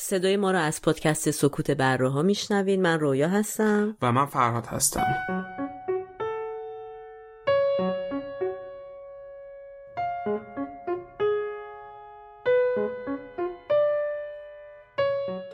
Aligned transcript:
صدای 0.00 0.36
ما 0.36 0.50
را 0.50 0.60
از 0.60 0.82
پادکست 0.82 1.30
سکوت 1.30 1.70
بره 1.70 2.08
ها 2.08 2.22
میشنوین 2.22 2.82
من 2.82 3.00
رویا 3.00 3.28
هستم. 3.28 3.96
و 4.02 4.12
من 4.12 4.26
فرهاد 4.26 4.66
هستم. 4.66 5.14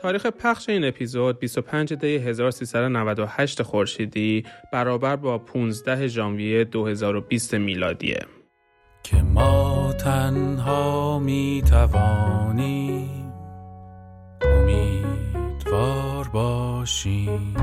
تاریخ 0.01 0.25
پخش 0.25 0.69
این 0.69 0.85
اپیزود 0.85 1.39
25 1.39 1.93
دی 1.93 2.15
1398 2.15 3.61
خورشیدی 3.61 4.43
برابر 4.73 5.15
با 5.15 5.37
15 5.37 6.07
ژانویه 6.07 6.63
2020 6.63 7.53
میلادیه. 7.53 8.19
که 9.03 9.15
ما 9.15 9.93
تنها 9.93 11.19
می 11.19 11.63
توانیم 11.69 13.14
امیدوار 14.75 16.27
باشیم. 16.27 17.55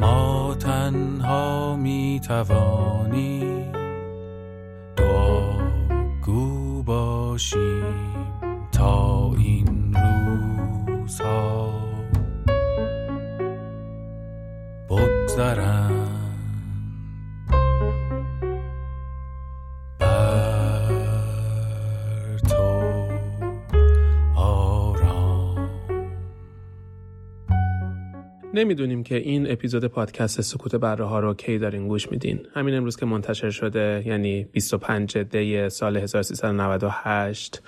ما 0.00 0.56
تنها 0.60 1.76
می 1.76 2.20
توانیم 2.26 3.72
گو 6.22 6.82
باشیم 6.82 7.94
تا 8.72 9.32
این 9.38 9.94
روزها. 9.94 11.70
بگذرن 14.90 15.89
نمی‌دونیم 28.54 29.02
که 29.02 29.16
این 29.16 29.52
اپیزود 29.52 29.84
پادکست 29.84 30.40
سکوت 30.40 30.74
بره 30.74 31.04
ها 31.04 31.20
رو 31.20 31.34
کی 31.34 31.58
دارین 31.58 31.88
گوش 31.88 32.10
میدین. 32.10 32.46
همین 32.54 32.74
امروز 32.74 32.96
که 32.96 33.06
منتشر 33.06 33.50
شده 33.50 34.02
یعنی 34.06 34.44
25 34.44 35.18
دی 35.18 35.68
سال 35.68 35.96
1398 35.96 37.62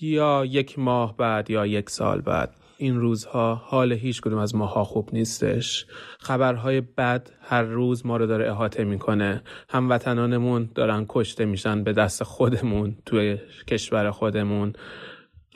یا 0.00 0.44
یک 0.44 0.78
ماه 0.78 1.16
بعد 1.16 1.50
یا 1.50 1.66
یک 1.66 1.90
سال 1.90 2.20
بعد. 2.20 2.54
این 2.78 2.96
روزها 3.00 3.54
حال 3.54 3.92
هیچ 3.92 4.20
کدوم 4.20 4.38
از 4.38 4.54
ماها 4.54 4.84
خوب 4.84 5.08
نیستش. 5.12 5.86
خبرهای 6.18 6.80
بد 6.80 7.30
هر 7.42 7.62
روز 7.62 8.06
ما 8.06 8.16
رو 8.16 8.26
داره 8.26 8.50
احاطه 8.50 8.84
می‌کنه. 8.84 9.42
هموطنانمون 9.68 10.70
دارن 10.74 11.04
کشته 11.08 11.44
میشن 11.44 11.84
به 11.84 11.92
دست 11.92 12.22
خودمون 12.22 12.96
توی 13.06 13.38
کشور 13.66 14.10
خودمون. 14.10 14.72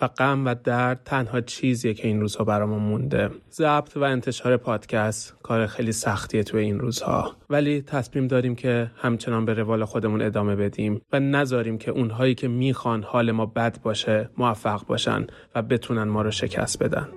و 0.00 0.08
غم 0.08 0.46
و 0.46 0.54
درد 0.64 1.00
تنها 1.04 1.40
چیزیه 1.40 1.94
که 1.94 2.08
این 2.08 2.20
روزها 2.20 2.44
برامون 2.44 2.82
مونده. 2.82 3.30
ضبط 3.52 3.96
و 3.96 4.02
انتشار 4.02 4.56
پادکست 4.56 5.36
کار 5.42 5.66
خیلی 5.66 5.92
سختیه 5.92 6.42
توی 6.42 6.60
این 6.60 6.78
روزها. 6.78 7.36
ولی 7.50 7.82
تصمیم 7.82 8.26
داریم 8.26 8.54
که 8.54 8.90
همچنان 8.96 9.44
به 9.44 9.54
روال 9.54 9.84
خودمون 9.84 10.22
ادامه 10.22 10.56
بدیم 10.56 11.00
و 11.12 11.20
نذاریم 11.20 11.78
که 11.78 11.90
اونهایی 11.90 12.34
که 12.34 12.48
می‌خوان 12.48 13.02
حال 13.02 13.30
ما 13.30 13.46
بد 13.46 13.82
باشه 13.82 14.30
موفق 14.38 14.86
باشن 14.86 15.26
و 15.54 15.62
بتونن 15.62 16.02
ما 16.04 16.22
رو 16.22 16.30
شکست 16.30 16.82
بدن. 16.82 17.08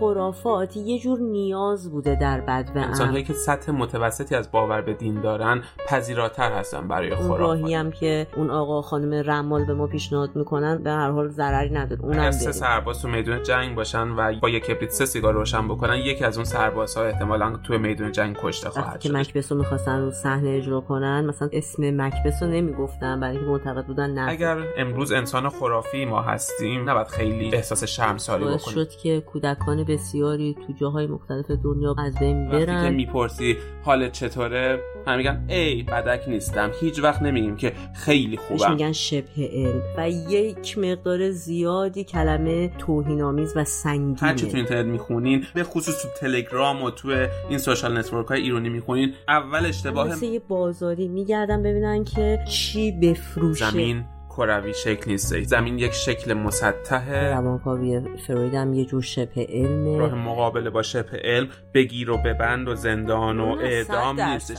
خرافات 0.00 0.76
یه 0.76 0.98
جور 0.98 1.18
نیاز 1.18 1.90
بوده 1.90 2.18
در 2.20 2.40
بد 2.40 2.70
و 2.74 2.78
انسانهایی 2.78 3.24
که 3.24 3.32
سطح 3.32 3.72
متوسطی 3.72 4.34
از 4.34 4.50
باور 4.50 4.80
به 4.80 4.94
دین 4.94 5.20
دارن 5.20 5.62
پذیراتر 5.88 6.52
هستن 6.52 6.88
برای 6.88 7.14
خرافات. 7.14 7.40
راهی 7.40 7.74
هم 7.74 7.90
که 7.90 8.26
اون 8.36 8.50
آقا 8.50 8.82
خانم 8.82 9.30
رمال 9.30 9.64
به 9.64 9.74
ما 9.74 9.86
پیشنهاد 9.86 10.36
می‌کنن 10.36 10.82
به 10.82 10.90
هر 10.90 11.10
حال 11.10 11.28
ضرری 11.28 11.70
نداره. 11.70 12.02
اونم 12.02 12.30
سه 12.30 12.52
سرباز 12.52 13.02
تو 13.02 13.08
میدون 13.08 13.42
جنگ 13.42 13.76
باشن 13.76 14.08
و 14.08 14.40
با 14.40 14.48
یک 14.48 14.64
کبریت 14.64 14.90
سه 14.90 15.06
سیگار 15.06 15.34
روشن 15.34 15.68
بکنن 15.68 15.96
یکی 15.96 16.24
از 16.24 16.36
اون 16.36 16.44
سربازها 16.44 17.04
احتمالا 17.04 17.56
تو 17.66 17.78
میدون 17.78 18.12
جنگ 18.12 18.36
کشته 18.42 18.70
خواهد 18.70 19.00
شد. 19.00 19.08
که 19.08 19.18
مکبسو 19.18 19.54
می‌خواستن 19.54 20.00
رو 20.00 20.10
صحنه 20.10 20.50
اجرا 20.50 20.80
کنن 20.80 21.26
مثلا 21.26 21.48
اسم 21.52 22.00
مکبسو 22.02 22.46
نمی‌گفتن 22.46 23.20
برای 23.20 23.36
اینکه 23.36 23.50
معتقد 23.50 23.86
بودن 23.86 24.10
نه. 24.10 24.30
اگر 24.30 24.56
امروز 24.78 25.12
انسان 25.12 25.48
خرافی 25.48 26.04
ما 26.04 26.22
هستیم 26.22 26.90
نباید 26.90 27.06
خیلی 27.06 27.54
احساس 27.54 27.84
شرمساری 27.84 28.44
بکنیم. 28.44 28.58
شد 28.58 28.88
که 28.88 29.20
کودکان 29.20 29.84
بسیاری 29.88 30.56
تو 30.66 30.72
جاهای 30.72 31.06
مختلف 31.06 31.50
دنیا 31.50 31.94
از 31.98 32.18
بین 32.18 32.48
برن 32.48 32.74
وقتی 32.74 32.88
که 32.88 32.94
می‌پرسی 32.96 33.56
حالت 33.82 34.12
چطوره 34.12 34.80
هم 35.06 35.16
میگن 35.16 35.44
ای 35.48 35.82
بدک 35.82 36.28
نیستم. 36.28 36.70
هیچ 36.80 37.02
وقت 37.02 37.22
نمیگیم 37.22 37.56
که 37.56 37.72
خیلی 37.94 38.36
خوبم. 38.36 38.70
میگن 38.70 38.92
شبه 38.92 39.50
علم. 39.52 39.82
و 39.98 40.10
یک 40.10 40.78
مقدار 40.78 41.30
زیادی 41.30 42.04
کلمه 42.04 42.68
توهین 42.78 43.22
آمیز 43.22 43.52
و 43.56 43.64
سنگینه. 43.64 44.16
هرچی 44.20 44.46
تو 44.46 44.56
اینترنت 44.56 44.86
می‌خونین 44.86 45.44
به 45.54 45.64
خصوص 45.64 46.02
تو 46.02 46.08
تلگرام 46.20 46.82
و 46.82 46.90
تو 46.90 47.26
این 47.48 47.58
social 47.58 47.98
network 47.98 48.26
های 48.26 48.40
ایرانی 48.40 48.68
می‌خونین 48.68 49.14
اول 49.28 49.66
اشتباه 49.66 50.08
مثل 50.08 50.26
یه 50.26 50.38
بازاری 50.38 51.08
میگردن 51.08 51.62
ببینن 51.62 52.04
که 52.04 52.38
چی 52.48 52.92
بفروشه. 52.92 53.70
زمین. 53.70 54.04
کروی 54.36 54.74
شکل 54.74 55.10
نیست. 55.10 55.42
زمین 55.42 55.78
یک 55.78 55.92
شکل 55.92 56.34
مسطحه. 56.34 57.34
روانکاوی 57.34 58.00
فروید 58.26 58.54
هم 58.54 58.74
یه 58.74 58.84
جور 58.84 59.02
شبه 59.02 59.46
علمه. 59.48 59.98
راه 59.98 60.14
مقابله 60.14 60.70
با 60.70 60.82
شبه 60.82 61.20
علم. 61.24 61.48
بگیر 61.74 62.10
و 62.10 62.18
ببند 62.18 62.68
و 62.68 62.74
زندان 62.74 63.40
و 63.40 63.56
اعدام 63.60 64.20
نیستش. 64.20 64.58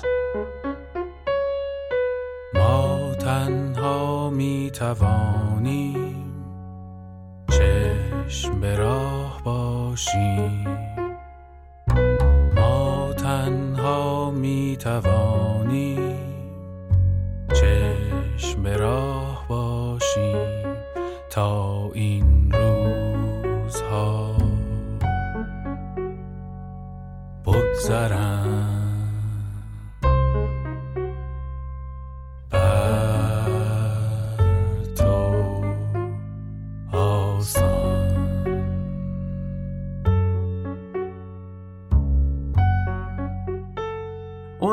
ما 2.53 3.11
تنها 3.19 4.29
می 4.29 4.71
توانیم 4.73 6.33
چشم 7.49 8.59
به 8.59 8.75
راه 8.75 9.41
باشیم. 9.43 10.77
ما 12.55 13.13
تنها 13.13 14.31
می 14.31 14.77
توانیم 14.79 16.17
چشم 17.53 18.63
به 18.63 18.77
راه 18.77 19.36
باشیم 19.49 20.75
تا 21.29 21.89
این 21.93 22.51
روزها. 22.51 24.37
بگذرن 27.45 28.76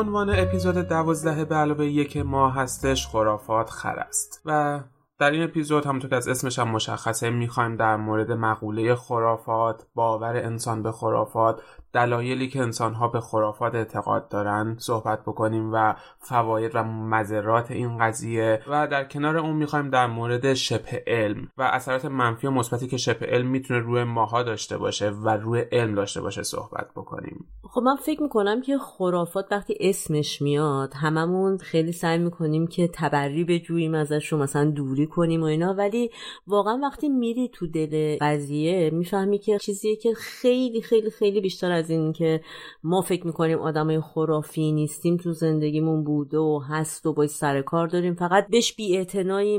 عنوان 0.05 0.29
اپیزود 0.29 0.75
دوازده 0.75 1.45
به 1.45 1.55
علاوه 1.55 1.85
یک 1.85 2.17
ماه 2.17 2.55
هستش 2.55 3.07
خرافات 3.07 3.69
خر 3.69 3.99
است. 3.99 4.41
و 4.45 4.79
در 5.19 5.31
این 5.31 5.43
اپیزود 5.43 5.85
همونطور 5.85 6.09
که 6.09 6.15
از 6.15 6.27
اسمش 6.27 6.59
هم 6.59 6.67
مشخصه 6.67 7.29
می‌خوایم 7.29 7.75
در 7.75 7.95
مورد 7.95 8.31
مقوله 8.31 8.95
خرافات 8.95 9.85
باور 9.95 10.35
انسان 10.35 10.83
به 10.83 10.91
خرافات 10.91 11.61
دلایلی 11.95 12.47
که 12.47 12.61
انسانها 12.61 13.07
به 13.07 13.19
خرافات 13.19 13.75
اعتقاد 13.75 14.29
دارن 14.29 14.75
صحبت 14.79 15.21
بکنیم 15.21 15.73
و 15.73 15.95
فواید 16.19 16.71
و 16.73 16.83
مذرات 16.83 17.71
این 17.71 17.97
قضیه. 17.97 18.61
و 18.67 18.87
در 18.87 19.03
کنار 19.03 19.37
اون 19.37 19.55
می‌خوایم 19.55 19.89
در 19.89 20.07
مورد 20.07 20.53
شبه 20.53 21.03
علم 21.07 21.47
و 21.57 21.63
اثرات 21.63 22.05
منفی 22.05 22.47
و 22.47 22.51
مثبتی 22.51 22.87
که 22.87 22.97
شبه 22.97 23.25
علم 23.25 23.47
می‌تونه 23.47 23.79
روی 23.79 24.03
ماها 24.03 24.43
داشته 24.43 24.77
باشه 24.77 25.09
و 25.09 25.29
روی 25.29 25.59
علم 25.71 25.95
داشته 25.95 26.21
باشه 26.21 26.43
صحبت 26.43 26.87
بکنیم. 26.95 27.45
خب 27.63 27.81
من 27.81 27.95
فکر 27.95 28.23
می‌کنم 28.23 28.61
که 28.61 28.77
خرافات 28.77 29.45
وقتی 29.51 29.77
اسمش 29.79 30.41
میاد 30.41 30.93
هممون 30.93 31.57
خیلی 31.57 31.91
سعی 31.91 32.17
می‌کنیم 32.17 32.67
که 32.67 32.89
تبری 32.93 33.43
بجوییم 33.43 33.95
ازش 33.95 34.27
رو 34.27 34.37
مثلا 34.37 34.65
دوری 34.65 35.07
کنیم 35.07 35.41
و 35.41 35.45
اینا 35.45 35.73
ولی 35.73 36.09
واقعا 36.47 36.79
وقتی 36.83 37.09
میری 37.09 37.49
تو 37.53 37.67
دل 37.67 38.17
قضیه 38.21 38.89
می‌فهمی 38.89 39.37
که 39.37 39.57
چیزیه 39.57 39.95
که 39.95 40.13
خیلی 40.13 40.81
خیلی 40.81 41.11
خیلی 41.11 41.41
بیشتر 41.41 41.71
از 41.71 41.84
این 41.89 42.13
که 42.13 42.41
ما 42.83 43.01
فکر 43.01 43.27
می‌کنیم 43.27 43.59
آدمای 43.59 43.99
خرافی 43.99 44.71
نیستیم 44.71 45.17
تو 45.17 45.33
زندگیمون 45.33 46.03
بوده 46.03 46.37
و 46.37 46.61
هست 46.69 47.05
و 47.05 47.13
باید 47.13 47.29
سر 47.29 47.61
کار 47.61 47.87
داریم. 47.87 48.15
فقط 48.15 48.47
بهش 48.47 48.75
بی 48.75 49.05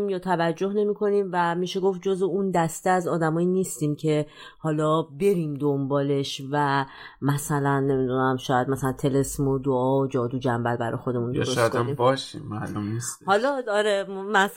یا 0.08 0.18
توجه 0.18 0.72
نمی‌کنیم 0.72 1.30
و 1.32 1.54
میشه 1.54 1.80
گفت 1.80 2.02
جز 2.02 2.22
اون 2.22 2.50
دسته 2.50 2.90
از 2.90 3.08
آدمایی 3.08 3.46
نیستیم 3.46 3.96
که 3.96 4.26
حالا 4.58 5.02
بریم 5.02 5.54
دنبالش 5.54 6.42
و 6.52 6.86
مثلا 7.22 7.80
نمی‌دونم 7.80 8.36
شاید 8.36 8.68
مثلا 8.68 8.92
تلسم 8.92 9.48
و 9.48 9.58
دعا 9.58 10.00
و 10.00 10.06
جادو 10.06 10.38
جنبل 10.38 10.76
برای 10.76 10.96
خودمون 10.96 11.32
درست 11.32 11.70
کنیم. 11.70 11.94
باشیم 11.94 12.42
معلوم 12.42 12.92
نیست 12.92 13.22
حالا 13.26 13.60
داره 13.60 14.06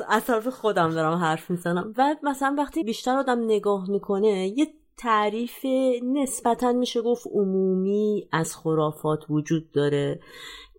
از 0.10 0.26
طرف 0.26 0.48
خودم 0.48 0.90
دارم 0.90 1.18
حرف 1.18 1.52
می‌زنم. 1.52 1.94
و 1.98 2.16
مثلا 2.24 2.56
وقتی 2.58 2.84
بیشتر 2.84 3.18
آدم 3.18 3.44
نگاه 3.46 3.90
می‌کنه 3.90 4.54
یه 4.58 4.68
تعریف 5.00 5.66
نسبتا 6.04 6.72
میشه 6.72 7.02
گفت 7.02 7.28
عمومی 7.28 8.28
از 8.32 8.56
خرافات 8.56 9.20
وجود 9.30 9.72
داره 9.72 10.20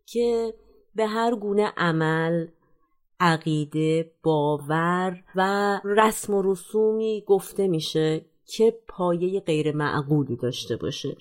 که 0.06 0.55
به 0.94 1.06
هر 1.06 1.34
گونه 1.34 1.72
عمل 1.76 2.46
عقیده 3.20 4.12
باور 4.22 5.25
و 5.37 5.81
رسم 5.84 6.34
و 6.34 6.43
رسومی 6.43 7.25
گفته 7.26 7.69
میشه 7.69 8.25
که 8.44 8.78
پایه 8.88 9.40
غیر 9.40 9.76
معقولی 9.76 10.37
داشته 10.37 10.76
باشه 10.76 11.17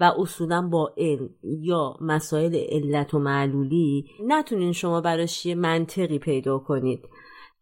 و 0.00 0.12
اصولا 0.18 0.68
با 0.72 0.92
علم 0.96 1.30
یا 1.42 1.96
مسائل 2.00 2.54
علت 2.68 3.14
و 3.14 3.18
معلولی 3.18 4.06
نتونین 4.26 4.72
شما 4.72 5.00
براش 5.00 5.46
یه 5.46 5.54
منطقی 5.54 6.18
پیدا 6.18 6.58
کنید. 6.58 7.08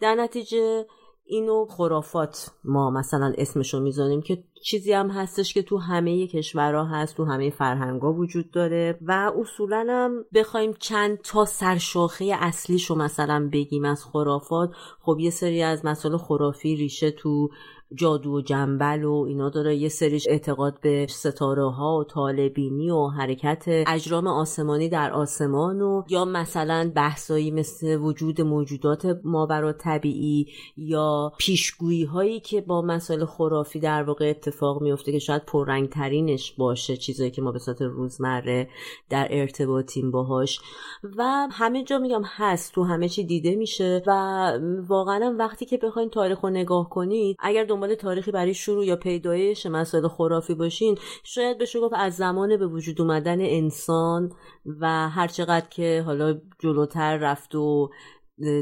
در 0.01 0.15
نتیجه 0.15 0.87
اینو 1.31 1.67
خرافات 1.67 2.51
ما 2.65 2.91
مثلا 2.91 3.33
اسمشو 3.39 3.81
می‌زنیم 3.81 4.23
که 4.23 4.45
چیزی 4.63 4.93
هم 4.93 5.11
هستش 5.11 5.55
که 5.55 5.63
تو 5.63 5.79
همه 5.79 6.27
کشورها 6.27 6.85
هست 6.85 7.17
تو 7.17 7.25
همه 7.25 7.51
فرهنگا 7.51 8.13
وجود 8.13 8.51
داره 8.51 8.99
و 9.03 9.33
اصولا 9.41 9.87
هم 9.89 10.25
بخوایم 10.35 10.75
چند 10.79 11.19
تا 11.19 11.45
سرشاخه 11.45 12.37
اصلیشو 12.41 12.95
مثلا 12.95 13.49
بگیم 13.53 13.85
از 13.85 14.05
خرافات. 14.05 14.71
خب 15.01 15.17
یه 15.21 15.31
سری 15.31 15.63
از 15.63 15.85
مسائل 15.85 16.17
خرافی 16.17 16.77
ریشه 16.77 17.11
تو 17.11 17.51
جادو 17.95 18.31
و 18.31 18.41
جنبل 18.41 19.05
و 19.05 19.25
اینا 19.29 19.49
داره. 19.49 19.77
یه 19.77 19.89
سریش 19.89 20.29
اعتقاد 20.29 20.81
به 20.81 21.07
ستاره 21.11 21.71
ها 21.71 21.99
و 21.99 22.05
طالبینی 22.05 22.91
و 22.91 23.07
حرکت 23.07 23.65
اجرام 23.69 24.27
آسمانی 24.27 24.89
در 24.89 25.13
آسمان 25.13 25.81
و 25.81 26.03
یا 26.09 26.25
مثلا 26.25 26.93
بحثایی 26.95 27.51
مثل 27.51 27.97
وجود 27.97 28.41
موجودات 28.41 29.19
ماورا 29.25 29.73
طبیعی 29.73 30.47
یا 30.77 31.33
پیشگویی 31.39 32.05
هایی 32.05 32.41
که 32.41 32.61
با 32.61 32.83
مسائل 32.83 33.25
خرافی 33.25 33.81
در 33.81 34.03
واقع 34.03 34.31
اتفاق 34.31 34.83
میفته 34.83 35.13
که 35.13 35.19
شاید 35.19 35.45
پررنگ 35.45 35.89
ترینش 35.89 36.53
باشه 36.53 36.97
چیزایی 36.97 37.31
که 37.31 37.43
ما 37.43 37.53
به 37.53 37.59
صورت 37.59 37.83
روزمره 37.83 38.69
در 39.11 39.29
ارتباطیم 39.31 40.11
باهاش. 40.11 40.61
و 41.17 41.49
همه 41.53 41.85
جا 41.85 41.99
میگم 41.99 42.23
هست 42.25 42.75
تو 42.75 42.85
همه 42.85 43.09
چی 43.09 43.25
دیده 43.25 43.57
میشه. 43.57 44.03
و 44.07 44.13
واقعا 44.89 45.37
وقتی 45.39 45.67
که 45.67 45.77
بخواین 45.77 46.11
تاریخ 46.11 46.45
نگاه 46.45 46.89
کنید 46.89 47.37
اگر 47.41 47.65
دنبال 47.81 47.95
تاریخی 47.95 48.31
برای 48.31 48.55
شروع 48.55 48.87
یا 48.87 48.97
پیدایش 48.97 49.67
مسائل 49.67 50.09
خرافی 50.09 50.55
باشین 50.55 50.99
شاید 51.25 51.59
بشه 51.59 51.81
گفت 51.81 51.95
از 51.97 52.17
زمان 52.17 52.57
به 52.57 52.67
وجود 52.67 53.01
اومدن 53.01 53.41
انسان 53.41 54.33
و 54.81 55.09
هرچقدر 55.09 55.69
که 55.69 56.03
حالا 56.07 56.41
جلوتر 56.59 57.17
رفت 57.17 57.55
و 57.55 57.91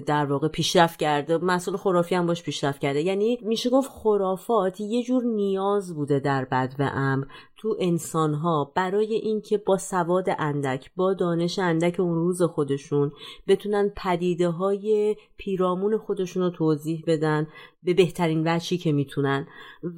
در 0.06 0.26
واقع 0.26 0.48
پیشرفت 0.48 0.98
کرده 0.98 1.38
مسئول 1.38 1.76
خرافی 1.76 2.14
هم 2.14 2.26
باش 2.26 2.42
پیشرفت 2.42 2.80
کرده. 2.80 3.02
یعنی 3.02 3.38
میشه 3.42 3.70
گفت 3.70 3.90
خرافات 3.90 4.80
یه 4.80 5.02
جور 5.02 5.24
نیاز 5.24 5.94
بوده 5.94 6.20
در 6.20 6.44
بد 6.44 6.74
و 6.78 6.90
امر 6.94 7.24
تو 7.58 7.76
انسان 7.80 8.34
ها 8.34 8.72
برای 8.74 9.14
اینکه 9.14 9.58
با 9.58 9.78
سواد 9.78 10.26
اندک 10.38 10.90
با 10.96 11.14
دانش 11.14 11.58
اندک 11.58 12.00
اون 12.00 12.14
روز 12.14 12.42
خودشون 12.42 13.12
بتونن 13.48 13.92
پدیده 13.96 14.48
های 14.48 15.16
پیرامون 15.36 15.98
خودشون 15.98 16.42
رو 16.42 16.50
توضیح 16.50 17.04
بدن 17.06 17.46
به 17.82 17.94
بهترین 17.94 18.42
وجهی 18.46 18.78
که 18.78 18.92
می‌تونن. 18.92 19.46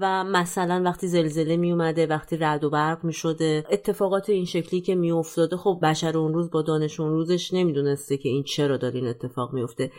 و 0.00 0.24
مثلا 0.24 0.82
وقتی 0.84 1.08
زلزله 1.08 1.56
می 1.56 1.72
اومده 1.72 2.06
وقتی 2.06 2.36
رعد 2.36 2.64
و 2.64 2.70
برق 2.70 3.04
می 3.04 3.12
شده 3.12 3.64
اتفاقات 3.70 4.30
این 4.30 4.44
شکلی 4.44 4.80
که 4.80 4.94
می 4.94 5.12
افتاده 5.12 5.56
خب 5.56 5.78
بشر 5.82 6.18
اون 6.18 6.34
روز 6.34 6.50
با 6.50 6.62
دانش 6.62 7.00
اون 7.00 7.10
روزش 7.10 7.54
نمی‌دونسته 7.54 8.16
که 8.16 8.28
این 8.28 8.42
چرا 8.42 8.76
داره 8.76 8.94
این 8.94 9.06
اتفاق 9.06 9.52
میفته 9.52 9.90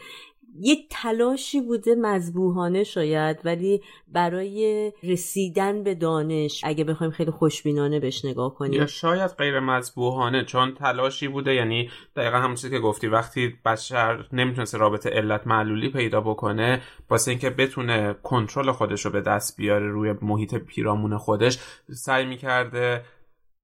یک 0.60 0.88
تلاشی 0.90 1.62
بوده 1.62 1.96
مذبوحانه 1.96 2.84
شاید 2.84 3.38
ولی 3.46 3.82
برای 4.08 4.92
رسیدن 5.04 5.84
به 5.84 5.96
دانش 5.96 6.62
اگه 6.64 6.84
بخوایم 6.84 7.12
خیلی 7.12 7.32
خوشبینانه 7.32 8.00
بهش 8.00 8.26
نگاه 8.26 8.56
کنیم. 8.56 8.74
یا 8.74 8.86
شاید 8.86 9.32
غیر 9.32 9.60
مذبوحانه 9.60 10.46
چون 10.46 10.74
تلاشی 10.74 11.28
بوده 11.28 11.54
یعنی 11.54 11.90
دقیقا 12.16 12.38
همون 12.38 12.56
که 12.56 12.80
گفتی 12.80 13.08
وقتی 13.08 13.54
بشر 13.66 14.26
نمی‌تونست 14.34 14.76
رابطه 14.76 15.10
علت 15.10 15.48
معلولی 15.48 15.90
پیدا 15.90 16.22
بکنه 16.22 16.82
واسه 17.10 17.32
اینکه 17.32 17.50
بتونه 17.50 18.16
کنترل 18.24 18.72
خودش 18.72 19.06
رو 19.06 19.12
به 19.12 19.22
دست 19.22 19.58
بیاره 19.58 19.88
روی 19.88 20.14
محیط 20.22 20.56
پیرامون 20.56 21.18
خودش 21.18 21.60
سعی 21.90 22.26
می‌کرده 22.26 23.04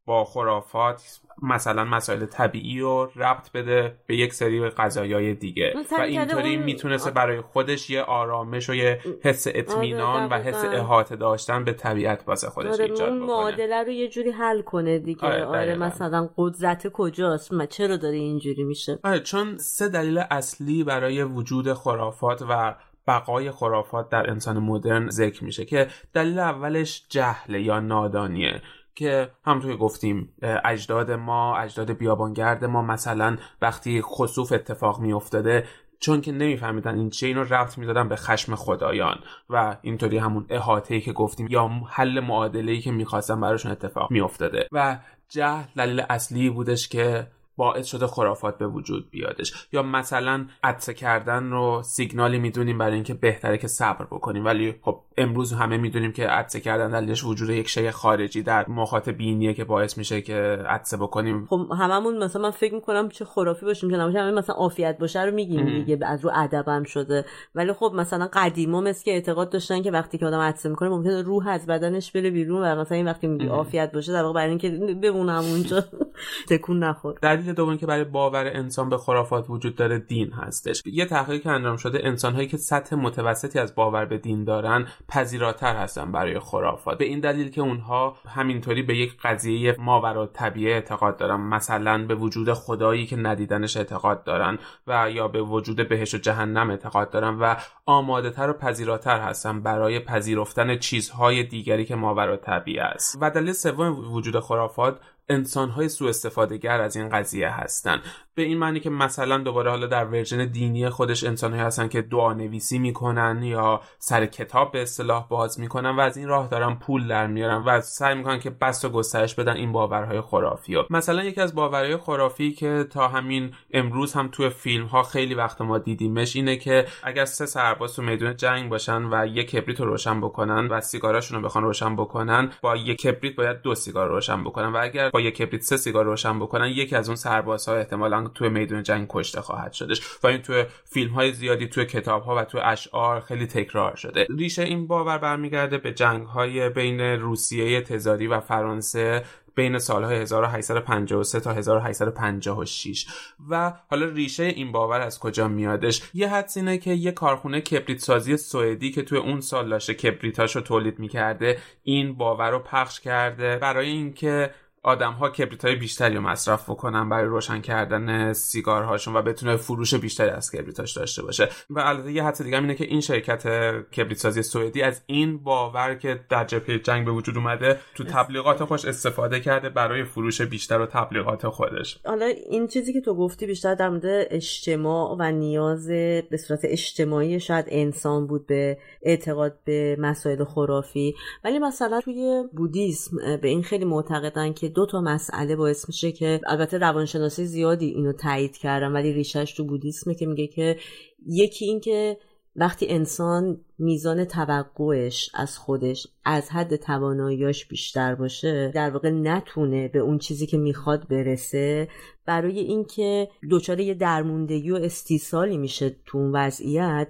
با 0.08 0.26
خرافات 0.26 1.20
مثلا 1.42 1.86
مسائل 1.86 2.26
طبیعی 2.26 2.80
رو 2.80 3.12
ربط 3.16 3.52
بده 3.52 3.96
به 4.06 4.18
یک 4.18 4.34
سری 4.34 4.70
غذایای 4.70 5.34
دیگه. 5.34 5.74
و 5.98 6.02
اینطوری 6.02 6.58
می‌تونسته 6.58 7.12
برای 7.12 7.42
خودش 7.42 7.90
یه 7.90 8.02
آرامش 8.02 8.70
و 8.70 8.74
یه 8.74 9.00
حس 9.22 9.48
اطمینان 9.48 10.24
آره 10.24 10.42
و 10.42 10.44
حس 10.44 10.66
احاطه 10.66 11.16
داشتن 11.16 11.64
به 11.64 11.74
طبیعت 11.74 12.24
واسه 12.28 12.50
خودش 12.50 12.74
آره 12.74 12.84
ایجاد 12.84 13.10
بکنه. 13.10 13.26
معادله 13.26 13.84
رو 13.84 13.90
یه 13.90 14.08
جوری 14.08 14.32
حل 14.32 14.62
کنه 14.62 15.00
دیگه. 15.00 15.22
آره, 15.22 15.46
آره 15.46 15.76
مثلا 15.76 16.30
قدرت 16.38 16.88
کجاست؟ 16.88 17.66
چرا 17.66 17.98
داره 17.98 18.16
اینجوری 18.16 18.64
میشه؟ 18.64 19.00
آره 19.04 19.20
چون 19.20 19.58
سه 19.58 19.90
دلیل 19.90 20.18
اصلی 20.32 20.84
برای 20.84 21.24
وجود 21.24 21.74
خرافات 21.74 22.44
و 22.50 22.76
بقای 23.08 23.52
خرافات 23.52 24.10
در 24.10 24.30
انسان 24.30 24.60
مدرن 24.60 25.10
ذکر 25.10 25.44
میشه 25.44 25.66
که 25.66 25.88
دلیل 26.14 26.40
اولش 26.40 27.06
جهل 27.10 27.56
یا 27.56 27.80
نادانیه. 27.80 28.62
که 28.98 29.32
همونطور 29.46 29.72
که 29.72 29.78
گفتیم 29.78 30.34
اجداد 30.66 31.12
ما 31.12 31.58
اجداد 31.58 31.92
بیابانگرد 31.92 32.66
ما 32.66 32.82
مثلا 32.82 33.38
وقتی 33.62 34.02
خصوف 34.02 34.52
اتفاق 34.52 35.00
می 35.00 35.14
افتاده 35.14 35.66
چون 36.00 36.22
که 36.22 36.32
نمیفهمیدن 36.32 36.98
این 36.98 37.10
چه 37.10 37.28
اینو 37.28 37.44
رفت 37.44 37.78
می‌دادن 37.78 38.10
به 38.10 38.16
خشم 38.16 38.56
خدایان 38.56 39.20
و 39.50 39.78
اینطوری 39.82 40.18
همون 40.18 40.46
احاطه 40.50 41.02
که 41.02 41.14
گفتیم 41.14 41.48
یا 41.50 41.72
حل 41.90 42.20
معادله 42.20 42.80
که 42.80 42.92
می‌خواستن 42.92 43.42
براشون 43.42 43.72
اتفاق 43.72 44.12
میافتاده. 44.12 44.68
و 44.72 44.98
جهل 45.30 45.66
دلیل 45.76 46.04
اصلی 46.10 46.50
بودش 46.50 46.88
که 46.88 47.28
باعث 47.58 47.86
شده 47.86 48.08
خرافات 48.08 48.58
به 48.58 48.68
وجود 48.68 49.10
بیادش. 49.12 49.68
یا 49.72 49.84
مثلا 49.84 50.46
عطسه 50.64 50.94
کردن 50.94 51.50
رو 51.50 51.82
سیگنالی 51.84 52.40
می‌دونیم 52.40 52.78
برای 52.78 52.94
اینکه 52.94 53.14
بهتره 53.14 53.58
که 53.58 53.68
صبر 53.68 54.06
بکنیم. 54.06 54.46
ولی 54.46 54.76
خب 54.82 55.02
امروز 55.18 55.54
همه 55.54 55.78
می‌دونیم 55.78 56.12
که 56.12 56.28
عطسه 56.28 56.60
کردن 56.60 56.92
دلیلش 56.92 57.24
وجود 57.24 57.50
یک 57.50 57.70
شی 57.70 57.92
خارجی 57.92 58.44
در 58.44 58.70
مخاط 58.70 59.10
بینیه 59.10 59.54
که 59.54 59.64
باعث 59.64 59.98
میشه 59.98 60.22
که 60.22 60.36
عطسه 60.70 60.98
بکنیم. 60.98 61.46
خب 61.46 61.68
هممون 61.80 62.24
مثلا 62.24 62.42
من 62.42 62.52
فکر 62.52 62.74
می‌کنم 62.74 63.10
چه 63.10 63.26
خرافی 63.26 63.66
باشیم 63.66 63.90
که 63.90 63.98
نمیشه 63.98 64.32
مثلا 64.32 64.56
عافیت 64.56 64.98
باشه 64.98 65.22
رو 65.22 65.34
میگیم 65.34 65.66
دیگه 65.66 66.00
از 66.06 66.26
رو 66.26 66.32
ادبم 66.36 66.84
شده. 66.84 67.26
ولی 67.56 67.74
خب 67.74 67.92
مثلا 67.96 68.30
قدیما 68.34 68.82
مثل 68.82 69.04
که 69.04 69.12
اعتقاد 69.12 69.50
داشتن 69.50 69.82
که 69.82 69.92
وقتی 69.92 70.18
که 70.18 70.26
آدم 70.26 70.40
عطسه 70.40 70.70
می‌کنه 70.70 70.90
ممکنه 70.90 71.22
روح 71.22 71.48
از 71.48 71.66
بدنش 71.66 72.12
بره 72.12 72.30
بیرون 72.30 72.64
و 72.64 72.76
مثلا 72.76 72.98
این 72.98 73.06
وقتی 73.06 73.28
میگی 73.28 73.48
عافیت 73.48 73.92
باشه 73.92 74.14
در 74.14 74.24
واقع 74.24 74.34
برای 74.34 74.50
اینکه 74.50 74.70
بمونم 75.02 75.44
اونجا. 75.44 75.84
تکون 76.50 76.84
نخور. 76.84 77.16
دلیل 77.48 77.56
دوم 77.56 77.78
که 77.78 77.86
برای 77.86 78.04
باور 78.04 78.48
انسان 78.48 78.90
به 78.90 78.98
خرافات 78.98 79.46
وجود 79.50 79.76
داره 79.76 80.00
دین 80.00 80.32
هستش. 80.32 80.84
یه 80.86 81.06
تحقیق 81.06 81.42
که 81.42 81.50
انجام 81.50 81.78
شده 81.78 82.00
انسانهایی 82.04 82.48
که 82.48 82.58
سطح 82.58 82.96
متوسطی 82.96 83.60
از 83.60 83.76
باور 83.76 84.06
به 84.06 84.18
دین 84.18 84.44
دارن 84.44 84.88
پذیراتر 85.08 85.76
هستن 85.76 86.12
برای 86.12 86.40
خرافات. 86.40 86.98
به 86.98 87.06
این 87.06 87.20
دلیل 87.20 87.50
که 87.50 87.62
اونها 87.62 88.18
همینطوری 88.28 88.82
به 88.82 88.98
یک 88.98 89.18
قضیه 89.24 89.76
ماورا 89.80 90.26
طبیعه 90.26 90.74
اعتقاد 90.74 91.18
دارن. 91.18 91.36
مثلا 91.36 92.06
به 92.06 92.16
وجود 92.16 92.54
خدایی 92.54 93.06
که 93.06 93.16
ندیدنش 93.16 93.78
اعتقاد 93.78 94.24
دارن 94.24 94.58
و 94.88 95.12
یا 95.12 95.28
به 95.28 95.42
وجود 95.42 95.90
بهشت 95.90 96.16
و 96.16 96.18
جهنم 96.18 96.70
اعتقاد 96.70 97.10
دارن 97.10 97.40
و 97.40 97.56
آماده 97.86 98.30
تر 98.30 98.50
و 98.50 98.54
پذیراتر 98.54 99.20
هستن 99.20 99.62
برای 99.62 100.00
پذیرفتن 100.00 100.78
چیزهای 100.78 101.44
دیگری 101.44 101.86
که 101.86 101.96
ماورا 101.96 102.38
طبیعه 102.38 102.84
است. 102.84 103.18
و 103.22 103.30
دلیل 103.30 103.54
سوم 103.54 104.14
وجود 104.14 104.40
خرافات 104.40 105.00
انسانهای 105.30 105.90
سوء 105.90 106.10
استفاده 106.10 106.72
از 106.72 106.96
این 106.96 107.10
قضیه 107.10 107.50
هستن. 107.50 108.02
به 108.36 108.44
این 108.44 108.58
معنی 108.58 108.80
که 108.80 108.90
مثلا 108.90 109.38
دوباره 109.38 109.70
حالا 109.70 109.88
در 109.88 110.06
version 110.06 110.46
دینی 110.46 110.90
خودش 110.90 111.24
انسانهایی 111.24 111.64
هستن 111.64 111.88
که 111.88 112.02
دعا 112.02 112.34
نویسی 112.34 112.80
می‌کنن 112.80 113.44
یا 113.44 113.82
سر 114.00 114.26
کتاب 114.26 114.72
به 114.72 114.82
اصطلاح 114.82 115.28
باز 115.28 115.60
می‌کنن 115.60 115.90
و 115.90 116.00
از 116.00 116.18
این 116.18 116.28
راه 116.28 116.48
دارن 116.48 116.76
پول 116.76 117.08
در 117.08 117.28
میارن 117.28 117.64
و 117.66 117.82
سعی 117.82 118.16
می‌کنن 118.16 118.40
که 118.40 118.50
بسط 118.50 118.86
و 118.86 118.90
گسترش 118.90 119.36
بدن 119.36 119.54
این 119.54 119.72
باورهای 119.72 120.22
خرافی 120.22 120.76
و 120.76 120.84
مثلا 120.90 121.24
یکی 121.24 121.42
از 121.42 121.56
باورهای 121.56 121.98
خرافی 121.98 122.52
که 122.52 122.86
تا 122.90 123.08
همین 123.08 123.54
امروز 123.74 124.14
هم 124.14 124.28
توی 124.32 124.50
فیلم 124.50 124.86
ها 124.86 125.04
خیلی 125.04 125.34
وقت 125.34 125.62
ما 125.62 125.78
دیدیمش 125.78 126.36
اینه 126.36 126.56
که 126.56 126.86
اگر 127.04 127.26
سه 127.26 127.46
سرباز 127.46 127.96
تو 127.96 128.02
میدون 128.02 128.36
جنگ 128.36 128.70
باشن 128.70 129.04
و 129.04 129.28
یک 129.28 129.50
کبریت 129.50 129.80
رو 129.80 129.86
روشن 129.86 130.22
بکنن 130.22 130.68
و 130.68 130.82
سیگاراشون 130.82 131.38
رو 131.38 131.46
بخوان 131.46 131.64
روشن 131.64 131.96
بکنن 131.96 132.52
با 132.62 132.76
یک 132.76 133.02
کبریت 133.02 133.36
باید 133.36 133.62
دو 133.62 133.76
سیگار 133.76 134.08
روشن 134.08 134.44
بکنن 134.44 134.68
و 134.74 134.78
اگر 134.78 135.10
یک 135.20 135.36
کبریت 135.36 135.62
سه 135.62 135.78
سیگار 135.78 136.06
روشن 136.06 136.40
بکنن 136.40 136.68
یکی 136.68 136.96
از 136.96 137.10
اون 137.10 137.16
سربازها 137.16 137.76
احتمالاً 137.76 138.28
توی 138.28 138.50
میدون 138.50 138.84
جنگ 138.84 139.06
کشته 139.10 139.42
خواهد 139.42 139.74
شدش 139.74 140.02
و 140.24 140.28
این 140.28 140.42
توی 140.42 140.66
فیلم 140.86 141.14
های 141.14 141.34
زیادی 141.34 141.68
توی 141.68 141.86
کتاب 141.86 142.24
ها 142.24 142.36
و 142.36 142.44
توی 142.44 142.62
اشعار 142.64 143.20
خیلی 143.20 143.48
تکرار 143.48 143.96
شده. 143.96 144.28
ریشه 144.38 144.64
این 144.64 144.88
باور 144.88 145.18
برمیگرده 145.18 145.78
به 145.78 145.94
جنگ 145.94 146.26
های 146.26 146.70
بین 146.70 147.02
روسیه 147.02 147.82
تزاری 147.82 148.28
و 148.28 148.40
فرانسه 148.40 149.24
بین 149.58 149.80
سالهای 149.80 150.22
1853 150.22 151.40
تا 151.40 151.54
1856 151.54 153.08
و 153.50 153.74
حالا 153.90 154.06
ریشه 154.06 154.44
این 154.44 154.72
باور 154.72 155.02
از 155.02 155.20
کجا 155.20 155.48
میادش؟ 155.48 156.02
یه 156.14 156.30
حدس 156.30 156.58
اینه 156.58 156.78
که 156.78 156.92
یه 156.92 157.12
کارخونه 157.12 157.62
کبریت 157.62 158.00
سازی 158.00 158.38
سوئدی 158.38 158.92
که 158.92 159.02
توی 159.02 159.18
اون 159.18 159.42
سال 159.42 159.70
داشته 159.70 159.94
کبریتاشو 159.94 160.62
تولید 160.62 161.00
می‌کرده 161.00 161.58
این 161.84 162.14
باور 162.14 162.52
رو 162.52 162.60
پخش 162.60 163.00
کرده. 163.00 163.58
برای 163.58 163.90
اینکه 163.90 164.52
آدم 164.84 165.12
ها 165.12 165.30
کبریت 165.30 165.66
های 165.66 165.76
بیشتری 165.76 166.16
رو 166.16 166.22
مصرف 166.22 166.70
بکنن 166.70 167.10
برای 167.10 167.26
روشن 167.26 167.62
کردن 167.62 168.34
سیگارهاشون 168.34 169.16
و 169.16 169.22
بتونه 169.22 169.56
فروش 169.56 169.94
بیشتری 169.94 170.30
از 170.30 170.52
کبریتاش 170.52 170.98
داشته 170.98 171.24
باشه. 171.24 171.50
و 171.70 171.80
البته 171.80 172.12
یه 172.12 172.24
حد 172.24 172.44
دیگه 172.44 172.58
اینه 172.58 172.76
که 172.76 172.86
این 172.86 173.02
شرکت 173.02 173.44
کبریت 173.90 174.18
سازی 174.18 174.42
سوئدی 174.42 174.82
از 174.82 175.02
این 175.06 175.38
باور 175.38 175.96
که 175.96 176.20
در 176.30 176.46
جبهه 176.46 176.80
جنگ 176.80 177.06
به 177.06 177.12
وجود 177.12 177.38
اومده 177.38 177.80
تو 177.96 178.04
تبلیغات 178.04 178.64
خوش 178.64 178.86
استفاده 178.86 179.40
کرده 179.40 179.70
برای 179.70 180.04
فروش 180.04 180.42
بیشتر 180.42 180.80
و 180.80 180.86
تبلیغات 180.86 181.48
خودش. 181.48 182.00
حالا 182.06 182.26
این 182.26 182.68
چیزی 182.68 182.94
که 182.94 183.02
تو 183.02 183.16
گفتی 183.16 183.46
بیشتر 183.46 183.76
در 183.76 183.90
مورد 183.90 184.06
اجتماع 184.06 185.16
و 185.20 185.32
نیاز 185.32 185.88
به 186.30 186.38
صورت 186.48 186.60
اجتماعی 186.64 187.40
شاید 187.40 187.66
انسان 187.68 188.28
بود 188.28 188.48
به 188.48 188.78
اعتقاد 189.02 189.58
به 189.66 189.98
مسائل 190.00 190.44
خرافی 190.44 191.16
ولی 191.44 191.60
مثلا 191.60 192.02
توی 192.02 192.44
بودیسم 192.54 193.18
به 193.42 193.48
این 193.48 193.64
خیلی 193.64 193.86
معتقدن 193.86 194.54
که 194.54 194.67
دو 194.68 194.86
تا 194.86 195.02
مسئله 195.02 195.56
باعث 195.56 195.88
میشه 195.88 196.12
که 196.12 196.42
البته 196.48 196.78
روانشناسی 196.78 197.46
زیادی 197.46 197.86
اینو 197.86 198.14
تایید 198.14 198.58
کردن 198.58 198.92
ولی 198.92 199.14
ریشش 199.14 199.54
تو 199.54 199.64
بودیسمه 199.64 200.16
که 200.16 200.26
میگه 200.26 200.48
که 200.48 200.78
یکی 201.26 201.66
این 201.66 201.80
که 201.80 202.18
وقتی 202.58 202.88
انسان 202.90 203.62
میزان 203.80 204.26
توقعش 204.26 205.30
از 205.34 205.58
خودش 205.58 206.08
از 206.26 206.50
حد 206.50 206.76
تواناییاش 206.76 207.66
بیشتر 207.66 208.16
باشه 208.16 208.72
در 208.76 208.90
واقع 208.90 209.10
نتونه 209.10 209.88
به 209.88 210.00
اون 210.00 210.18
چیزی 210.18 210.48
که 210.48 210.58
می‌خواد 210.58 211.08
برسه. 211.08 211.88
برای 212.26 212.60
اینکه 212.60 213.30
دچار 213.52 213.80
یه 213.80 213.94
درموندگی 213.94 214.72
و 214.72 214.76
استیصالی 214.76 215.58
میشه 215.58 215.96
تو 216.06 216.18
اون 216.18 216.32
وضعیت 216.36 217.08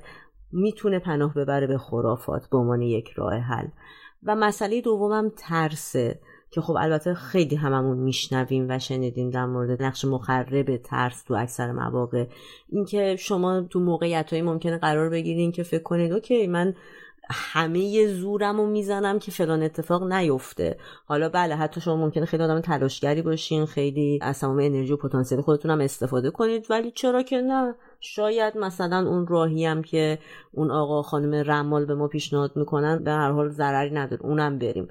می‌تونه 0.51 0.99
پناه 0.99 1.33
ببره 1.33 1.67
به 1.67 1.77
خرافات 1.77 2.49
به 2.49 2.57
عنوان 2.57 2.81
یک 2.81 3.09
راه 3.15 3.33
حل. 3.33 3.67
و 4.23 4.35
مسئله 4.35 4.81
دومم 4.81 5.31
ترسه. 5.37 6.19
که 6.51 6.61
خب 6.61 6.75
البته 6.79 7.13
خیلی 7.13 7.55
هممون 7.55 7.97
میشنویم 7.97 8.65
و 8.69 8.79
شنیدیم 8.79 9.29
در 9.29 9.45
مورد 9.45 9.83
نقش 9.83 10.05
مخرب 10.05 10.77
ترس 10.77 11.23
تو 11.23 11.33
اکثر 11.33 11.71
مواقع. 11.71 12.25
اینکه 12.69 13.15
شما 13.15 13.61
تو 13.61 13.79
موقعیت 13.79 14.33
های 14.33 14.41
ممکنه 14.41 14.77
قرار 14.77 15.09
بگیرین 15.09 15.51
که 15.51 15.63
فکر 15.63 15.83
کنید 15.83 16.11
اوکی 16.11 16.47
من 16.47 16.75
همه 17.29 18.07
زورم 18.07 18.57
رو 18.57 18.65
می‌زنم 18.65 19.19
که 19.19 19.31
فلان 19.31 19.63
اتفاق 19.63 20.13
نیفته. 20.13 20.77
حالا 21.05 21.29
بله 21.29 21.55
حتی 21.55 21.81
شما 21.81 21.95
ممکنه 21.95 22.25
خیلی 22.25 22.43
آدم 22.43 22.61
تلاشگری 22.61 23.21
باشین 23.21 23.65
خیلی 23.65 24.19
از 24.21 24.39
تمام 24.39 24.59
انرژی 24.59 24.93
و 24.93 24.97
پتانسیل 24.97 25.41
خودتون 25.41 25.71
هم 25.71 25.81
استفاده 25.81 26.31
کنید 26.31 26.65
ولی 26.69 26.91
چرا 26.91 27.23
که 27.23 27.37
نه؟ 27.37 27.75
شاید 27.99 28.57
مثلا 28.57 29.07
اون 29.09 29.27
راهی 29.27 29.65
هم 29.65 29.81
که 29.81 30.19
اون 30.51 30.71
آقا 30.71 31.01
خانم 31.01 31.43
رمال 31.51 31.85
به 31.85 31.95
ما 31.95 32.07
پیشنهاد 32.07 32.51
می‌کنن 32.55 33.03
به 33.03 33.11
هر 33.11 33.31
حال 33.31 33.49
ضرری 33.49 33.91
نداره. 33.91 34.21
اونم 34.21 34.59
بریم. 34.59 34.87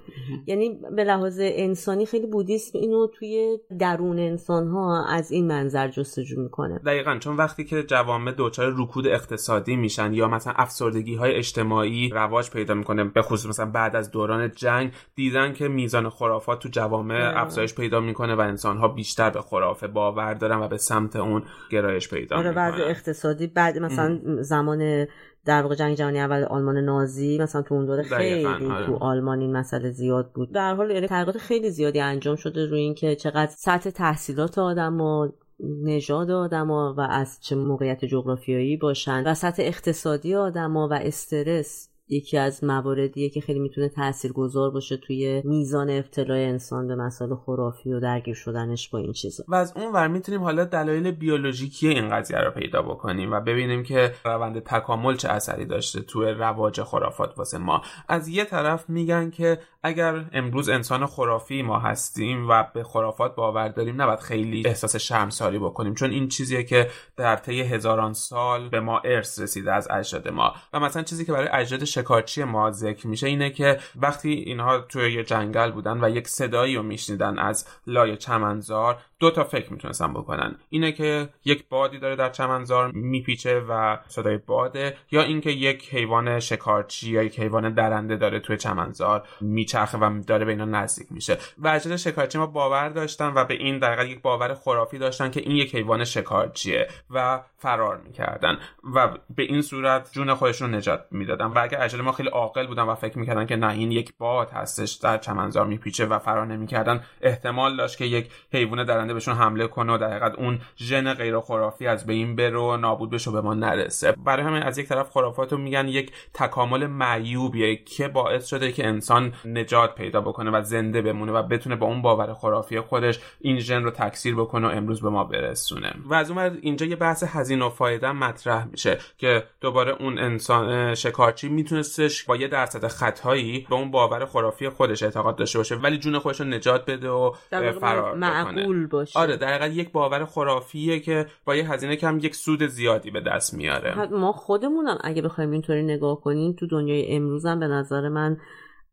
یعنی 0.46 0.80
به 0.96 1.04
لحاظ 1.04 1.40
انسانی 1.42 2.06
خیلی 2.06 2.26
بودیسم 2.26 2.78
اینو 2.78 3.06
توی 3.06 3.58
درون 3.78 4.18
انسان 4.18 4.68
ها 4.68 5.06
از 5.06 5.30
این 5.30 5.46
منظر 5.46 5.88
جستجو 5.88 6.40
می‌کنه. 6.42 6.78
دقیقا 6.78 7.18
چون 7.18 7.36
وقتی 7.36 7.64
که 7.64 7.82
جوامع 7.82 8.32
دچار 8.38 8.74
رکود 8.76 9.06
اقتصادی 9.06 9.76
میشن 9.76 10.12
یا 10.12 10.28
مثلا 10.28 10.52
افسردگی 10.56 11.14
های 11.14 11.34
اجتماعی 11.34 12.08
رواج 12.08 12.50
پیدا 12.50 12.74
می‌کنه 12.74 13.04
به 13.04 13.22
خصوص 13.22 13.46
مثلا 13.46 13.70
بعد 13.70 13.96
از 13.96 14.10
دوران 14.10 14.50
جنگ 14.50 14.92
دیدن 15.14 15.52
که 15.52 15.68
میزان 15.68 16.08
خرافات 16.08 16.58
تو 16.58 16.68
جوامع 16.68 17.32
افزایش 17.36 17.74
پیدا 17.74 18.00
می‌کنه 18.00 18.34
و 18.34 18.40
انسان 18.40 18.76
ها 18.76 18.88
بیشتر 18.88 19.30
به 19.30 19.42
خرافه 19.42 19.86
باور 19.86 20.34
دارن 20.34 20.60
و 20.60 20.68
به 20.68 20.76
سمت 20.76 21.16
اون 21.16 21.42
گرایش 21.70 22.08
پیدا 22.08 22.36
آره 22.36 22.48
می‌کنن. 22.48 22.95
اقتصادی 22.96 23.46
بعد 23.46 23.78
مثلا 23.78 24.20
زمان 24.40 25.06
در 25.44 25.62
واقع 25.62 25.74
جنگ 25.74 25.96
جهانی 25.96 26.20
اول 26.20 26.44
آلمان 26.44 26.78
نازی 26.78 27.38
مثلا 27.38 27.62
تو 27.62 27.74
اون 27.74 27.86
دوره 27.86 28.02
خیلی 28.02 28.46
آره. 28.46 28.86
تو 28.86 28.96
آلمان 28.96 29.40
این 29.40 29.56
مسئله 29.56 29.90
زیاد 29.90 30.32
بود 30.32 30.52
در 30.52 30.74
حال 30.74 30.90
یعنی 30.90 31.06
تحقیقات 31.06 31.38
خیلی 31.38 31.70
زیادی 31.70 32.00
انجام 32.00 32.36
شده 32.36 32.66
روی 32.66 32.80
اینکه 32.80 33.16
چقدر 33.16 33.52
سطح 33.56 33.90
تحصیلات 33.90 34.58
آدم 34.58 35.00
و 35.00 35.28
نژاد 35.60 36.30
آدما 36.30 36.94
و 36.98 37.00
از 37.00 37.38
چه 37.40 37.56
موقعیت 37.56 38.04
جغرافیایی 38.04 38.76
باشن 38.76 39.22
و 39.26 39.34
سطح 39.34 39.62
اقتصادی 39.62 40.34
آدما 40.34 40.88
و 40.88 40.92
استرس 40.92 41.95
یکی 42.08 42.38
از 42.38 42.64
مواردیه 42.64 43.30
که 43.30 43.40
خیلی 43.40 43.58
می‌تونه 43.58 43.88
تأثیر 43.88 44.32
گذار 44.32 44.70
باشه 44.70 44.96
توی 44.96 45.42
میزان 45.44 45.90
ابتلای 45.90 46.44
انسان 46.44 46.88
به 46.88 46.94
مسائل 46.94 47.34
خرافی 47.34 47.92
و 47.92 48.00
درگیر 48.00 48.34
شدنش 48.34 48.88
با 48.88 48.98
این 48.98 49.12
چیزا. 49.12 49.44
و 49.48 49.54
از 49.54 49.72
اون 49.76 49.92
ور 49.92 50.08
می‌تونیم 50.08 50.42
حالا 50.42 50.64
دلایل 50.64 51.10
بیولوژیکی 51.10 51.88
این 51.88 52.08
قضیه 52.08 52.38
رو 52.38 52.50
پیدا 52.50 52.82
بکنیم 52.82 53.32
و 53.32 53.40
ببینیم 53.40 53.82
که 53.82 54.14
روند 54.24 54.58
تکامل 54.58 55.16
چه 55.16 55.28
اثری 55.28 55.64
داشته 55.64 56.00
توی 56.00 56.30
رواج 56.30 56.82
خرافات 56.82 57.38
واسه 57.38 57.58
ما. 57.58 57.82
از 58.08 58.28
یه 58.28 58.44
طرف 58.44 58.90
میگن 58.90 59.30
که 59.30 59.58
اگر 59.82 60.24
امروز 60.32 60.68
انسان 60.68 61.06
خرافی 61.06 61.62
ما 61.62 61.78
هستیم 61.78 62.48
و 62.48 62.64
به 62.74 62.84
خرافات 62.84 63.34
باور 63.34 63.68
داریم 63.68 64.02
نباید 64.02 64.18
خیلی 64.18 64.62
احساس 64.66 64.96
شرمساری 64.96 65.58
بکنیم 65.58 65.94
چون 65.94 66.10
این 66.10 66.28
چیزیه 66.28 66.62
که 66.62 66.88
در 67.16 67.36
طی 67.36 67.60
هزاران 67.60 68.12
سال 68.12 68.68
به 68.68 68.80
ما 68.80 68.98
ارث 68.98 69.40
رسیده 69.40 69.72
از 69.72 69.88
اجداد 69.90 70.28
ما. 70.28 70.52
و 70.72 70.80
مثلا 70.80 71.02
چیزی 71.02 71.24
که 71.24 71.32
برای 71.32 71.48
اجداد 71.52 71.84
شکارچی 71.96 72.44
ما 72.44 72.70
ذکر 72.70 73.06
میشه 73.06 73.26
اینه 73.26 73.50
که 73.50 73.78
وقتی 73.96 74.30
اینها 74.30 74.78
توی 74.78 75.12
یه 75.12 75.24
جنگل 75.24 75.70
بودن 75.70 76.04
و 76.04 76.10
یک 76.10 76.28
صدایی 76.28 76.76
رو 76.76 76.82
میشنیدن 76.82 77.38
از 77.38 77.68
لای 77.86 78.16
چمنزار 78.16 78.98
دو 79.18 79.30
تا 79.30 79.44
فکر 79.44 79.72
می‌تونستن 79.72 80.12
بکنن. 80.12 80.56
اینه 80.68 80.92
که 80.92 81.28
یک 81.44 81.68
بادی 81.68 81.98
داره 81.98 82.16
در 82.16 82.30
چمنزار 82.30 82.90
میپیچه 82.92 83.60
و 83.60 83.96
صدای 84.08 84.36
باده 84.36 84.96
یا 85.10 85.22
اینکه 85.22 85.50
یک 85.50 85.94
حیوان 85.94 86.40
شکارچی 86.40 87.10
یا 87.10 87.22
یک 87.22 87.40
حیوان 87.40 87.74
درنده 87.74 88.16
داره 88.16 88.40
توی 88.40 88.56
چمنزار 88.56 89.28
میچرخه 89.40 89.98
و 89.98 90.22
داره 90.26 90.44
به 90.44 90.50
اینا 90.50 90.64
نزدیک 90.64 91.06
میشه. 91.10 91.38
و 91.62 91.78
شکارچی 91.78 92.38
ما 92.38 92.46
باور 92.46 92.88
داشتن 92.88 93.32
و 93.34 93.44
به 93.44 93.54
این 93.54 93.78
در 93.78 94.06
یک 94.06 94.22
باور 94.22 94.54
خرافی 94.54 94.98
داشتن 94.98 95.30
که 95.30 95.40
این 95.40 95.56
یک 95.56 95.74
حیوان 95.74 96.04
شکارچیه 96.04 96.88
و 97.10 97.40
فرار 97.58 97.96
می‌کردن 97.96 98.58
و 98.94 99.08
به 99.36 99.42
این 99.42 99.62
صورت 99.62 100.12
جون 100.12 100.34
خودشون 100.34 100.74
نجات 100.74 101.06
می‌دادن. 101.10 101.46
و 101.46 101.58
اگر 101.58 101.80
اجل 101.86 102.00
ما 102.00 102.12
خیلی 102.12 102.28
عاقل 102.28 102.66
بودن 102.66 102.82
و 102.82 102.94
فکر 102.94 103.18
می‌کردن 103.18 103.46
که 103.46 103.56
نه 103.56 103.72
این 103.72 103.92
یک 103.92 104.12
باد 104.18 104.50
هستش 104.50 104.92
در 104.92 105.18
چمنزار 105.18 105.66
میپیچه 105.66 106.06
و 106.06 106.18
فرار 106.18 106.46
نمی‌کردن. 106.46 107.00
احتمال 107.20 107.76
داشت 107.76 107.98
که 107.98 108.04
یک 108.04 108.30
حیوان 108.52 108.84
درنده 108.84 109.14
بهشون 109.14 109.34
حمله 109.34 109.66
کنه 109.66 109.94
و 109.94 109.98
در 109.98 110.10
حقیقت 110.10 110.34
اون 110.34 110.60
ژن 110.78 111.14
غیر 111.14 111.40
خرافی 111.40 111.86
از 111.86 112.06
بین 112.06 112.36
بره 112.36 112.58
و 112.58 112.76
نابود 112.76 113.10
بشه 113.10 113.30
و 113.30 113.32
به 113.32 113.40
ما 113.40 113.54
نرسه. 113.54 114.12
برای 114.12 114.46
همین 114.46 114.62
از 114.62 114.78
یک 114.78 114.88
طرف 114.88 115.10
خرافات 115.10 115.52
رو 115.52 115.58
میگن 115.58 115.88
یک 115.88 116.12
تکامل 116.34 116.86
معیوبیه 116.86 117.76
که 117.76 118.08
باعث 118.08 118.46
شده 118.46 118.72
که 118.72 118.86
انسان 118.86 119.32
نجات 119.44 119.94
پیدا 119.94 120.20
بکنه 120.20 120.50
و 120.50 120.62
زنده 120.62 121.02
بمونه 121.02 121.32
و 121.32 121.42
بتونه 121.42 121.76
با 121.76 121.86
اون 121.86 122.02
باور 122.02 122.34
خرافی 122.34 122.80
خودش 122.80 123.20
این 123.40 123.58
ژن 123.58 123.82
رو 123.82 123.90
تکثیر 123.90 124.34
بکنه 124.34 124.68
و 124.68 124.70
امروز 124.70 125.02
به 125.02 125.08
ما 125.08 125.24
برسونه. 125.24 125.92
و 126.04 126.14
از 126.14 126.30
اون 126.30 126.58
اینجا 126.62 126.86
یه 126.86 126.96
بحث 126.96 127.24
هزینه 127.26 127.64
و 127.64 127.70
فایده 127.70 128.12
مطرح 128.12 128.64
میشه 128.64 128.98
که 129.18 129.44
دوباره 129.60 129.96
اون 130.00 130.18
انسان 130.18 130.94
شکارچی 130.94 131.48
میتونستش 131.76 132.24
با 132.24 132.36
یه 132.36 132.48
درصد 132.48 132.86
خطایی 132.86 133.66
به 133.70 133.74
اون 133.74 133.90
باور 133.90 134.26
خرافی 134.26 134.68
خودش 134.68 135.02
اعتقاد 135.02 135.36
داشته 135.36 135.58
باشه 135.58 135.74
ولی 135.74 135.98
جون 135.98 136.18
خودش 136.18 136.40
رو 136.40 136.46
نجات 136.46 136.84
بده 136.84 137.08
و 137.08 137.32
فرار 137.80 138.14
معقول 138.14 138.86
باشه. 138.86 139.18
آره 139.18 139.36
در 139.36 139.70
یک 139.70 139.92
باور 139.92 140.24
خرافیه 140.24 141.00
که 141.00 141.26
با 141.44 141.56
یه 141.56 141.72
هزینه 141.72 141.96
کم 141.96 142.18
یک 142.18 142.34
سود 142.34 142.66
زیادی 142.66 143.10
به 143.10 143.20
دست 143.20 143.54
میاره. 143.54 144.08
ما 144.08 144.32
خودمونم 144.32 144.98
اگه 145.00 145.22
بخوایم 145.22 145.50
اینطوری 145.50 145.82
نگاه 145.82 146.20
کنیم 146.20 146.52
تو 146.52 146.66
دنیای 146.66 147.16
امروزم 147.16 147.60
به 147.60 147.66
نظر 147.66 148.08
من 148.08 148.36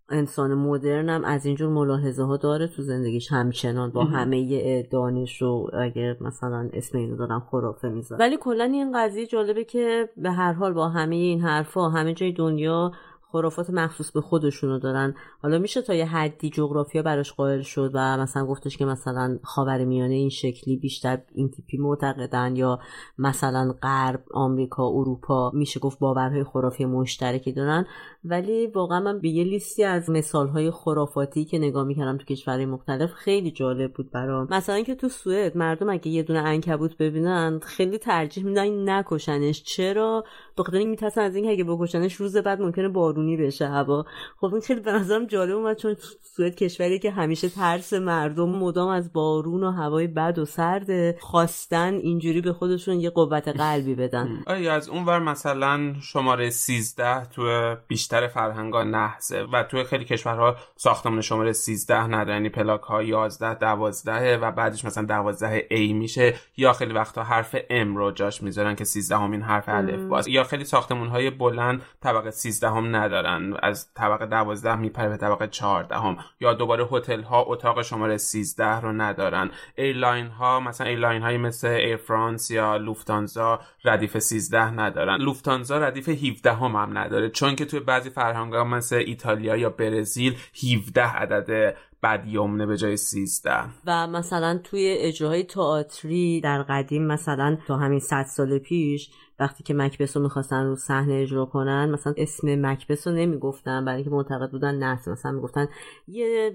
انسان 0.09 0.53
مدرنم 0.53 1.23
از 1.23 1.45
اینجور 1.45 1.69
ملاحظه 1.69 2.23
ها 2.23 2.37
داره 2.37 2.67
تو 2.67 2.81
زندگیش 2.81 3.31
همچنان 3.31 3.91
با 3.91 4.03
همه 4.03 4.83
دانش 4.83 5.41
و 5.41 5.67
اگر 5.73 6.17
مثلا 6.21 6.69
اسم 6.73 6.97
اینو 6.97 7.15
دارم 7.15 7.47
خرافه 7.51 7.89
می‌ذارم. 7.89 8.19
ولی 8.19 8.37
کلا 8.37 8.63
این 8.63 8.91
قضیه 8.95 9.27
جالبه 9.27 9.63
که 9.63 10.09
به 10.17 10.31
هر 10.31 10.53
حال 10.53 10.73
با 10.73 10.89
همه 10.89 11.15
این 11.15 11.41
حرفا 11.41 11.89
همه 11.89 12.13
جای 12.13 12.31
دنیا 12.31 12.91
خرافات 13.33 13.69
مخصوص 13.69 14.11
به 14.11 14.21
خودشونو 14.21 14.79
دارن. 14.79 15.15
حالا 15.41 15.59
میشه 15.59 15.81
تا 15.81 15.93
یه 15.93 16.05
حدی 16.05 16.49
جغرافیا 16.49 17.01
براش 17.01 17.33
قائل 17.33 17.61
شد 17.61 17.91
و 17.93 18.17
مثلا 18.17 18.45
گفتش 18.45 18.77
که 18.77 18.85
مثلا 18.85 19.39
خاور 19.43 19.85
میانه 19.85 20.13
این 20.13 20.29
شکلی 20.29 20.77
بیشتر 20.77 21.21
این 21.35 21.49
تیپی 21.49 21.77
معتقدن 21.77 22.55
یا 22.55 22.79
مثلا 23.17 23.73
غرب 23.83 24.23
آمریکا 24.33 24.87
اروپا 24.87 25.51
میشه 25.53 25.79
گفت 25.79 25.99
باورهای 25.99 26.43
خرافی 26.43 26.85
مشترکی 26.85 27.51
دارن. 27.51 27.85
ولی 28.25 28.67
واقعا 28.67 28.99
من 28.99 29.19
به 29.19 29.29
یه 29.29 29.43
لیستی 29.43 29.83
از 29.83 30.09
مثالهای 30.09 30.71
خرافاتی 30.71 31.45
که 31.45 31.59
نگاه 31.59 31.83
می‌کردم 31.83 32.17
تو 32.17 32.25
کشورهای 32.25 32.65
مختلف 32.65 33.13
خیلی 33.13 33.51
جالب 33.51 33.93
بود 33.93 34.11
برام. 34.11 34.47
مثلا 34.51 34.81
که 34.81 34.95
تو 34.95 35.09
سوئد 35.09 35.57
مردم 35.57 35.89
اگه 35.89 36.07
یه 36.07 36.23
دونه 36.23 36.41
عنکبوت 36.41 36.97
ببینن 36.97 37.59
خیلی 37.59 37.97
ترجیح 37.97 38.43
میدن 38.43 38.89
نکشنش. 38.89 39.63
چرا؟ 39.63 40.23
بخاطر 40.57 40.77
این 40.77 40.89
میترسن 40.89 41.21
از 41.21 41.35
اینکه 41.35 41.51
اگه 41.51 41.63
بکشنش 41.63 42.15
روز 42.15 42.37
بعد 42.37 42.61
ممکنه 42.61 42.89
بارون 42.89 43.23
بارونی 43.23 43.37
بشه 43.37 43.67
هوا. 43.67 44.05
خب 44.37 44.53
این 44.53 44.61
خیلی 44.61 44.79
به 44.79 44.91
نظرم 44.91 45.25
جالب 45.25 45.55
اومد 45.55 45.77
چون 45.77 45.95
سوئد 46.21 46.55
کشوری 46.55 46.99
که 46.99 47.11
همیشه 47.11 47.49
ترس 47.49 47.93
مردم 47.93 48.49
مدام 48.49 48.89
از 48.89 49.13
بارون 49.13 49.63
و 49.63 49.71
هوای 49.71 50.07
بد 50.07 50.39
و 50.39 50.45
سرد 50.45 51.19
خواستن 51.19 51.93
اینجوری 51.93 52.41
به 52.41 52.53
خودشون 52.53 52.99
یه 52.99 53.09
قوت 53.09 53.47
قلبی 53.47 53.95
بدن. 53.95 54.43
آیا 54.47 54.73
از 54.73 54.89
اون 54.89 55.05
ور 55.05 55.19
مثلا 55.19 55.93
شماره 56.01 56.49
13 56.49 57.25
تو 57.25 57.75
بیشتر 57.87 58.12
فرهنگا 58.21 58.83
نحسه 58.83 59.43
و 59.43 59.63
تو 59.63 59.83
خیلی 59.83 60.05
کشورها 60.05 60.55
ساختمان 60.75 61.21
شماره 61.21 61.53
13 61.53 62.07
نداره. 62.07 62.33
یعنی 62.33 62.49
پلاک 62.49 62.81
ها 62.81 63.03
11 63.03 63.53
12 63.53 64.37
و 64.37 64.51
بعدش 64.51 64.85
مثلا 64.85 65.05
12 65.05 65.67
A 65.71 65.93
میشه 65.93 66.35
یا 66.57 66.73
خیلی 66.73 66.93
وقتا 66.93 67.23
حرف 67.23 67.55
M 67.57 67.95
رو 67.95 68.11
جاش 68.11 68.43
می‌ذارن 68.43 68.75
که 68.75 68.83
13 68.83 69.17
همین 69.17 69.41
حرف 69.41 69.69
الف 69.69 70.01
باز. 70.01 70.27
یا 70.27 70.43
خیلی 70.43 70.65
ساختمون 70.65 71.07
های 71.07 71.29
بلند 71.29 71.81
طبقه 72.01 72.31
13 72.31 72.69
هم 72.69 72.95
ندارن. 72.95 73.53
از 73.63 73.93
طبقه 73.93 74.25
12 74.25 74.75
میپره 74.75 75.09
به 75.09 75.17
طبقه 75.17 75.47
14 75.47 75.95
هم 75.95 76.17
یا 76.39 76.53
دوباره 76.53 76.87
هتل 76.91 77.21
ها 77.21 77.41
اتاق 77.47 77.81
شماره 77.81 78.17
13 78.17 78.79
رو 78.79 78.91
ندارن. 78.91 79.51
airline 79.75 80.27
ها 80.27 80.59
مثلا 80.59 80.87
airline 80.87 81.21
های 81.21 81.37
مثل 81.37 81.67
ایر 81.67 81.97
فرانس 81.97 82.51
یا 82.51 82.77
لوفتهانزا 82.77 83.59
ردیف 83.85 84.19
13 84.19 84.71
ندارن. 84.71 85.21
لوفتهانزا 85.21 85.77
ردیف 85.77 86.09
17 86.09 86.53
هم, 86.53 86.75
هم 86.75 86.97
نداره. 86.97 87.29
چون 87.29 87.55
که 87.55 87.65
توی 87.65 87.79
بعضی 88.03 88.15
فرهنگ 88.15 88.53
ها 88.53 88.63
مثل 88.63 88.95
ایتالیا 88.95 89.55
یا 89.55 89.69
برزیل 89.69 90.37
17 90.53 91.01
عدد 91.01 91.75
بد 92.03 92.27
یمنه 92.27 92.65
به 92.65 92.77
جای 92.77 92.97
13 92.97 93.51
و 93.85 94.07
مثلا 94.07 94.59
توی 94.63 94.95
اجراهای 94.99 95.43
تئاتری 95.43 96.41
در 96.41 96.63
قدیم 96.63 97.07
مثلا 97.07 97.57
تا 97.67 97.77
همین 97.77 97.99
100 97.99 98.23
سال 98.23 98.57
پیش 98.57 99.09
وقتی 99.39 99.63
که 99.63 99.73
مکبث 99.73 100.17
رو 100.17 100.23
می‌خواستن 100.23 100.65
رو 100.65 100.75
صحنه 100.75 101.13
اجرا 101.13 101.45
کنن 101.45 101.89
مثلا 101.89 102.13
اسم 102.17 102.65
مکبث 102.65 103.07
رو 103.07 103.13
نمی‌گفتن 103.13 103.85
برای 103.85 103.95
اینکه 103.95 104.09
معتقد 104.09 104.51
بودن 104.51 104.75
نه 104.75 104.99
مثلا 105.07 105.31
می‌گفتن 105.31 105.67
یه 106.07 106.53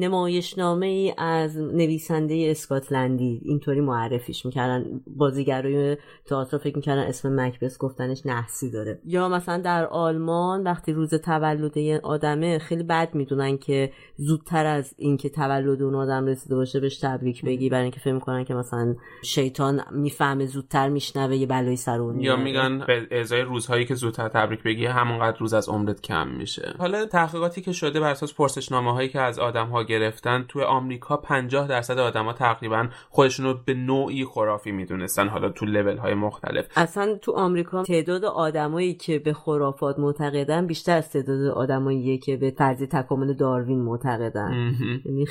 نمایشنامه 0.00 0.86
ای 0.86 1.14
از 1.18 1.56
نویسنده 1.56 2.46
اسکاتلندی. 2.50 3.40
اینطوری 3.44 3.80
معرفیش 3.80 4.46
می‌کردن. 4.46 5.00
بازیگرای 5.06 5.96
تئاتر 6.26 6.58
فکر 6.58 6.76
می‌کردن 6.76 7.02
اسم 7.02 7.40
مکبس 7.40 7.78
گفتنش 7.78 8.26
نحسی 8.26 8.70
داره. 8.70 9.00
یا 9.04 9.28
مثلا 9.28 9.62
در 9.62 9.86
آلمان 9.86 10.62
وقتی 10.62 10.92
روز 10.92 11.14
تولد 11.14 11.76
یه 11.76 12.00
آدمه 12.02 12.58
خیلی 12.58 12.82
بد 12.82 13.14
می‌دونن 13.14 13.58
که 13.58 13.92
زودتر 14.16 14.66
از 14.66 14.87
اینکه 14.96 15.28
تولد 15.28 15.82
اون 15.82 15.94
آدم 15.94 16.26
رسیده 16.26 16.56
باشه 16.56 16.80
بهش 16.80 16.98
تبریک 16.98 17.44
بگی 17.44 17.68
برای 17.68 17.82
اینکه 17.82 18.00
فکر 18.00 18.12
می‌کنن 18.12 18.44
که 18.44 18.54
مثلا 18.54 18.94
شیطان 19.22 19.80
می‌فهمه 19.92 20.46
زودتر 20.46 20.88
میشنوه 20.88 21.36
یه 21.36 21.46
بلایی 21.46 21.76
سر 21.76 22.00
اون 22.00 22.20
یا 22.20 22.36
میگن 22.36 22.78
به 22.78 23.20
ازای 23.20 23.42
روزهایی 23.42 23.84
که 23.84 23.94
زودتر 23.94 24.28
تبریک 24.28 24.62
بگی 24.62 24.86
همونقدر 24.86 25.38
روز 25.38 25.54
از 25.54 25.68
عمرت 25.68 26.00
کم 26.00 26.28
میشه. 26.28 26.74
حالا 26.78 27.06
تحقیقاتی 27.06 27.60
که 27.60 27.72
شده 27.72 28.00
بر 28.00 28.10
اساس 28.10 28.34
پرسشنامه 28.34 28.92
هایی 28.92 29.08
که 29.08 29.20
از 29.20 29.38
آدم 29.38 29.66
ها 29.66 29.82
گرفتن 29.82 30.44
توی 30.48 30.62
آمریکا 30.62 31.16
50 31.16 31.68
درصد 31.68 31.98
آدما 31.98 32.32
تقریبا 32.32 32.88
خودشون 33.10 33.46
رو 33.46 33.54
به 33.64 33.74
نوعی 33.74 34.24
خرافی 34.24 34.70
می‌دونستن 34.70 35.28
حالا 35.28 35.48
تو 35.48 35.66
لول 35.66 35.96
های 35.96 36.14
مختلف. 36.14 36.66
اصلا 36.76 37.14
تو 37.22 37.32
آمریکا 37.32 37.82
تعداد 37.82 38.24
آدمایی 38.24 38.94
که 38.94 39.18
به 39.18 39.32
خرافات 39.32 39.98
معتقدن 39.98 40.66
بیشتر 40.66 40.96
از 40.96 41.10
تعداد 41.10 41.46
آدمایی 41.46 42.18
که 42.18 42.36
به 42.36 42.50
فرض 42.50 42.82
تکامل 42.82 43.32
داروین 43.32 43.82
معتقدن. 43.82 44.74
یعنی 45.04 45.26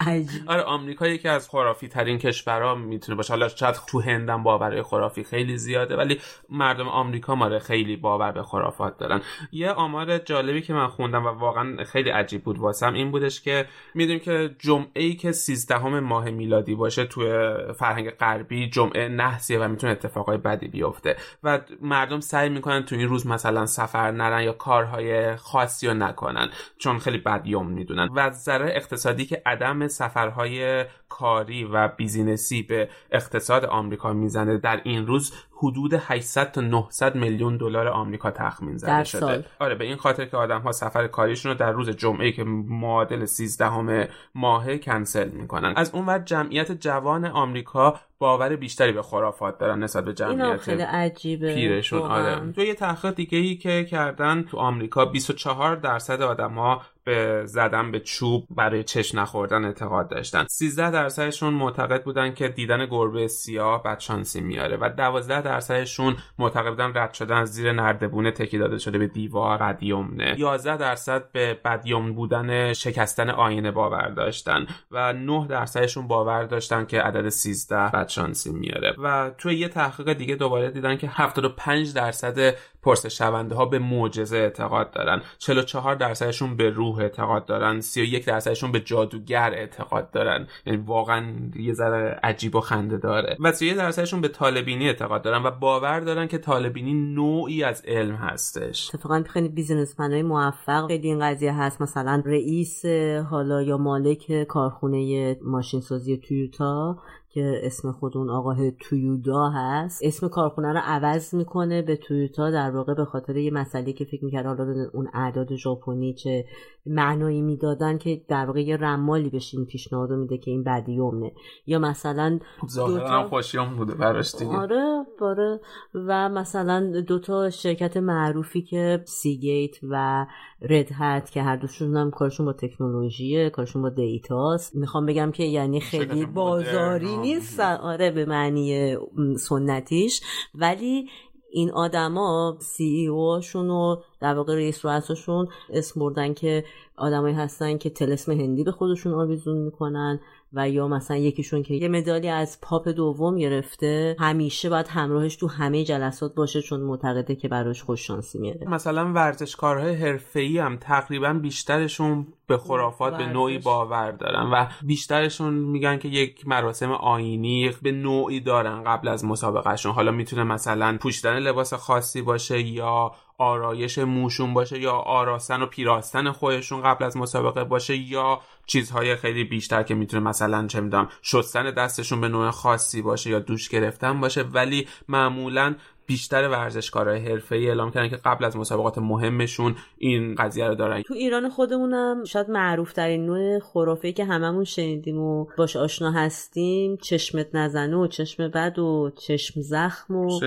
آره 0.46 0.62
آمریکا 0.62 1.08
یکی 1.08 1.28
از 1.28 1.48
خرافی 1.48 1.88
ترین 1.88 2.18
کشورها 2.18 2.74
می‌تونه 2.74 3.16
باشه. 3.16 3.32
حالا 3.32 3.48
شاید 3.48 3.76
تو 3.88 4.00
هندم 4.00 4.42
باورهای 4.42 4.82
خرافی 4.82 5.24
خیلی 5.24 5.56
زیاده 5.56 5.96
ولی 5.96 6.20
مردم 6.50 6.88
آمریکا 6.88 7.34
ماره 7.34 7.58
خیلی 7.58 7.96
باور 7.96 8.32
به 8.32 8.42
خرافات 8.42 8.98
دارن. 8.98 9.20
یه 9.52 9.70
آمار 9.70 10.18
جالبی 10.18 10.62
که 10.62 10.72
من 10.72 10.86
خوندم 10.86 11.26
و 11.26 11.28
واقعا 11.28 11.84
خیلی 11.84 12.10
عجیب 12.10 12.44
بود 12.44 12.58
واسم 12.58 12.94
این 12.94 13.10
بودش 13.10 13.40
که 13.40 13.66
می‌دونیم 13.94 14.20
که 14.20 14.54
جمعه 14.58 15.02
ای 15.02 15.14
که 15.14 15.32
13 15.32 15.78
ماه 16.00 16.30
میلادی 16.30 16.74
باشه 16.74 17.04
توی 17.04 17.54
فرهنگ 17.78 18.10
غربی 18.10 18.68
جمعه 18.68 19.08
نحسیه 19.08 19.58
و 19.58 19.68
می‌تونه 19.68 19.92
اتفاقای 19.92 20.36
بدی 20.36 20.68
بیفته 20.68 21.16
و 21.42 21.60
مردم 21.80 22.20
سعی 22.20 22.48
می‌کنن 22.48 22.82
تو 22.82 22.96
این 22.96 23.08
روز 23.08 23.26
مثلا 23.26 23.66
سفر 23.66 24.10
نرن 24.10 24.42
یا 24.42 24.52
کارهای 24.52 25.36
خاصی 25.36 25.86
رو 25.86 25.94
نکنن 25.94 26.50
چون 26.78 26.98
خیلی 26.98 27.18
بد 27.18 27.46
یمن 27.46 27.66
می‌دونن. 27.66 28.08
و 28.14 28.30
ضرر 28.30 28.76
اقتصادی 28.80 29.24
که 29.24 29.42
عدم 29.46 29.88
سفرهای 29.88 30.84
کاری 31.08 31.64
و 31.64 31.88
business 31.88 32.54
ی 32.54 32.62
به 32.62 32.88
اقتصاد 33.10 33.64
آمریکا 33.64 34.12
می‌زنه 34.12 34.58
در 34.58 34.80
این 34.84 35.06
روز 35.06 35.32
حدود 35.62 35.94
800 35.94 36.52
تا 36.52 36.60
900 36.60 37.14
میلیون 37.14 37.56
دلار 37.56 37.88
آمریکا 37.88 38.30
تخمین 38.30 38.76
زده 38.76 39.04
شده. 39.04 39.20
سال. 39.20 39.42
آره 39.58 39.74
به 39.74 39.84
این 39.84 39.96
خاطر 39.96 40.24
که 40.24 40.36
آدم 40.36 40.60
ها 40.60 40.72
سفر 40.72 41.06
کاریشون 41.06 41.52
رو 41.52 41.58
در 41.58 41.72
روز 41.72 41.90
جمعه 41.90 42.32
که 42.32 42.44
معادل 42.44 43.24
13 43.24 44.08
ماه 44.34 44.78
کنسل 44.78 45.28
می‌کنن. 45.28 45.72
از 45.76 45.94
اون 45.94 46.06
ور 46.06 46.18
جمعیت 46.18 46.72
جوان 46.72 47.24
آمریکا 47.24 48.00
باور 48.18 48.56
بیشتری 48.56 48.92
به 48.92 49.02
خرافات 49.02 49.58
دارن 49.58 49.82
نسبت 49.82 50.04
به 50.04 50.12
جمعیت 50.12 50.56
خیلی 50.56 50.82
عجیبه 50.82 51.54
پیرشون. 51.54 52.02
آره. 52.02 52.52
تو 52.52 52.60
یه 52.60 52.74
تحقیق 52.74 53.14
دیگه 53.14 53.38
ای 53.38 53.56
که 53.56 53.84
کردن 53.84 54.42
تو 54.42 54.56
آمریکا 54.56 55.04
24 55.04 55.76
درصد 55.76 56.22
آدما 56.22 56.82
به 57.10 57.42
زدن 57.46 57.90
به 57.90 58.00
چوب 58.00 58.46
برای 58.50 58.84
چش 58.84 59.14
نخوردن 59.14 59.64
اعتقاد 59.64 60.08
داشتن. 60.08 60.46
13 60.48 60.90
درصدشون 60.90 61.54
معتقد 61.54 62.04
بودن 62.04 62.34
که 62.34 62.48
دیدن 62.48 62.86
گربه 62.86 63.28
سیاه 63.28 63.82
بدشانسی 63.82 64.40
میاره 64.40 64.76
و 64.76 64.88
12 64.96 65.42
درصدشون 65.42 66.16
معتقد 66.38 66.70
بودن 66.70 66.92
رد 66.94 67.14
شدن 67.14 67.36
از 67.36 67.52
زیر 67.52 67.72
نردبونه 67.72 68.30
تکی 68.30 68.58
داده 68.58 68.78
شده 68.78 68.98
به 68.98 69.06
دیوار 69.06 69.62
ردیومنه 69.62 70.34
11 70.38 70.76
درصد 70.76 71.32
به 71.32 71.60
بدیوم 71.64 72.12
بودن 72.12 72.72
شکستن 72.72 73.30
آینه 73.30 73.70
باور 73.70 74.08
داشتن 74.08 74.66
و 74.90 75.12
9 75.12 75.46
درصدشون 75.46 76.08
باور 76.08 76.44
داشتن 76.44 76.86
که 76.86 77.02
عدد 77.02 77.28
13 77.28 77.76
بدشانسی 77.76 78.52
میاره. 78.52 78.94
و 78.98 79.30
توی 79.38 79.54
یه 79.54 79.68
تحقیق 79.68 80.12
دیگه 80.12 80.34
دوباره 80.34 80.70
دیدن 80.70 80.96
که 80.96 81.08
75 81.08 81.94
درصد 81.94 82.54
پرسش 82.82 83.18
شونده 83.18 83.54
ها 83.54 83.64
به 83.64 83.78
معجزه 83.78 84.36
اعتقاد 84.36 84.90
دارن. 84.90 85.22
44 85.38 85.94
درصدشون 85.94 86.56
به 86.56 86.70
روح 86.70 86.98
اعتقاد 86.98 87.46
دارن. 87.46 87.80
31 87.80 88.26
درصدشون 88.26 88.72
به 88.72 88.80
جادوگر 88.80 89.50
اعتقاد 89.54 90.10
دارن. 90.10 90.46
یعنی 90.66 90.82
واقعا 90.86 91.32
یه 91.56 91.72
ذره 91.72 92.20
عجیب 92.22 92.56
و 92.56 92.60
خنده 92.60 92.96
داره. 92.96 93.36
و 93.40 93.52
31 93.52 93.76
درصدشون 93.76 94.20
به 94.20 94.28
طالبینی 94.28 94.86
اعتقاد 94.86 95.22
دارن 95.22 95.42
و 95.42 95.50
باور 95.50 96.00
دارن 96.00 96.26
که 96.26 96.38
طالبینی 96.38 96.94
نوعی 96.94 97.64
از 97.64 97.82
علم 97.86 98.14
هستش. 98.14 98.94
اتفاقا 98.94 99.24
خیلی 99.28 99.48
بیزینسمن 99.48 100.12
های 100.12 100.22
موفق 100.22 100.86
خیلی 100.86 101.08
این 101.08 101.20
قضیه 101.20 101.52
هست. 101.52 101.82
مثلا 101.82 102.22
رئیس 102.26 102.86
حالا 103.30 103.62
یا 103.62 103.76
مالک 103.76 104.42
کارخونه 104.42 105.36
ماشین 105.42 105.80
سازی 105.80 106.16
تویوتا 106.16 106.98
که 107.32 107.60
اسم 107.62 107.92
خود 107.92 108.16
اون 108.16 108.30
آقا 108.30 108.56
تویودا 108.80 109.48
هست. 109.48 110.00
اسم 110.04 110.28
کارخونه 110.28 110.72
رو 110.72 110.80
عوض 110.84 111.34
می‌کنه 111.34 111.82
به 111.82 111.96
تویوتا 111.96 112.50
در 112.50 112.70
واقع 112.70 112.94
به 112.94 113.04
خاطر 113.04 113.36
یه 113.36 113.50
مسئله 113.50 113.92
که 113.92 114.04
فکر 114.04 114.24
می‌کرد 114.24 114.46
حالا 114.46 114.86
اون 114.92 115.08
اعداد 115.14 115.54
ژاپنی 115.54 116.14
چه 116.14 116.44
معنایی 116.86 117.42
می‌دادن 117.42 117.98
که 117.98 118.20
در 118.28 118.46
واقع 118.46 118.62
یه 118.62 118.76
رمالی 118.76 119.30
بهش 119.30 119.54
این 119.54 119.66
پیشنهاد 119.66 120.12
میده 120.12 120.38
که 120.38 120.50
این 120.50 120.64
بدیومه 120.64 121.32
یا 121.66 121.78
مثلا 121.78 122.38
ظاهرا 122.70 123.28
خوشیوم 123.28 123.76
بوده 123.76 123.94
براش 123.94 124.34
دیگه. 124.34 124.56
آره 124.56 125.06
آره. 125.20 125.60
و 125.94 126.28
مثلا 126.28 127.00
دوتا 127.00 127.50
شرکت 127.50 127.96
معروفی 127.96 128.62
که 128.62 129.02
سیگیت 129.04 129.76
و 129.90 130.26
رد 130.62 130.88
هت 130.92 131.30
که 131.30 131.42
هر 131.42 131.56
دوشون 131.56 131.96
هم 131.96 132.10
کارشون 132.10 132.46
با 132.46 132.52
تکنولوژیه 132.52 133.50
کارشون 133.50 133.82
با 133.82 133.88
دیتاست 133.88 134.76
می‌خوام 134.76 135.06
بگم 135.06 135.30
که 135.30 135.44
یعنی 135.44 135.80
خیلی 135.80 136.26
بازاری 136.26 137.19
نیست 137.20 137.60
آره 137.60 138.10
به 138.10 138.24
معنی 138.24 138.96
سنتیش. 139.38 140.20
ولی 140.54 141.08
این 141.52 141.70
آدما 141.70 142.56
سی 142.60 142.84
ای 142.84 143.06
اوشون 143.06 143.70
و 143.70 143.96
در 144.20 144.34
واقع 144.34 144.54
رئیس 144.54 144.84
رؤساشون 144.84 145.48
اسم 145.70 146.00
بردن 146.00 146.34
که 146.34 146.64
آدمایی 146.96 147.34
هستن 147.34 147.78
که 147.78 147.90
تلسم 147.90 148.32
هندی 148.32 148.64
به 148.64 148.72
خودشون 148.72 149.14
آویزون 149.14 149.58
می‌کنن. 149.58 150.20
و 150.52 150.68
یا 150.68 150.88
مثلا 150.88 151.16
یکیشون 151.16 151.62
که 151.62 151.74
یه 151.74 151.88
مدالی 151.88 152.28
از 152.28 152.58
پاپ 152.62 152.88
دوم 152.88 153.36
گرفته 153.36 154.16
همیشه 154.18 154.70
باید 154.70 154.88
همراهش 154.88 155.36
تو 155.36 155.48
همه 155.48 155.84
جلسات 155.84 156.34
باشه 156.34 156.62
چون 156.62 156.80
معتقده 156.80 157.36
که 157.36 157.48
براش 157.48 157.82
خوش 157.82 158.06
شانسی 158.06 158.38
میاره. 158.38 158.68
مثلا 158.68 159.12
ورزشکارهای 159.12 159.94
حرفه‌ای 159.94 160.58
هم 160.58 160.76
تقریبا 160.76 161.32
بیشترشون 161.32 162.26
به 162.46 162.58
خرافات 162.58 163.16
به 163.16 163.26
نوعی 163.26 163.58
باور 163.58 164.10
دارن 164.10 164.50
و 164.52 164.66
بیشترشون 164.82 165.54
میگن 165.54 165.98
که 165.98 166.08
یک 166.08 166.48
مراسم 166.48 166.92
آینی 166.92 167.70
به 167.82 167.92
نوعی 167.92 168.40
دارن 168.40 168.84
قبل 168.84 169.08
از 169.08 169.24
مسابقهشون. 169.24 169.92
حالا 169.92 170.10
می‌تونه 170.10 170.44
مثلا 170.44 170.98
پوشیدن 171.00 171.38
لباس 171.38 171.74
خاصی 171.74 172.22
باشه 172.22 172.60
یا 172.60 173.12
آرایش 173.38 173.98
موشون 173.98 174.54
باشه 174.54 174.80
یا 174.80 174.92
آراستن 174.92 175.62
و 175.62 175.66
پیراستن 175.66 176.30
خودشون 176.30 176.82
قبل 176.82 177.04
از 177.04 177.16
مسابقه 177.16 177.64
باشه 177.64 177.96
یا 177.96 178.40
چیزهای 178.70 179.16
خیلی 179.16 179.44
بیشتر 179.44 179.82
که 179.82 179.94
می‌تونه 179.94 180.22
مثلا 180.22 180.66
چه 180.66 180.80
می‌دونم 180.80 181.08
شستن 181.22 181.70
دستشون 181.70 182.20
به 182.20 182.28
نوع 182.28 182.50
خاصی 182.50 183.02
باشه 183.02 183.30
یا 183.30 183.38
دوش 183.38 183.68
گرفتن 183.68 184.20
باشه 184.20 184.42
ولی 184.42 184.88
معمولا 185.08 185.74
بیشتر 186.06 186.48
ورزشکارای 186.48 187.32
ای 187.50 187.68
اعلام 187.68 187.90
کردن 187.90 188.08
که 188.08 188.16
قبل 188.16 188.44
از 188.44 188.56
مسابقات 188.56 188.98
مهمشون 188.98 189.76
این 189.98 190.34
قضیه 190.34 190.68
رو 190.68 190.74
دارن. 190.74 191.02
تو 191.02 191.14
ایران 191.14 191.48
خودمونم 191.48 192.24
شاید 192.24 192.50
معروف 192.50 192.92
ترین 192.92 193.26
نوع 193.26 193.58
خرافه 193.58 194.12
که 194.12 194.24
هممون 194.24 194.64
شنیدیم 194.64 195.18
و 195.18 195.46
باش 195.58 195.76
آشنا 195.76 196.12
هستیم 196.12 196.96
چشمت 196.96 197.54
نزنه 197.54 197.96
و 197.96 198.06
چشم 198.06 198.48
بد 198.48 198.78
و 198.78 199.10
چشم 199.16 199.60
زخم 199.60 200.16
و 200.16 200.40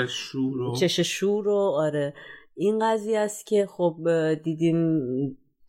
چش 0.79 0.99
شور 0.99 1.47
و 1.47 1.73
آره. 1.75 2.13
این 2.55 2.79
قضیه 2.81 3.19
است 3.19 3.47
که 3.47 3.65
خب 3.65 3.97
دیدیم 4.43 4.99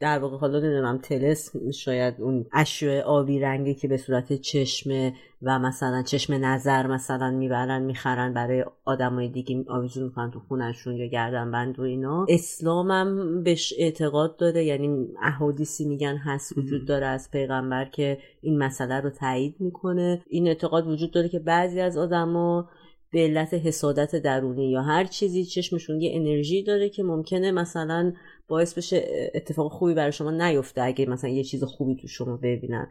در 0.00 0.18
واقع 0.18 0.36
حالا 0.36 0.58
نمی‌دونم 0.58 0.98
تلس 0.98 1.52
شاید 1.74 2.14
اون 2.18 2.46
اشیاء 2.52 3.02
آبی 3.02 3.40
رنگی 3.40 3.74
که 3.74 3.88
به 3.88 3.96
صورت 3.96 4.32
چشم 4.32 5.12
و 5.42 5.58
مثلا 5.58 6.02
چشم 6.02 6.34
نظر 6.44 6.86
مثلا 6.86 7.30
می‌برن 7.30 7.82
می‌خرن 7.82 8.34
برای 8.34 8.64
آدمای 8.84 9.28
دیگه 9.28 9.64
آویزون 9.68 10.04
می‌کنن 10.04 10.30
تو 10.30 10.40
خونشون 10.40 10.96
یا 10.96 11.06
گردن 11.06 11.50
بند 11.50 11.78
و 11.78 11.82
اینا. 11.82 12.26
اسلامم 12.28 13.42
بهش 13.42 13.74
اعتقاد 13.78 14.36
داره 14.36 14.64
یعنی 14.64 15.08
احادیثی 15.22 15.84
میگن 15.84 16.16
هست 16.16 16.58
وجود 16.58 16.86
داره 16.86 17.06
از 17.06 17.30
پیغمبر 17.30 17.84
که 17.84 18.18
این 18.40 18.58
مسئله 18.58 19.00
رو 19.00 19.10
تایید 19.10 19.56
می‌کنه. 19.58 20.22
این 20.28 20.48
اعتقاد 20.48 20.86
وجود 20.86 21.10
داره 21.10 21.28
که 21.28 21.38
بعضی 21.38 21.80
از 21.80 21.98
آدما 21.98 22.68
به 23.12 23.20
علت 23.20 23.54
حسادت 23.54 24.16
درونی 24.16 24.70
یا 24.70 24.82
هر 24.82 25.04
چیزی 25.04 25.44
چشمشون 25.44 26.00
یه 26.00 26.10
انرژی 26.14 26.62
داره 26.62 26.88
که 26.88 27.02
ممکنه 27.02 27.50
مثلا 27.52 28.12
باعث 28.48 28.78
بشه 28.78 29.30
اتفاق 29.34 29.72
خوبی 29.72 29.94
برای 29.94 30.12
شما 30.12 30.30
نیفته 30.30 30.82
اگه 30.82 31.06
مثلا 31.06 31.30
یه 31.30 31.44
چیز 31.44 31.64
خوبی 31.64 31.96
تو 31.96 32.08
شما 32.08 32.36
ببینن. 32.36 32.88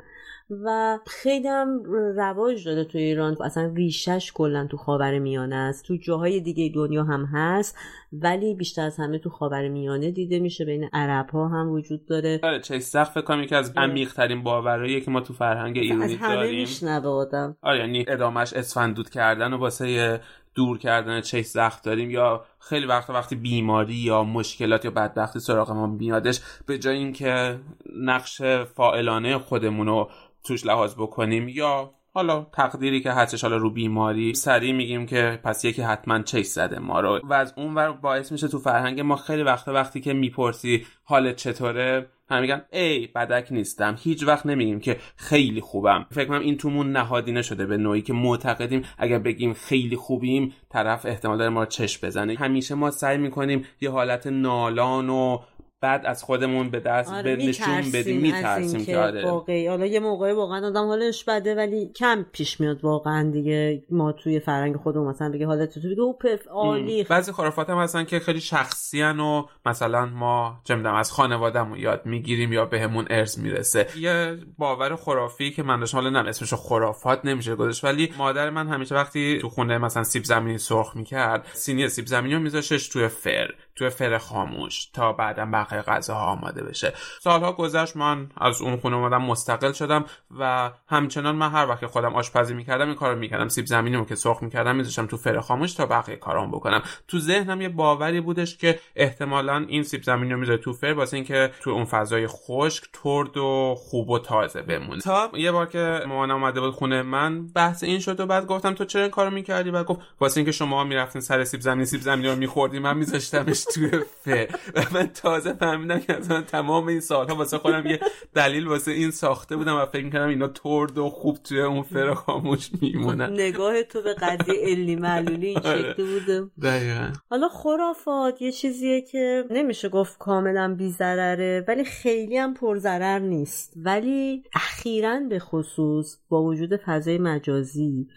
و 0.49 0.99
خیلی 1.07 1.47
هم 1.47 1.83
رواج 2.17 2.65
داده 2.65 2.83
تو 2.83 2.97
ایران. 2.97 3.37
اصلا 3.43 3.73
ریشش 3.75 4.31
کلا 4.35 4.67
تو 4.67 4.77
خاور 4.77 5.19
میانه 5.19 5.55
است. 5.55 5.85
تو 5.85 5.95
جاهای 5.95 6.39
دیگه 6.39 6.71
دنیا 6.75 7.03
هم 7.03 7.25
هست 7.25 7.77
ولی 8.13 8.55
بیشتر 8.55 8.85
از 8.85 8.97
همه 8.97 9.19
تو 9.19 9.29
خاور 9.29 9.67
میانه 9.67 10.11
دیده 10.11 10.39
میشه. 10.39 10.65
بین 10.65 10.89
عرب 10.93 11.29
ها 11.29 11.47
هم 11.47 11.71
وجود 11.71 12.05
داره. 12.05 12.39
آره 12.43 12.59
چه 12.59 12.79
سقف 12.79 13.13
فکر 13.13 13.43
یکی 13.43 13.55
از 13.55 13.73
عمیق 13.77 14.13
ترین 14.13 14.43
باورایی 14.43 15.01
که 15.01 15.11
ما 15.11 15.21
تو 15.21 15.33
فرهنگ 15.33 15.77
ایرانی 15.77 16.17
داریم 16.17 16.63
از 16.63 16.83
همه 16.83 17.07
آدم. 17.07 17.57
آره 17.61 17.79
یعنی 17.79 18.05
ادامش 18.07 18.53
اسفندود 18.53 19.09
کردن 19.09 19.53
و 19.53 19.57
واسه 19.57 20.19
دور 20.55 20.77
کردن 20.77 21.21
چش 21.21 21.45
زخم 21.45 21.79
داریم 21.83 22.11
یا 22.11 22.45
خیلی 22.59 22.85
وقت 22.85 23.09
وقتی 23.09 23.35
بیماری 23.35 23.95
یا 23.95 24.23
مشکلات 24.23 24.85
یا 24.85 24.91
بدبختی 24.91 25.39
سراغ 25.39 25.71
ما 25.71 25.87
میادش 25.87 26.41
به 26.65 26.77
جای 26.77 26.97
اینکه 26.97 27.59
نقش 27.99 28.41
فائلانه 28.75 29.37
خودمون 29.37 29.87
رو 29.87 30.09
توش 30.43 30.65
لحاظ 30.65 30.95
بکنیم 30.95 31.49
یا 31.49 31.93
حالا 32.13 32.47
تقدیری 32.53 33.01
که 33.01 33.11
هستش 33.11 33.41
حالا 33.41 33.57
رو 33.57 33.69
بیماری 33.69 34.33
سریع 34.33 34.73
میگیم 34.73 35.05
که 35.05 35.39
پس 35.43 35.65
یکی 35.65 35.81
حتما 35.81 36.21
چش 36.21 36.45
زده 36.45 36.79
ما 36.79 36.99
رو. 36.99 37.19
و 37.23 37.33
از 37.33 37.53
اون 37.57 37.75
ور 37.75 37.91
باعث 37.91 38.31
میشه 38.31 38.47
تو 38.47 38.59
فرهنگ 38.59 39.01
ما 39.01 39.15
خیلی 39.15 39.43
وقت 39.43 39.67
وقتی 39.67 40.01
که 40.01 40.13
می‌پرسی 40.13 40.85
حالت 41.03 41.35
چطوره 41.35 42.09
هم 42.29 42.41
میگن 42.41 42.61
ای 42.71 43.07
بدک 43.07 43.47
نیستم. 43.51 43.95
هیچ 43.99 44.23
وقت 44.27 44.45
نمیگیم 44.45 44.79
که 44.79 44.97
خیلی 45.15 45.61
خوبم. 45.61 46.05
فکر 46.11 46.25
کنم 46.25 46.39
این 46.39 46.57
تومون 46.57 46.91
نهادینه 46.91 47.41
شده 47.41 47.65
به 47.65 47.77
نوعی 47.77 48.01
که 48.01 48.13
معتقدیم 48.13 48.85
اگر 48.97 49.19
بگیم 49.19 49.53
خیلی 49.53 49.95
خوبیم 49.95 50.53
طرف 50.69 51.05
احتمال 51.05 51.37
داره 51.37 51.49
ما 51.49 51.65
چش 51.65 52.03
بزنه. 52.03 52.35
همیشه 52.35 52.75
ما 52.75 52.91
سعی 52.91 53.17
می‌کنیم 53.17 53.65
یه 53.81 53.89
حالت 53.89 54.27
نالان 54.27 55.09
و 55.09 55.39
بعد 55.83 56.05
از 56.05 56.23
خودمون 56.23 56.69
به 56.69 56.79
دست 56.79 57.13
آره 57.13 57.35
به 57.35 57.45
نشون 57.45 57.91
بدیم 57.93 58.21
میترسیم 58.21 58.85
که 58.85 58.97
آره. 58.97 59.25
واقعی. 59.25 59.67
حالا 59.67 59.85
یه 59.85 59.99
موقعی 59.99 60.33
واقعا 60.33 60.67
آدم 60.67 60.87
حالش 60.87 61.23
بده 61.23 61.55
ولی 61.55 61.91
کم 61.95 62.25
پیش 62.31 62.59
میاد 62.59 62.83
واقعا 62.83 63.31
دیگه. 63.31 63.83
ما 63.89 64.11
توی 64.11 64.39
فرنگ 64.39 64.75
خودمون 64.75 65.07
مثلا 65.07 65.29
بگه 65.29 65.45
حالت 65.45 65.79
تو 65.79 65.89
بگه 65.89 66.01
اوپف 66.01 66.47
عالی. 66.47 67.03
بعضی 67.03 67.31
خرافات 67.31 67.69
هم 67.69 67.77
هستن 67.77 68.03
که 68.03 68.19
خیلی 68.19 68.41
شخصی 68.41 69.03
و 69.03 69.43
مثلا 69.65 70.05
ما 70.05 70.61
چه 70.63 70.87
از 70.87 71.11
خانوادهمون 71.11 71.79
یاد 71.79 72.05
می‌گیریم 72.05 72.53
یا 72.53 72.65
بهمون 72.65 73.05
ارث 73.09 73.37
می‌رسه. 73.37 73.87
یه 73.99 74.37
باور 74.57 74.95
خرافی 74.95 75.51
که 75.51 75.63
من 75.63 75.79
داشتم 75.79 75.97
حالا 75.97 76.09
نه 76.09 76.29
اسمش 76.29 76.53
خرافات 76.53 77.25
نمیشه 77.25 77.55
گذاشت 77.55 77.83
ولی 77.83 78.13
مادر 78.17 78.49
من 78.49 78.67
همیشه 78.67 78.95
وقتی 78.95 79.39
تو 79.41 79.49
خونه 79.49 79.77
مثلا 79.77 80.03
سیب 80.03 80.23
زمینی 80.23 80.57
سرخ 80.57 80.95
می‌کرد 80.95 81.47
سینی 81.53 81.89
سیب 81.89 82.05
زمینی 82.05 82.33
رو 82.33 82.39
میذاشتش 82.39 82.87
توی 82.87 83.07
فر 83.07 83.47
توی 83.75 83.89
فر 83.89 84.17
خاموش 84.17 84.85
تا 84.85 85.13
بعدا 85.13 85.45
بقیه 85.73 85.95
غذاها 85.95 86.25
آماده 86.25 86.63
بشه. 86.63 86.93
سالها 87.21 87.51
گذشت 87.51 87.95
من 87.95 88.29
از 88.37 88.61
اون 88.61 88.77
خونه 88.77 88.95
اومدم 88.95 89.21
مستقل 89.21 89.71
شدم 89.71 90.05
و 90.39 90.71
همچنان 90.87 91.35
من 91.35 91.49
هر 91.49 91.67
وقت 91.69 91.85
خودم 91.85 92.15
آشپزی 92.15 92.53
می‌کردم 92.53 92.85
این 92.85 92.95
کارو 92.95 93.19
می‌کردم. 93.19 93.47
سیب 93.47 93.65
زمینی 93.65 93.97
رو 93.97 94.05
که 94.05 94.15
سرخ 94.15 94.43
می‌کردم 94.43 94.75
میذاشتم 94.75 95.07
تو 95.07 95.17
فر 95.17 95.39
خاموش 95.39 95.73
تا 95.73 95.85
بقیه 95.85 96.15
کارام 96.15 96.51
بکنم. 96.51 96.83
تو 97.07 97.19
ذهنم 97.19 97.61
یه 97.61 97.69
باوری 97.69 98.21
بودش 98.21 98.57
که 98.57 98.79
احتمالا 98.95 99.65
این 99.67 99.83
سیب 99.83 100.03
زمینی 100.03 100.33
رو 100.33 100.39
می‌ذاره 100.39 100.57
تو 100.57 100.73
فر 100.73 100.93
واسه 100.93 101.17
اینکه 101.17 101.51
تو 101.61 101.69
اون 101.69 101.85
فضای 101.85 102.27
خشک 102.27 102.83
ترد 102.93 103.37
و 103.37 103.75
خوب 103.77 104.09
و 104.09 104.19
تازه 104.19 104.61
بمونه. 104.61 105.01
تا 105.01 105.31
یه 105.33 105.51
بار 105.51 105.65
که 105.65 105.99
مامانم 106.07 106.35
اومده 106.35 106.61
بود 106.61 106.73
خونه 106.73 107.01
من 107.01 107.47
بحث 107.47 107.83
این 107.83 107.99
شد 107.99 108.19
و 108.19 108.25
بعد 108.25 108.45
گفتم 108.45 108.73
تو 108.73 108.85
چرا 108.85 109.01
این 109.01 109.11
کارو 109.11 109.31
می‌کردی؟ 109.31 109.71
بعد 109.71 109.85
گفت 109.85 109.99
واسه 110.19 110.37
اینکه 110.37 110.51
شما 110.51 110.83
می‌رفتین 110.83 111.21
سر 111.21 111.43
سیب 111.43 111.61
زمینی 111.61 111.85
سیب 111.85 112.01
زمینی 112.01 112.27
رو 112.29 112.35
میخوردی 112.35 112.79
من 112.79 112.97
میذاشتمش 112.97 113.65
توی 113.73 113.91
فر 114.21 114.47
و 114.75 114.81
من 114.91 115.07
تازه 115.07 115.53
فهمیدم 115.63 115.99
که 115.99 116.13
تمام 116.47 116.87
این 116.87 116.99
سالها 116.99 117.35
واسه 117.35 117.57
خودم 117.57 117.85
یه 117.85 117.99
دلیل 118.33 118.67
واسه 118.67 118.91
این 118.91 119.11
ساخته 119.11 119.55
بودم 119.55 119.75
و 119.75 119.85
فکر 119.85 120.03
می‌کردم 120.03 120.27
اینا 120.27 120.47
ترد 120.47 120.97
و 120.97 121.09
خوب 121.09 121.37
توی 121.37 121.61
اون 121.61 121.83
فر 121.83 122.13
خاموش 122.13 122.69
میمونن. 122.81 123.33
نگاه 123.33 123.83
تو 123.83 124.01
به 124.01 124.13
قضیه 124.13 124.61
علی 124.63 124.95
معلولی 124.95 125.47
این 125.47 125.57
آره. 125.57 125.93
شکلی 125.93 126.19
بوده. 126.19 126.49
دقیقا. 126.61 127.13
حالا 127.29 127.47
خرافات 127.47 128.41
یه 128.41 128.51
چیزیه 128.51 129.01
که 129.01 129.45
نمیشه 129.49 129.89
گفت 129.89 130.17
کاملا 130.17 130.75
بی 130.77 130.89
ضرره 130.89 131.65
ولی 131.67 131.85
خیلی 131.85 132.37
هم 132.37 132.53
پرضرر 132.53 133.19
نیست. 133.19 133.73
ولی 133.75 134.43
اخیرا 134.53 135.19
به 135.29 135.39
خصوص 135.39 136.17
با 136.29 136.43
وجود 136.43 136.75
فضای 136.75 137.17
مجازی 137.17 138.07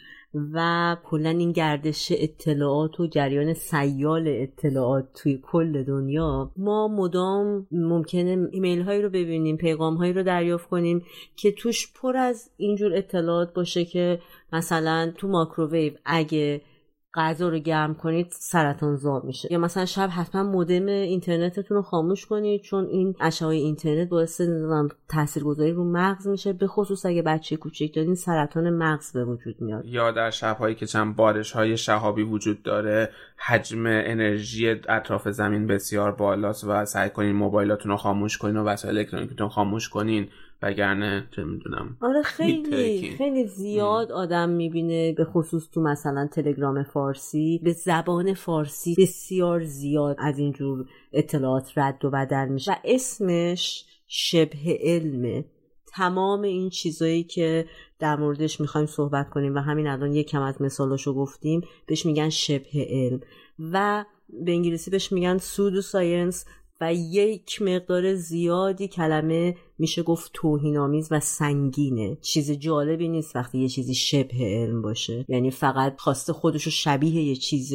و 0.53 0.97
کلا 1.05 1.31
این 1.31 1.53
گردش 1.53 2.13
اطلاعات 2.17 3.01
و 3.01 3.07
جریان 3.07 3.55
سیال 3.55 4.25
اطلاعات 4.29 5.05
توی 5.15 5.41
کل 5.43 5.83
دنیا 5.83 6.51
ما 6.57 6.89
مدام 6.89 7.67
ممکنه 7.71 8.49
ایمیل 8.51 8.83
هایی 8.83 9.03
رو 9.03 9.09
ببینیم 9.09 9.57
پیغام 9.57 9.95
هایی 9.95 10.13
رو 10.13 10.23
دریافت 10.23 10.69
کنیم 10.69 11.05
که 11.37 11.53
توش 11.53 11.93
پر 11.93 12.17
از 12.17 12.51
اینجور 12.57 12.95
اطلاعات 12.95 13.55
باشه 13.55 13.85
که 13.85 14.21
مثلا 14.53 15.13
تو 15.17 15.29
ماکروویو 15.29 15.93
اگه 16.05 16.61
غذا 17.17 17.49
رو 17.49 17.59
گرم 17.59 17.95
کنید 17.95 18.27
سرطان 18.31 18.97
زا 18.97 19.23
میشه. 19.25 19.53
یا 19.53 19.59
مثلا 19.59 19.85
شب 19.85 20.09
حتما 20.13 20.43
مودم 20.43 20.87
اینترنتتون 20.87 21.77
رو 21.77 21.83
خاموش 21.83 22.27
کنید 22.27 22.63
چون 22.63 22.87
این 22.87 23.15
اشعه 23.21 23.49
اینترنت 23.49 24.09
باعث 24.09 24.41
تاثیرگذاری 25.09 25.73
رو 25.73 25.85
مغز 25.85 26.27
میشه. 26.27 26.53
به 26.53 26.67
خصوص 26.67 27.07
اگه 27.07 27.23
بچه 27.23 27.57
کوچیک 27.57 27.95
دارین 27.95 28.15
سرطان 28.15 28.71
مغز 28.71 29.13
به 29.13 29.25
وجود 29.25 29.61
میاد. 29.61 29.85
یا 29.85 30.11
در 30.11 30.31
شبهایی 30.31 30.75
که 30.75 30.87
چند 30.87 31.17
بارش 31.17 31.53
های 31.53 31.77
شهابی 31.77 32.23
وجود 32.23 32.63
داره 32.63 33.11
حجم 33.37 33.87
انرژی 33.87 34.69
اطراف 34.69 35.29
زمین 35.29 35.67
بسیار 35.67 36.13
بالاست 36.13 36.65
و 36.65 36.85
سعی 36.85 37.11
کنین 37.11 37.37
موبایلاتون 37.37 37.91
رو 37.91 37.97
خاموش 37.97 38.39
کنین 38.39 38.57
و 38.57 38.65
وسایل 38.65 38.99
الکترونیکتون 38.99 39.49
خاموش 39.49 39.89
کنین. 39.89 40.29
وگرنه 40.63 41.29
چه 41.37 41.45
می‌دونم 41.45 41.97
آره 42.01 42.23
خیلی 42.23 43.11
خیلی 43.11 43.47
زیاد 43.47 44.13
آدم 44.13 44.49
می‌بینه 44.49 45.13
به 45.13 45.25
خصوص 45.25 45.71
تو 45.71 45.81
مثلا 45.81 46.29
تلگرام 46.33 46.83
فارسی. 46.83 47.61
به 47.65 47.73
زبان 47.73 48.35
فارسی 48.35 48.95
بسیار 48.99 49.65
زیاد 49.65 50.17
از 50.19 50.39
اینجور 50.39 50.87
اطلاعات 51.13 51.73
رد 51.77 52.05
و 52.05 52.11
بدل 52.11 52.49
میشه. 52.49 52.73
و 52.73 52.77
اسمش 52.85 53.85
شبه 54.07 54.79
علمه. 54.81 55.45
تمام 55.87 56.43
این 56.43 56.71
چیزایی 56.71 57.25
که 57.25 57.67
در 57.99 58.17
موردش 58.17 58.61
می‌خوایم 58.61 58.87
صحبت 58.87 59.31
کنیم 59.31 59.55
و 59.55 59.59
همین 59.59 59.87
الان 59.87 60.13
یکم 60.13 60.43
از 60.43 60.63
مثالاشو 60.63 61.15
گفتیم 61.15 61.61
بهش 61.87 62.07
میگن 62.07 62.29
شبه 62.29 62.87
علم. 62.91 63.21
و 63.73 64.05
به 64.45 64.53
انگلیسی 64.53 64.91
بهش 64.91 65.13
میگن 65.13 65.39
سودو 65.39 65.81
ساینس 65.81 66.45
و 66.81 66.95
یک 66.95 67.63
مقدار 67.63 68.15
زیادی 68.15 68.89
کلمه 68.89 69.57
میشه 69.79 70.03
گفت 70.03 70.31
توهینآمیز 70.35 71.09
و 71.11 71.21
سنگینه. 71.21 72.19
چیز 72.23 72.51
جالبی 72.51 73.09
نیست 73.09 73.37
وقتی 73.37 73.59
یه 73.59 73.69
چیزی 73.69 73.95
شبه 73.95 74.37
علم 74.41 74.83
باشه. 74.83 75.25
یعنی 75.29 75.51
فقط 75.51 76.01
خواسته 76.01 76.33
خودشو 76.33 76.71
شبیه 76.71 77.23
یه 77.23 77.37
چیز 77.37 77.75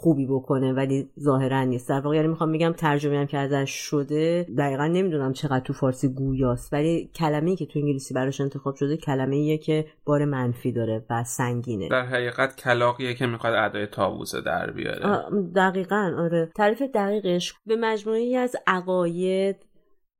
خوبی 0.00 0.26
بکنه 0.26 0.72
ولی 0.72 1.10
ظاهرا 1.20 1.64
نیست. 1.64 1.88
در 1.88 2.00
واقع 2.00 2.16
یعنی 2.16 2.28
می‌خوام 2.28 2.52
بگم 2.52 2.72
ترجمه 2.72 3.18
هم 3.18 3.26
که 3.26 3.38
ازش 3.38 3.70
شده 3.70 4.46
دقیقا 4.58 4.86
نمی‌دونم 4.86 5.32
چقدر 5.32 5.60
تو 5.60 5.72
فارسی 5.72 6.08
گویاست 6.08 6.72
ولی 6.72 7.10
کلمه 7.14 7.50
ای 7.50 7.56
که 7.56 7.66
تو 7.66 7.78
انگلیسی 7.78 8.14
براش 8.14 8.40
انتخاب 8.40 8.74
شده 8.74 8.96
کلمه 8.96 9.36
ایه 9.36 9.58
که 9.58 9.86
بار 10.04 10.24
منفی 10.24 10.72
داره 10.72 11.04
و 11.10 11.24
سنگینه. 11.24 11.88
در 11.88 12.06
حقیقت 12.06 12.56
کلاقیه 12.56 13.14
که 13.14 13.26
می‌خواد 13.26 13.54
ادای 13.54 13.86
تابوزه 13.86 14.40
در 14.40 14.70
بیاره. 14.70 15.22
دقیقا 15.56 16.14
آره. 16.18 16.48
تعریف 16.56 16.82
دقیقش 16.82 17.54
به 17.66 17.76
مجموعه 17.76 18.36
از 18.36 18.56
عقاید 18.66 19.56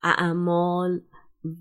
اعمال 0.02 1.00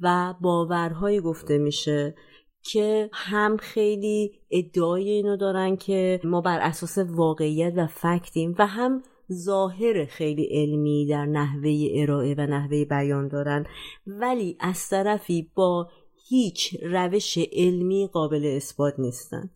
و 0.02 0.34
باورهایی 0.42 1.20
گفته 1.20 1.58
میشه 1.58 2.16
که 2.64 3.10
هم 3.14 3.58
خیلی 3.58 4.32
ادعای 4.52 5.10
اینو 5.10 5.38
دارن 5.38 5.76
که 5.76 6.20
ما 6.24 6.42
بر 6.42 6.60
اساس 6.60 6.98
واقعیت 6.98 7.74
و 7.76 7.88
فکتیم 7.88 8.56
و 8.60 8.68
هم 8.68 9.04
ظاهر 9.34 10.06
خیلی 10.06 10.50
علمی 10.52 11.08
در 11.08 11.26
نحوه 11.26 11.88
ارائه 11.94 12.36
و 12.38 12.42
نحوه 12.42 12.86
بیان 12.86 13.28
دارن. 13.28 13.66
ولی 14.08 14.58
از 14.60 14.90
طرفی 14.90 15.52
با 15.56 15.90
هیچ 16.30 16.78
روش 16.82 17.38
علمی 17.52 18.10
قابل 18.14 18.46
اثبات 18.46 18.94
نیستن. 18.98 19.50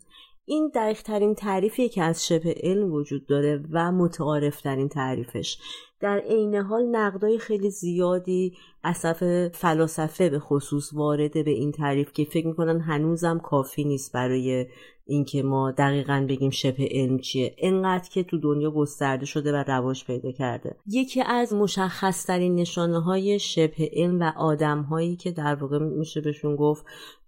این 0.46 0.72
دقیق 0.76 1.02
ترین 1.02 1.36
تعریفیه 1.36 1.90
که 1.90 2.04
از 2.04 2.28
شبه 2.28 2.56
علم 2.64 2.94
وجود 2.94 3.26
داره 3.26 3.64
و 3.72 3.92
متعارف 3.92 4.62
ترین 4.62 4.90
تعریفش. 4.90 5.58
در 6.00 6.18
عین 6.18 6.56
حال 6.56 6.86
نقدای 6.86 7.40
خیلی 7.40 7.70
زیادی 7.70 8.54
اصف 8.84 9.48
فلاسفه 9.48 10.30
به 10.30 10.40
خصوص 10.40 10.94
وارده 10.94 11.44
به 11.44 11.52
این 11.52 11.72
تعریف 11.72 12.14
که 12.14 12.26
فکر 12.26 12.48
می‌کنن 12.48 12.80
هنوزم 12.80 13.40
کافی 13.40 13.84
نیست 13.84 14.14
برای 14.14 14.68
اینکه 15.06 15.44
ما 15.44 15.72
دقیقا 15.72 16.26
بگیم 16.30 16.50
شبه 16.50 16.88
علم 16.92 17.20
چیه. 17.20 17.56
انقدر 17.58 18.10
که 18.10 18.24
تو 18.24 18.38
دنیا 18.38 18.72
گسترده 18.72 19.26
شده 19.26 19.54
و 19.54 19.64
رواج 19.68 20.06
پیدا 20.06 20.32
کرده. 20.32 20.76
یکی 20.88 21.22
از 21.22 21.54
مشخصترین 21.54 22.56
نشانه 22.56 23.00
های 23.00 23.40
شبه 23.40 23.90
علم 23.94 24.20
و 24.20 24.32
آدم 24.38 24.82
هایی 24.82 25.16
که 25.16 25.32
در 25.32 25.56
واقع 25.56 25.80
میشه 25.80 26.22
بهشون 26.22 26.56
گفت 26.56 26.86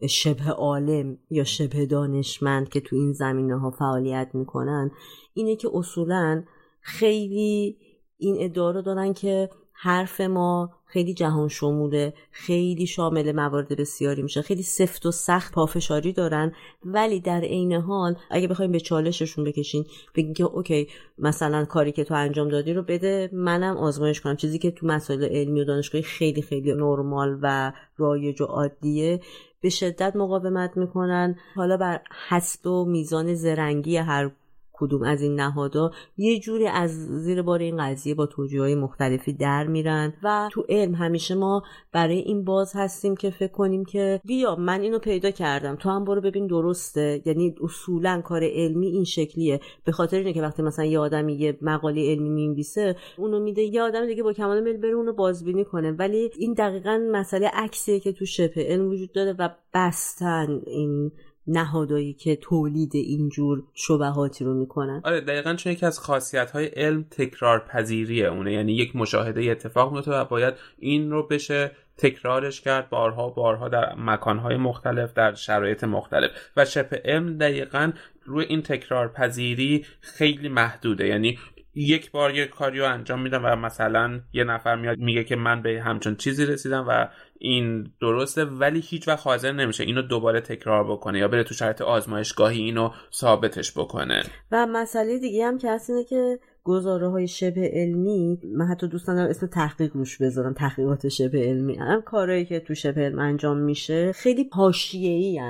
شبه 0.10 0.50
عالم 0.50 1.18
یا 1.30 1.44
شبه 1.44 1.86
دانشمند 1.86 2.70
که 2.70 2.80
تو 2.80 2.96
این 2.96 3.14
زمینه 3.14 3.60
ها 3.60 3.72
فعالیت 3.72 4.30
می‌کنن 4.34 4.92
اینه 5.34 5.56
که 5.56 5.70
اصولا 5.74 6.44
خیلی 6.82 7.78
این 8.18 8.36
ادعا 8.40 8.72
رو 8.72 8.82
دارن 8.82 9.14
که 9.14 9.50
حرف 9.86 10.22
ما 10.22 10.70
خیلی 10.86 11.14
جهان 11.14 11.48
شموله 11.48 12.14
خیلی 12.32 12.88
شامل 12.88 13.32
موارد 13.32 13.68
بسیاری 13.68 14.22
میشه. 14.22 14.42
خیلی 14.42 14.64
سفت 14.64 15.06
و 15.06 15.12
سخت 15.12 15.54
پافشاری 15.54 16.14
دارن 16.14 16.52
ولی 16.86 17.20
در 17.20 17.42
عین 17.42 17.74
حال 17.74 18.16
اگه 18.32 18.48
بخوایم 18.48 18.72
به 18.72 18.80
چالششون 18.80 19.46
بکشین 19.46 19.86
بگین 20.16 20.34
که 20.34 20.44
اوکی 20.44 20.88
مثلا 21.18 21.66
کاری 21.66 21.92
که 21.92 22.04
تو 22.04 22.14
انجام 22.14 22.50
دادی 22.50 22.74
رو 22.74 22.82
بده 22.82 23.30
منم 23.34 23.78
آزمایش 23.78 24.22
کنم. 24.22 24.36
چیزی 24.36 24.60
که 24.60 24.72
تو 24.72 24.88
مسائل 24.88 25.24
علمی 25.24 25.62
و 25.62 25.66
دانشگاهی 25.66 26.04
خیلی 26.04 26.42
خیلی 26.42 26.74
نرمال 26.74 27.40
و 27.42 27.72
رایج 27.98 28.42
و 28.42 28.46
عادیه 28.46 29.22
به 29.62 29.70
شدت 29.70 30.16
مقاومت 30.16 30.78
می‌کنن. 30.78 31.36
حالا 31.56 31.78
بر 31.78 32.02
حسب 32.30 32.68
و 32.68 32.86
میزان 32.86 33.34
زرنگی 33.34 33.98
هر 33.98 34.32
کدوم 34.80 35.04
از 35.04 35.22
این 35.22 35.36
نهادها 35.36 35.92
یه 36.18 36.40
جوری 36.40 36.68
از 36.68 36.92
زیر 37.08 37.42
بار 37.42 37.60
این 37.60 37.78
قضیه 37.78 38.16
با 38.16 38.26
توجیه 38.26 38.62
های 38.62 38.76
مختلفی 38.76 39.34
در 39.34 39.68
میرن 39.68 40.14
و 40.24 40.50
تو 40.52 40.66
علم 40.70 40.96
همیشه 40.96 41.36
ما 41.36 41.64
برای 41.92 42.18
این 42.18 42.44
باز 42.44 42.74
هستیم 42.76 43.16
که 43.16 43.30
فکر 43.30 43.52
کنیم 43.52 43.86
که 43.86 44.22
بیا 44.26 44.56
من 44.56 44.82
اینو 44.82 45.00
پیدا 45.00 45.32
کردم 45.32 45.76
تو 45.76 45.90
هم 45.90 46.06
برو 46.06 46.22
ببین 46.22 46.48
درسته. 46.48 47.22
یعنی 47.26 47.56
اصولا 47.62 48.22
کار 48.22 48.44
علمی 48.44 48.88
این 48.88 49.04
شکلیه. 49.04 49.60
به 49.86 49.92
خاطر 49.92 50.18
اینه 50.18 50.34
که 50.34 50.42
وقتی 50.42 50.64
مثلا 50.64 50.86
یه 50.86 51.00
آدمی 51.00 51.34
یه 51.34 51.58
مقاله 51.62 52.12
علمی 52.12 52.30
می‌نویسه 52.30 52.96
اونو 53.18 53.40
میده 53.40 53.62
یه 53.62 53.82
آدم 53.82 54.06
دیگه 54.06 54.24
با 54.24 54.34
کمال 54.34 54.64
میل 54.64 54.78
بره 54.78 54.94
اونو 54.94 55.14
بازبینی 55.14 55.66
کنه. 55.66 55.92
ولی 55.92 56.30
این 56.38 56.54
دقیقا 56.54 57.02
مسئله 57.12 57.52
عکسیه 57.54 58.00
که 58.00 58.12
تو 58.12 58.26
شبه 58.26 58.64
علم 58.64 58.90
وجود 58.90 59.12
داره 59.12 59.36
و 59.40 59.50
بستن 59.74 60.62
این 60.68 61.12
نهادایی 61.48 62.14
که 62.14 62.36
تولید 62.36 62.96
اینجور 62.96 63.64
شبهاتی 63.74 64.46
رو 64.46 64.54
می‌کنن؟ 64.54 65.02
آره 65.04 65.22
دقیقا 65.22 65.54
چون 65.54 65.72
یکی 65.74 65.86
از 65.86 66.00
خاصیت 66.00 66.52
های 66.52 66.66
علم 66.66 67.04
تکرار 67.04 67.60
پذیریه 67.60 68.28
اونه. 68.28 68.54
یعنی 68.54 68.74
یک 68.74 68.96
مشاهده 68.96 69.52
اتفاق 69.52 69.94
میفته 69.94 70.12
و 70.12 70.26
باید 70.26 70.54
این 70.80 71.12
رو 71.12 71.28
بشه 71.28 71.72
تکرارش 71.98 72.62
کرد 72.62 72.90
بارها 72.90 73.30
بارها 73.30 73.70
در 73.70 73.96
مکانهای 73.98 74.58
مختلف 74.58 75.14
در 75.14 75.34
شرایط 75.34 75.84
مختلف. 75.84 76.32
و 76.58 76.66
شبه 76.66 77.02
علم 77.06 77.38
دقیقا 77.38 77.92
روی 78.26 78.46
این 78.46 78.62
تکرار 78.62 79.08
پذیری 79.08 79.86
خیلی 80.02 80.50
محدوده. 80.50 81.08
یعنی 81.08 81.38
یک 81.76 82.12
بار 82.12 82.36
یک 82.36 82.50
کاری 82.50 82.80
رو 82.80 82.86
انجام 82.86 83.22
میدم 83.22 83.46
و 83.46 83.56
مثلا 83.56 84.22
یه 84.34 84.44
نفر 84.44 84.76
میاد 84.76 84.98
میگه 84.98 85.24
که 85.24 85.36
من 85.36 85.62
به 85.62 85.82
همچون 85.82 86.16
چیزی 86.16 86.46
رسیدم 86.46 86.86
و 86.88 87.08
این 87.40 87.92
درسته 88.02 88.46
ولی 88.46 88.80
هیچ 88.80 89.08
وقت 89.08 89.28
حاضر 89.28 89.52
نمیشه 89.52 89.84
اینو 89.84 90.02
دوباره 90.02 90.42
تکرار 90.42 90.84
بکنه 90.92 91.20
یا 91.20 91.28
بره 91.28 91.44
تو 91.44 91.54
شرط 91.54 91.82
آزمایشگاهی 91.82 92.62
اینو 92.62 92.90
ثابتش 93.14 93.78
بکنه. 93.78 94.24
و 94.52 94.66
مسئله 94.66 95.20
دیگه 95.20 95.46
هم 95.46 95.58
که 95.58 95.72
هست 95.72 95.90
اینه 95.90 96.04
که 96.04 96.40
گزاره 96.66 97.08
های 97.10 97.28
شبه 97.28 97.72
علمی 97.74 98.40
من 98.44 98.66
حتی 98.66 98.88
دوست 98.88 99.08
دارم 99.08 99.30
اسم 99.30 99.48
تحقیق 99.48 99.96
روش 99.96 100.18
بذارم 100.22 100.54
تحقیقات 100.54 101.08
شبه 101.08 101.40
علمی. 101.40 101.76
هم 101.76 102.02
کارهایی 102.02 102.46
که 102.46 102.60
تو 102.60 102.74
شبه 102.74 103.02
علم 103.02 103.20
انجام 103.20 103.58
میشه 103.58 104.12
خیلی 104.12 104.50
ای 104.94 105.42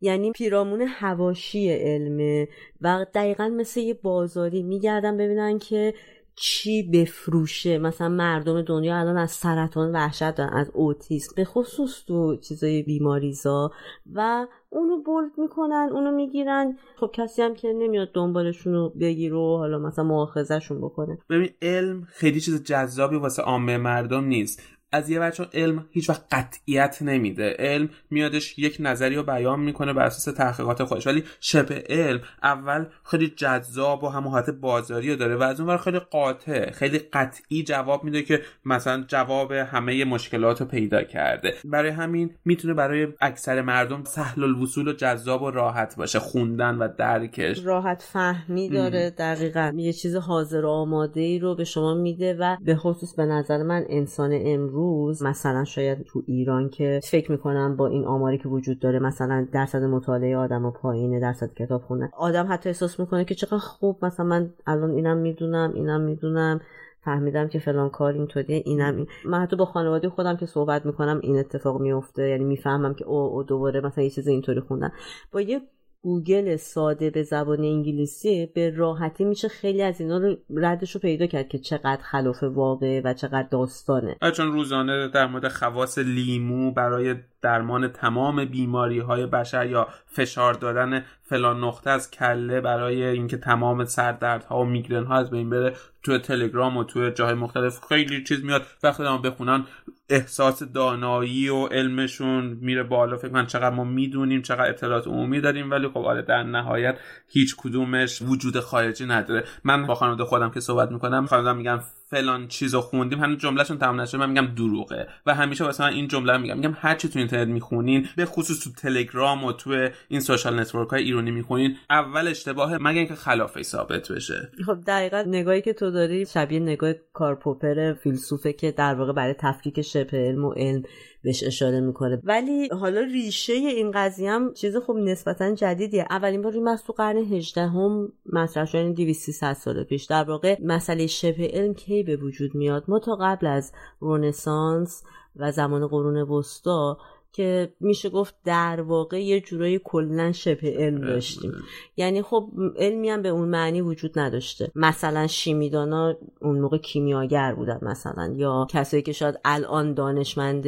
یعنی 0.00 0.32
پیرامون 0.32 0.80
هواشی 0.80 1.72
علمه 1.72 2.48
و 2.80 3.06
دقیقا 3.14 3.48
مثل 3.48 3.80
یه 3.80 3.94
بازاری 3.94 4.62
میگردن 4.62 5.16
ببینن 5.16 5.58
که 5.58 5.94
چی 6.38 6.82
بفروشه؟ 6.82 7.78
مثلا 7.78 8.08
مردم 8.08 8.62
دنیا 8.62 8.96
الان 8.98 9.16
از 9.16 9.30
سرطان 9.30 9.92
وحشت 9.92 10.34
دارن 10.34 10.52
از 10.52 10.70
اوتیسم 10.74 11.32
به 11.36 11.44
خصوص 11.44 12.04
تو 12.04 12.36
چیزای 12.36 12.82
بیماریزا. 12.82 13.70
و 14.14 14.46
اونو 14.70 15.02
بولد 15.02 15.30
می‌کنن 15.38 15.88
اونو 15.92 16.10
می‌گیرن. 16.10 16.78
خب 16.96 17.10
کسی 17.14 17.42
هم 17.42 17.54
که 17.54 17.72
نمیاد 17.72 18.12
دنبالشون 18.12 18.72
رو 18.72 18.92
بگیره 19.00 19.36
و 19.36 19.56
حالا 19.56 19.78
مثلا 19.78 20.04
مؤاخذهشون 20.04 20.80
بکنه. 20.80 21.18
ببین 21.30 21.50
علم 21.62 22.06
خیلی 22.10 22.40
چیز 22.40 22.62
جذابی 22.62 23.16
واسه 23.16 23.42
عامه 23.42 23.76
مردم 23.76 24.24
نیست. 24.24 24.75
از 24.92 25.10
یه 25.10 25.20
بچه 25.20 25.46
علم 25.54 25.86
هیچ 25.90 26.10
وقت 26.10 26.24
قطعیت 26.30 26.98
نمیده. 27.00 27.56
علم 27.58 27.88
میادش 28.10 28.58
یک 28.58 28.76
نظری 28.80 29.16
رو 29.16 29.22
بیان 29.22 29.60
می‌کنه 29.60 29.92
بر 29.92 30.04
اساس 30.04 30.34
تحقیقات 30.34 30.84
خودش. 30.84 31.06
ولی 31.06 31.24
شبه 31.40 31.84
علم 31.88 32.20
اول 32.42 32.86
خیلی 33.04 33.28
جذاب 33.36 34.04
و 34.04 34.08
همون 34.08 34.32
حالت 34.32 34.50
بازاری 34.50 35.10
رو 35.10 35.16
داره 35.16 35.36
و 35.36 35.42
از 35.42 35.60
اون 35.60 35.76
خیلی 35.76 35.98
قاطع 35.98 36.70
خیلی 36.70 36.98
قطعی 36.98 37.62
جواب 37.62 38.04
میده 38.04 38.22
که 38.22 38.42
مثلا 38.64 39.04
جواب 39.08 39.52
همه 39.52 40.04
مشکلات 40.04 40.60
رو 40.60 40.66
پیدا 40.66 41.02
کرده. 41.02 41.54
برای 41.64 41.90
همین 41.90 42.34
می‌تونه 42.44 42.74
برای 42.74 43.08
اکثر 43.20 43.62
مردم 43.62 44.04
سهل 44.04 44.44
الوصول 44.44 44.88
و 44.88 44.92
جذاب 44.92 45.42
و 45.42 45.50
راحت 45.50 45.96
باشه. 45.96 46.18
خوندن 46.18 46.74
و 46.74 46.88
درکش. 46.98 47.64
راحت 47.64 48.02
فهمی 48.02 48.68
داره 48.68 49.10
دقیقا. 49.10 49.72
یه 49.76 49.92
چیز 49.92 50.16
حاضر 50.16 50.64
و 50.64 50.68
آماده 50.68 51.20
ای 51.20 51.38
رو 51.38 51.54
به 51.54 51.64
شما 51.64 51.94
میده 51.94 52.34
و 52.34 52.56
به 52.64 52.76
خصوص 52.76 53.14
به 53.14 53.24
نظر 53.24 53.62
من 53.62 53.84
انسان 53.88 54.40
امروز 54.44 54.75
روز 54.76 55.22
مثلا 55.22 55.64
شاید 55.64 56.02
تو 56.02 56.22
ایران 56.26 56.68
که 56.68 57.00
فکر 57.10 57.32
می‌کنم 57.32 57.76
با 57.76 57.86
این 57.86 58.04
آماری 58.04 58.38
که 58.38 58.48
وجود 58.48 58.78
داره 58.78 58.98
مثلا 58.98 59.46
درصد 59.52 59.82
مطالعه 59.82 60.36
آدم 60.36 60.64
و 60.64 60.70
پایینه 60.70 61.20
درصد 61.20 61.54
کتاب 61.54 61.82
خونه 61.82 62.10
آدم 62.16 62.46
حتی 62.50 62.68
احساس 62.68 63.00
می‌کنه 63.00 63.24
که 63.24 63.34
چقدر 63.34 63.58
خوب 63.58 64.04
مثلا 64.04 64.26
من 64.26 64.50
الان 64.66 64.90
اینم 64.90 65.16
می‌دونم 65.16 65.72
اینم 65.74 66.00
می‌دونم 66.00 66.60
فهمیدم 67.04 67.48
که 67.48 67.58
فلان 67.58 67.90
کار 67.90 68.12
اینطوریه 68.12 68.62
اینم 68.64 68.96
این. 68.96 69.06
من 69.24 69.40
حتی 69.42 69.56
با 69.56 69.64
خانواده 69.64 70.08
خودم 70.08 70.36
که 70.36 70.46
صحبت 70.46 70.86
می‌کنم 70.86 71.20
این 71.22 71.38
اتفاق 71.38 71.80
میفته 71.80 72.28
یعنی 72.28 72.44
می‌فهمم 72.44 72.94
که 72.94 73.04
او, 73.04 73.16
او 73.16 73.42
دوباره 73.42 73.80
مثلا 73.80 74.04
یه 74.04 74.10
چیز 74.10 74.28
اینطوری 74.28 74.60
خوندن 74.60 74.92
با 75.32 75.40
یه 75.40 75.60
گوگل 76.02 76.56
ساده 76.56 77.10
به 77.10 77.22
زبان 77.22 77.60
انگلیسی 77.60 78.46
به 78.46 78.70
راحتی 78.70 79.24
میشه 79.24 79.48
خیلی 79.48 79.82
از 79.82 80.00
اینا 80.00 80.18
رو 80.18 80.36
ردش 80.56 80.94
رو 80.94 81.00
پیدا 81.00 81.26
کرد 81.26 81.48
که 81.48 81.58
چقدر 81.58 82.02
خلاف 82.02 82.42
واقعه 82.42 83.02
و 83.04 83.14
چقدر 83.14 83.48
داستانه. 83.50 84.16
چون 84.36 84.52
روزانه 84.52 85.08
در 85.08 85.26
مورد 85.26 85.48
خواص 85.48 85.98
لیمو 85.98 86.70
برای 86.72 87.14
درمان 87.42 87.88
تمام 87.88 88.44
بیماری 88.44 88.98
های 88.98 89.26
بشر 89.26 89.66
یا 89.66 89.88
فشار 90.06 90.54
دادن 90.54 91.04
فلان 91.22 91.64
نقطه 91.64 91.90
از 91.90 92.10
کله 92.10 92.60
برای 92.60 93.04
اینکه 93.04 93.36
تمام 93.36 93.84
سردردها 93.84 94.60
و 94.60 94.64
میگرن 94.64 95.04
ها 95.04 95.16
از 95.16 95.30
بین 95.30 95.50
بره 95.50 95.72
تو 96.06 96.18
تلگرام 96.18 96.76
و 96.76 96.84
تو 96.84 97.10
جاهای 97.10 97.34
مختلف 97.34 97.80
خیلی 97.88 98.24
چیز 98.24 98.44
میاد. 98.44 98.66
وقتی 98.82 99.02
دارم 99.02 99.22
بخونن 99.22 99.64
احساس 100.10 100.62
دانایی 100.62 101.48
و 101.48 101.66
علمشون 101.66 102.58
میره 102.60 102.82
بالا. 102.82 103.16
فکر 103.16 103.32
من 103.32 103.46
چقدر 103.46 103.70
ما 103.70 103.84
می‌دونیم 103.84 104.42
چقدر 104.42 104.68
اطلاعات 104.68 105.06
عمومی 105.06 105.40
داریم. 105.40 105.70
ولی 105.70 105.88
خب 105.88 105.98
آره 105.98 106.22
در 106.22 106.42
نهایت 106.42 106.98
هیچ 107.28 107.56
کدومش 107.56 108.22
وجود 108.22 108.60
خارجی 108.60 109.06
نداره. 109.06 109.44
من 109.64 109.86
با 109.86 109.94
خانواده 109.94 110.24
خودم 110.24 110.50
که 110.50 110.60
صحبت 110.60 110.90
می‌کنم 110.90 111.26
خانواده 111.26 111.52
میگن 111.58 111.80
فلان 112.08 112.48
چیزو 112.48 112.80
خوندیم 112.80 113.20
هنوز 113.20 113.38
جملهشون 113.38 113.78
تمام 113.78 114.00
نشده. 114.00 114.18
من 114.18 114.30
میگم 114.30 114.46
دروغه. 114.46 115.08
و 115.26 115.34
همیشه 115.34 115.64
واسه 115.64 115.84
من 115.84 115.92
این 115.92 116.08
جمله 116.08 116.36
میگم. 116.36 116.56
میگم 116.56 116.76
هر 116.80 116.94
چی 116.94 117.08
تو 117.08 117.18
اینترنت 117.18 117.48
می‌خونین 117.48 118.08
به 118.16 118.24
خصوص 118.24 118.64
تو 118.64 118.70
تلگرام 118.72 119.44
و 119.44 119.52
تو 119.52 119.88
این 120.08 120.20
social 120.20 120.60
network 120.60 120.88
های 120.88 121.02
ایرانی 121.02 121.30
می‌خونین 121.30 121.76
اول 121.90 122.28
اشتباهه 122.28 122.78
مگه 122.80 122.98
اینکه 122.98 123.14
خلافش 123.14 123.62
ثابت 123.62 124.12
بشه. 124.12 124.50
خب 124.66 124.78
دقیقا 124.86 125.24
نگاهی 125.26 125.62
که 125.62 125.72
تو 125.72 125.90
داری 125.90 126.26
شبیه 126.26 126.60
نگاه 126.60 126.92
کارل 127.12 127.52
پوپر 127.52 127.92
فیلسوفه 127.92 128.52
که 128.52 128.72
در 128.72 128.94
واقع 128.94 129.12
برای 129.12 129.34
تفکیک 129.38 129.82
شبه 129.82 130.18
علم 130.18 130.44
و 130.44 130.52
علم 130.52 130.82
بهش 131.26 131.44
اشاره 131.44 131.80
می‌کنه. 131.80 132.20
ولی 132.24 132.68
حالا 132.68 133.00
ریشه 133.00 133.52
این 133.52 133.90
قضیه 133.90 134.30
هم 134.30 134.52
چیز 134.52 134.76
خوب 134.76 134.96
نسبتا 134.96 135.54
جدیدیه. 135.54 136.06
اولین 136.10 136.42
بار 136.42 136.52
این 136.52 136.76
تو 136.76 136.92
قرن 136.92 137.16
18 137.16 137.66
هم 137.66 138.12
مطرح 138.32 138.64
شده 138.64 138.92
200 138.92 139.52
سال 139.52 139.84
پیش. 139.84 140.04
در 140.04 140.24
واقع 140.24 140.56
مسئله 140.64 141.06
شبه 141.06 141.50
علم 141.52 141.74
کی 141.74 142.02
به 142.02 142.16
وجود 142.16 142.54
میاد؟ 142.54 142.84
ما 142.88 142.98
تا 142.98 143.16
قبل 143.16 143.46
از 143.46 143.72
رونسانس 144.00 145.02
و 145.36 145.52
زمان 145.52 145.86
قرون 145.86 146.16
وسطا 146.16 146.98
که 147.36 147.72
میشه 147.80 148.08
گفت 148.10 148.34
در 148.44 148.80
واقع 148.80 149.24
یه 149.24 149.40
جورایی 149.40 149.80
کلا 149.84 150.32
شبه 150.32 150.74
علم 150.78 151.00
داشتیم. 151.00 151.52
یعنی 151.96 152.22
خب 152.22 152.50
علمی 152.76 153.10
هم 153.10 153.22
به 153.22 153.28
اون 153.28 153.48
معنی 153.48 153.80
وجود 153.80 154.18
نداشته. 154.18 154.72
مثلا 154.74 155.26
شیمیدانا 155.26 156.14
اون 156.40 156.60
موقع 156.60 156.78
کیمیاگر 156.78 157.54
بودن 157.54 157.78
مثلا 157.82 158.34
یا 158.36 158.66
کسایی 158.70 159.02
که 159.02 159.12
شاید 159.12 159.40
الان 159.44 159.94
دانشمند 159.94 160.64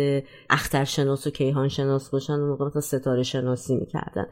اخترشناس 0.51 1.27
و 1.27 1.31
کیهان 1.31 1.69
شناس 1.69 2.11
باشن 2.11 2.33
اون 2.33 2.49
موقع 2.49 2.67
مثلا 2.67 2.81
ستاره 2.81 3.23
شناسی 3.23 3.77
می‌کردن. 3.77 4.27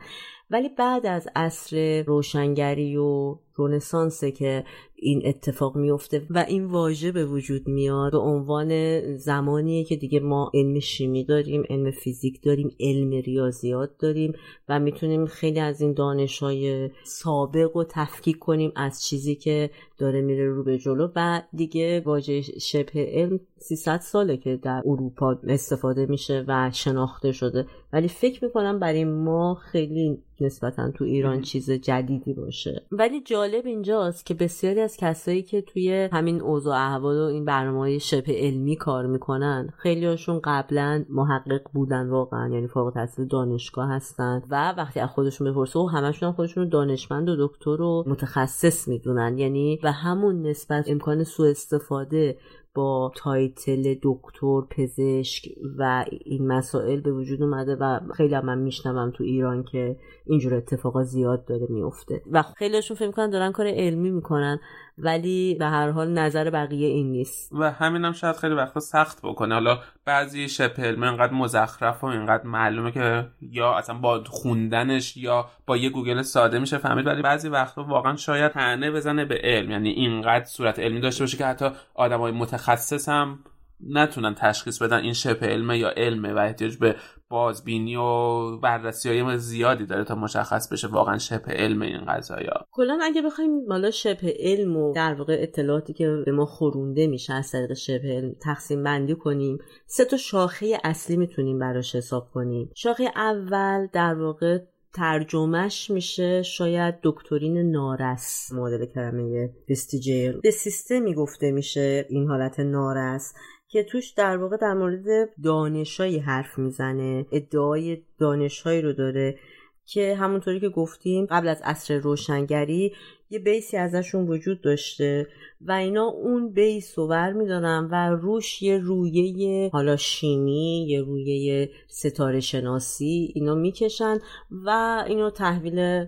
ولی 0.51 0.69
بعد 0.69 1.07
از 1.07 1.29
عصر 1.37 2.03
روشنگری 2.07 2.97
و 2.97 3.39
رونسانسه 3.57 4.31
که 4.31 4.65
این 4.95 5.23
اتفاق 5.27 5.77
میفته 5.77 6.27
و 6.31 6.45
این 6.49 6.65
واژه 6.65 7.13
به 7.13 7.25
وجود 7.25 7.69
میاد 7.69 8.13
به 8.13 8.19
عنوان 8.19 9.01
زمانیه 9.17 9.85
که 9.85 9.97
دیگه 9.97 10.21
ما 10.21 10.51
علم 10.55 10.81
شیمی 10.81 11.25
داریم 11.25 11.63
علم 11.71 11.91
فیزیک 11.91 12.43
داریم 12.43 12.71
علم 12.81 13.11
ریاضیات 13.11 13.91
داریم 13.99 14.33
و 14.69 14.81
می‌تونیم 14.81 15.27
خیلی 15.27 15.61
از 15.61 15.81
این 15.81 15.93
دانش 15.93 16.39
های 16.39 16.91
سابق 17.05 17.77
و 17.77 17.85
تفکیک 17.85 18.39
کنیم 18.39 18.73
از 18.77 19.05
چیزی 19.05 19.35
که 19.35 19.71
داره 19.99 20.21
میره 20.21 20.49
رو 20.49 20.65
به 20.65 20.79
جلو 20.79 21.09
و 21.17 21.43
دیگه 21.53 22.01
واژه 22.01 22.43
شبه 22.43 23.11
علم 23.13 23.41
300 23.59 24.01
ساله 24.01 24.37
که 24.37 24.57
در 24.57 24.83
اروپا 24.87 25.39
استفاده 25.49 26.07
میشه 26.07 26.45
و 26.49 26.71
شناخته 26.75 27.33
شده. 27.33 27.67
ولی 27.93 28.09
فکر 28.09 28.45
می‌کنم 28.45 28.79
برای 28.79 29.05
ما 29.05 29.55
خیلی 29.55 30.19
نسبتا 30.41 30.91
تو 30.91 31.05
ایران 31.05 31.41
چیز 31.41 31.71
جدیدی 31.71 32.33
باشه. 32.33 32.83
ولی 32.93 33.21
جالب 33.51 33.67
اینجاست 33.67 34.27
که 34.27 34.35
بسیاری 34.35 34.81
از 34.81 34.97
کسایی 34.97 35.43
که 35.43 35.63
توی 35.63 36.09
همین 36.13 36.41
اوضاع 36.41 36.77
احوال 36.77 37.17
و 37.17 37.23
این 37.23 37.45
برنامه 37.45 37.99
شبه 37.99 38.33
علمی 38.33 38.77
کار 38.77 39.07
می‌کنن 39.07 39.73
خیلی 39.79 40.07
هاشون 40.07 40.41
قبلا 40.45 41.05
محقق 41.09 41.61
بودن 41.73 42.09
واقعا 42.09 42.49
یعنی 42.49 42.67
فوق 42.67 42.87
التحصیل 42.87 43.27
دانشگاه 43.27 43.89
هستن 43.91 44.43
و 44.51 44.75
وقتی 44.77 45.01
از 45.01 45.09
خودشون 45.09 45.51
بپرسه 45.51 45.79
و 45.79 45.87
همشون 45.87 46.33
خودشون 46.33 46.65
رو 46.65 46.71
دانشمند 46.71 47.29
و 47.29 47.47
دکتر 47.47 47.83
و 47.83 48.05
متخصص 48.07 48.89
می‌دونن 48.89 49.39
یعنی 49.39 49.81
و 49.83 49.93
همون 49.93 50.47
نسبت 50.47 50.91
امکان 50.91 51.25
سوء 51.25 51.51
استفاده 51.51 52.39
با 52.77 53.13
تایتل 53.17 53.95
دکتر 54.03 54.61
پزشک 54.71 55.49
و 55.79 56.05
این 56.25 56.47
مسائل 56.47 57.01
به 57.01 57.13
وجود 57.13 57.43
اومده 57.43 57.77
و 57.77 58.01
خیلی 58.15 58.35
هم 58.35 58.45
من 58.45 58.59
میشنوم 58.59 59.11
تو 59.11 59.25
ایران 59.25 59.65
که 59.65 59.97
اینجور 60.27 60.55
اتفاقا 60.55 61.05
زیاد 61.05 61.45
داره 61.45 61.67
میفته 61.71 62.23
و 62.31 62.43
خیلیشون 62.43 62.97
فکر 62.97 63.07
می‌کنن 63.07 63.31
دارن 63.31 63.53
کار 63.53 63.67
علمی 63.67 64.11
می‌کنن. 64.11 64.61
ولی 64.99 65.55
به 65.55 65.67
هر 65.67 65.91
حال 65.91 66.09
نظر 66.09 66.51
بقیه 66.51 66.89
این 66.89 67.11
نیست. 67.13 67.53
و 67.53 67.71
همین 67.71 68.05
هم 68.05 68.13
شاید 68.13 68.37
خیلی 68.37 68.55
وقتا 68.55 68.81
سخت 68.81 69.19
بکنه. 69.23 69.55
حالا 69.55 69.79
بعضی 70.05 70.49
شبه 70.49 70.83
علمی 70.83 71.07
انقدر 71.07 71.33
مزخرف 71.33 72.05
و 72.05 72.07
اینقدر 72.07 72.45
معلومه 72.45 72.93
که 72.93 73.27
یا 73.41 73.75
اصلا 73.75 73.99
با 73.99 74.25
خوندنش 74.27 75.17
یا 75.17 75.49
با 75.67 75.77
یه 75.77 75.91
گوگل 75.91 76.23
ساده 76.23 76.59
میشه 76.59 76.79
فهمید 76.79 77.07
ولی 77.07 77.23
بعضی 77.23 77.49
وقتا 77.49 77.85
واقعا 77.85 78.17
شاید 78.17 78.53
تنه 78.53 78.91
بزنه 78.91 79.25
به 79.25 79.41
علم. 79.45 79.71
یعنی 79.71 79.91
اینقدر 79.91 80.45
صورت 80.45 80.79
علمی 80.79 81.01
داشته 81.01 81.25
باشه 81.25 81.37
که 81.37 81.47
حتی 81.47 81.71
آدمای 81.95 82.33
متخصص 82.33 83.09
هم 83.09 83.39
نتونن 83.81 84.35
تشخیص 84.35 84.83
بدن 84.83 84.99
این 84.99 85.13
شبه 85.13 85.47
علمه 85.47 85.79
یا 85.79 85.91
علمه 85.97 86.33
و 86.33 86.39
احتیاج 86.39 86.77
به 86.77 86.97
بازبینی 87.29 87.97
و 87.97 88.59
بررسی 88.59 89.21
های 89.21 89.39
زیادی 89.39 89.87
داره 89.87 90.05
تا 90.05 90.15
مشخص 90.15 90.73
بشه 90.73 90.89
واقعا 90.89 91.19
شبه 91.19 91.53
علم 91.53 91.83
این 91.83 92.05
قضايا 92.05 92.67
کلا 92.71 92.99
اگه 93.03 93.23
بخوایم 93.23 93.67
بالا 93.67 93.91
شبه 93.91 94.37
علم 94.39 94.77
و 94.77 94.93
در 94.95 95.15
واقع 95.15 95.37
اطلاعاتی 95.41 95.93
که 95.93 96.23
به 96.27 96.33
ما 96.33 96.47
خورونده 96.47 97.07
میشه 97.07 97.35
از 97.35 97.53
طریق 97.53 97.73
شبه 97.73 98.09
علم 98.09 98.35
تقسیم 98.43 98.83
بندی 98.83 99.15
کنیم 99.15 99.59
سه 99.87 100.05
تا 100.05 100.17
شاخه 100.17 100.79
اصلی 100.85 101.17
می‌تونیم 101.17 101.59
براش 101.59 101.95
حساب 101.95 102.31
کنیم. 102.35 102.71
شاخه 102.75 103.05
اول 103.17 103.87
در 103.93 104.15
واقع 104.15 104.59
ترجمهش 104.97 105.91
میشه 105.91 106.43
شاید 106.43 106.95
دکترین 107.03 107.71
نارس 107.71 108.53
مدل 108.53 108.87
کلمه 108.87 109.51
وستیجر 109.71 110.33
به 110.43 110.51
سیستمی 110.51 111.15
گفته 111.15 111.51
میشه 111.51 112.07
این 112.09 112.29
حالت 112.29 112.61
نارس. 112.61 113.35
که 113.69 113.83
توش 113.83 114.11
در 114.11 114.37
واقع 114.37 114.57
در 114.57 114.75
مورد 114.75 115.05
دانشایی 115.45 116.19
حرف 116.19 116.59
می‌زنه 116.59 117.27
ادعای 117.33 118.03
دانشهایی 118.19 118.83
رو 118.83 118.93
داره 118.93 119.39
که 119.87 120.15
همونطوری 120.15 120.61
که 120.61 120.69
گفتیم 120.69 121.27
قبل 121.27 121.49
از 121.49 121.63
عصر 121.65 121.99
روشنگری 121.99 122.93
یه 123.31 123.39
بیسی 123.39 123.77
ازشون 123.77 124.29
وجود 124.29 124.61
داشته 124.61 125.27
و 125.61 125.73
اینا 125.73 126.05
اون 126.05 126.53
بیس 126.53 126.99
رو 126.99 127.09
بر 127.09 127.33
میدارن 127.33 127.89
و 127.93 128.17
روش 128.17 128.63
یه 128.63 128.79
رویه 128.79 129.71
حالا 129.73 129.97
شیمی 129.97 130.87
یه 130.89 131.03
رویه 131.03 131.71
ستاره 131.89 132.41
شناسی 132.41 133.33
اینا 133.35 133.55
می‌کشن 133.55 134.19
و 134.51 135.05
اینو 135.07 135.31
تحویل 135.31 136.07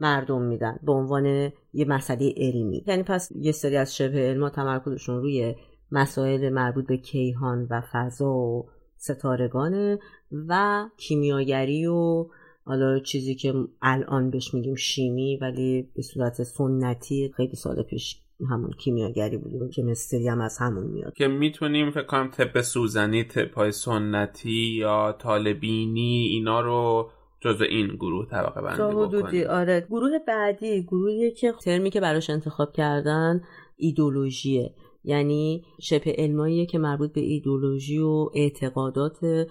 مردم 0.00 0.42
میدن 0.42 0.78
به 0.82 0.92
عنوان 0.92 1.52
یه 1.72 1.84
مسئله 1.84 2.34
علمی. 2.36 2.84
یعنی 2.86 3.02
پس 3.02 3.32
یه 3.34 3.52
سری 3.52 3.76
از 3.76 3.96
شبه 3.96 4.18
علما 4.18 4.50
تمرکزشون 4.50 5.16
روی 5.16 5.54
مسائل 5.92 6.48
مربوط 6.52 6.86
به 6.86 6.96
کیهان 6.96 7.66
و 7.70 7.82
فضا 7.92 8.32
و 8.32 8.66
ستارگانه 8.96 9.98
و 10.48 10.84
کیمیاگری 10.96 11.86
و 11.86 12.26
حالا 12.64 12.98
چیزی 12.98 13.34
که 13.34 13.54
الان 13.82 14.30
بهش 14.30 14.54
میگیم 14.54 14.74
شیمی 14.74 15.36
ولی 15.36 15.88
به 15.96 16.02
صورت 16.02 16.42
سنتی 16.42 17.32
خیلی 17.36 17.56
سال 17.56 17.82
پیش 17.82 18.20
همون 18.50 18.70
کیمیاگری 18.70 19.36
بود 19.36 19.70
که 19.70 19.82
مستری 19.82 20.28
هم 20.28 20.40
از 20.40 20.58
همون 20.60 20.86
میاد. 20.86 21.14
که 21.14 21.28
می‌تونیم 21.28 21.90
فکر 21.90 22.06
کنم 22.06 22.30
طب 22.30 22.60
سوزنی 22.60 23.24
طب 23.24 23.70
سنتی 23.70 24.76
یا 24.78 25.16
طالبینی 25.18 26.28
اینا 26.30 26.60
رو 26.60 27.10
جزو 27.40 27.64
این 27.64 27.86
گروه 27.86 28.26
طبقه 28.26 28.62
بندی 28.62 29.16
بکنیم. 29.18 29.46
آره. 29.46 29.86
گروه 29.90 30.10
بعدی 30.28 30.82
گروهی 30.82 31.30
که 31.30 31.52
ترمی 31.64 31.90
که 31.90 32.00
براش 32.00 32.30
انتخاب 32.30 32.72
کردن 32.72 33.40
ایدولوژیه. 33.76 34.74
یعنی 35.06 35.64
شبه 35.80 36.14
علماییه 36.18 36.66
که 36.66 36.78
مربوط 36.78 37.12
به 37.12 37.20
ایدولوژی 37.20 37.98
و 37.98 38.30
اعتقادات 38.34 39.46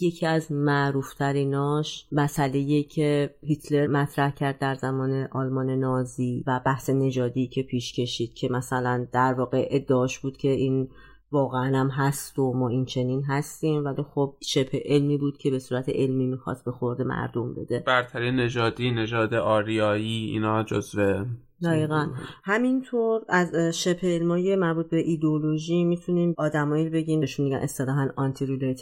یکی 0.00 0.26
از 0.26 0.52
معروفتریناش 0.52 2.06
مسئله 2.12 2.82
که 2.82 3.34
هیتلر 3.42 3.86
مطرح 3.86 4.30
کرد 4.30 4.58
در 4.58 4.74
زمان 4.74 5.28
آلمان 5.32 5.70
نازی 5.70 6.44
و 6.46 6.60
بحث 6.66 6.90
نژادی 6.90 7.46
که 7.46 7.62
پیش 7.62 7.92
کشید 7.92 8.34
که 8.34 8.48
مثلا 8.48 9.06
در 9.12 9.34
واقع 9.34 9.68
ادعاش 9.70 10.18
بود 10.18 10.36
که 10.36 10.48
این 10.48 10.88
واقعا 11.32 11.78
هم 11.78 11.88
هست 11.88 12.38
و 12.38 12.52
ما 12.52 12.68
این 12.68 12.84
چنین 12.84 13.24
هستیم 13.24 13.84
ولی 13.84 14.02
خب 14.02 14.34
شبه 14.40 14.82
علمی 14.84 15.18
بود 15.18 15.38
که 15.38 15.50
به 15.50 15.58
صورت 15.58 15.88
علمی 15.88 16.26
می‌خواست 16.26 16.64
به 16.64 16.72
خورد 16.72 17.02
مردم 17.02 17.54
بده. 17.54 17.82
برتری 17.86 18.30
نژادی 18.30 18.90
نژاد 18.90 19.34
آریایی 19.34 20.30
اینا 20.30 20.62
جزو 20.62 21.24
دقیقا. 21.64 22.08
همینطور 22.44 23.22
از 23.28 23.54
شبه 23.54 23.98
علمای 24.02 24.56
مربوط 24.56 24.90
به 24.90 24.96
ایدولوژی 24.96 25.84
می‌تونیم 25.84 26.34
آدمایی 26.38 26.88
بگیم 26.88 27.20
بهشون 27.20 27.44
میگن 27.44 27.56
اصطلاحا 27.56 28.08
آنتی 28.16 28.76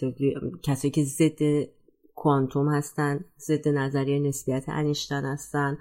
کسایی 0.62 0.90
که 0.90 1.04
ضد 1.04 1.38
کوانتوم 2.20 2.68
هستن 2.68 3.24
ضد 3.38 3.68
نظریه 3.68 4.18
نسبیت 4.18 4.64
انیشتن 4.68 5.24
هستن 5.24 5.78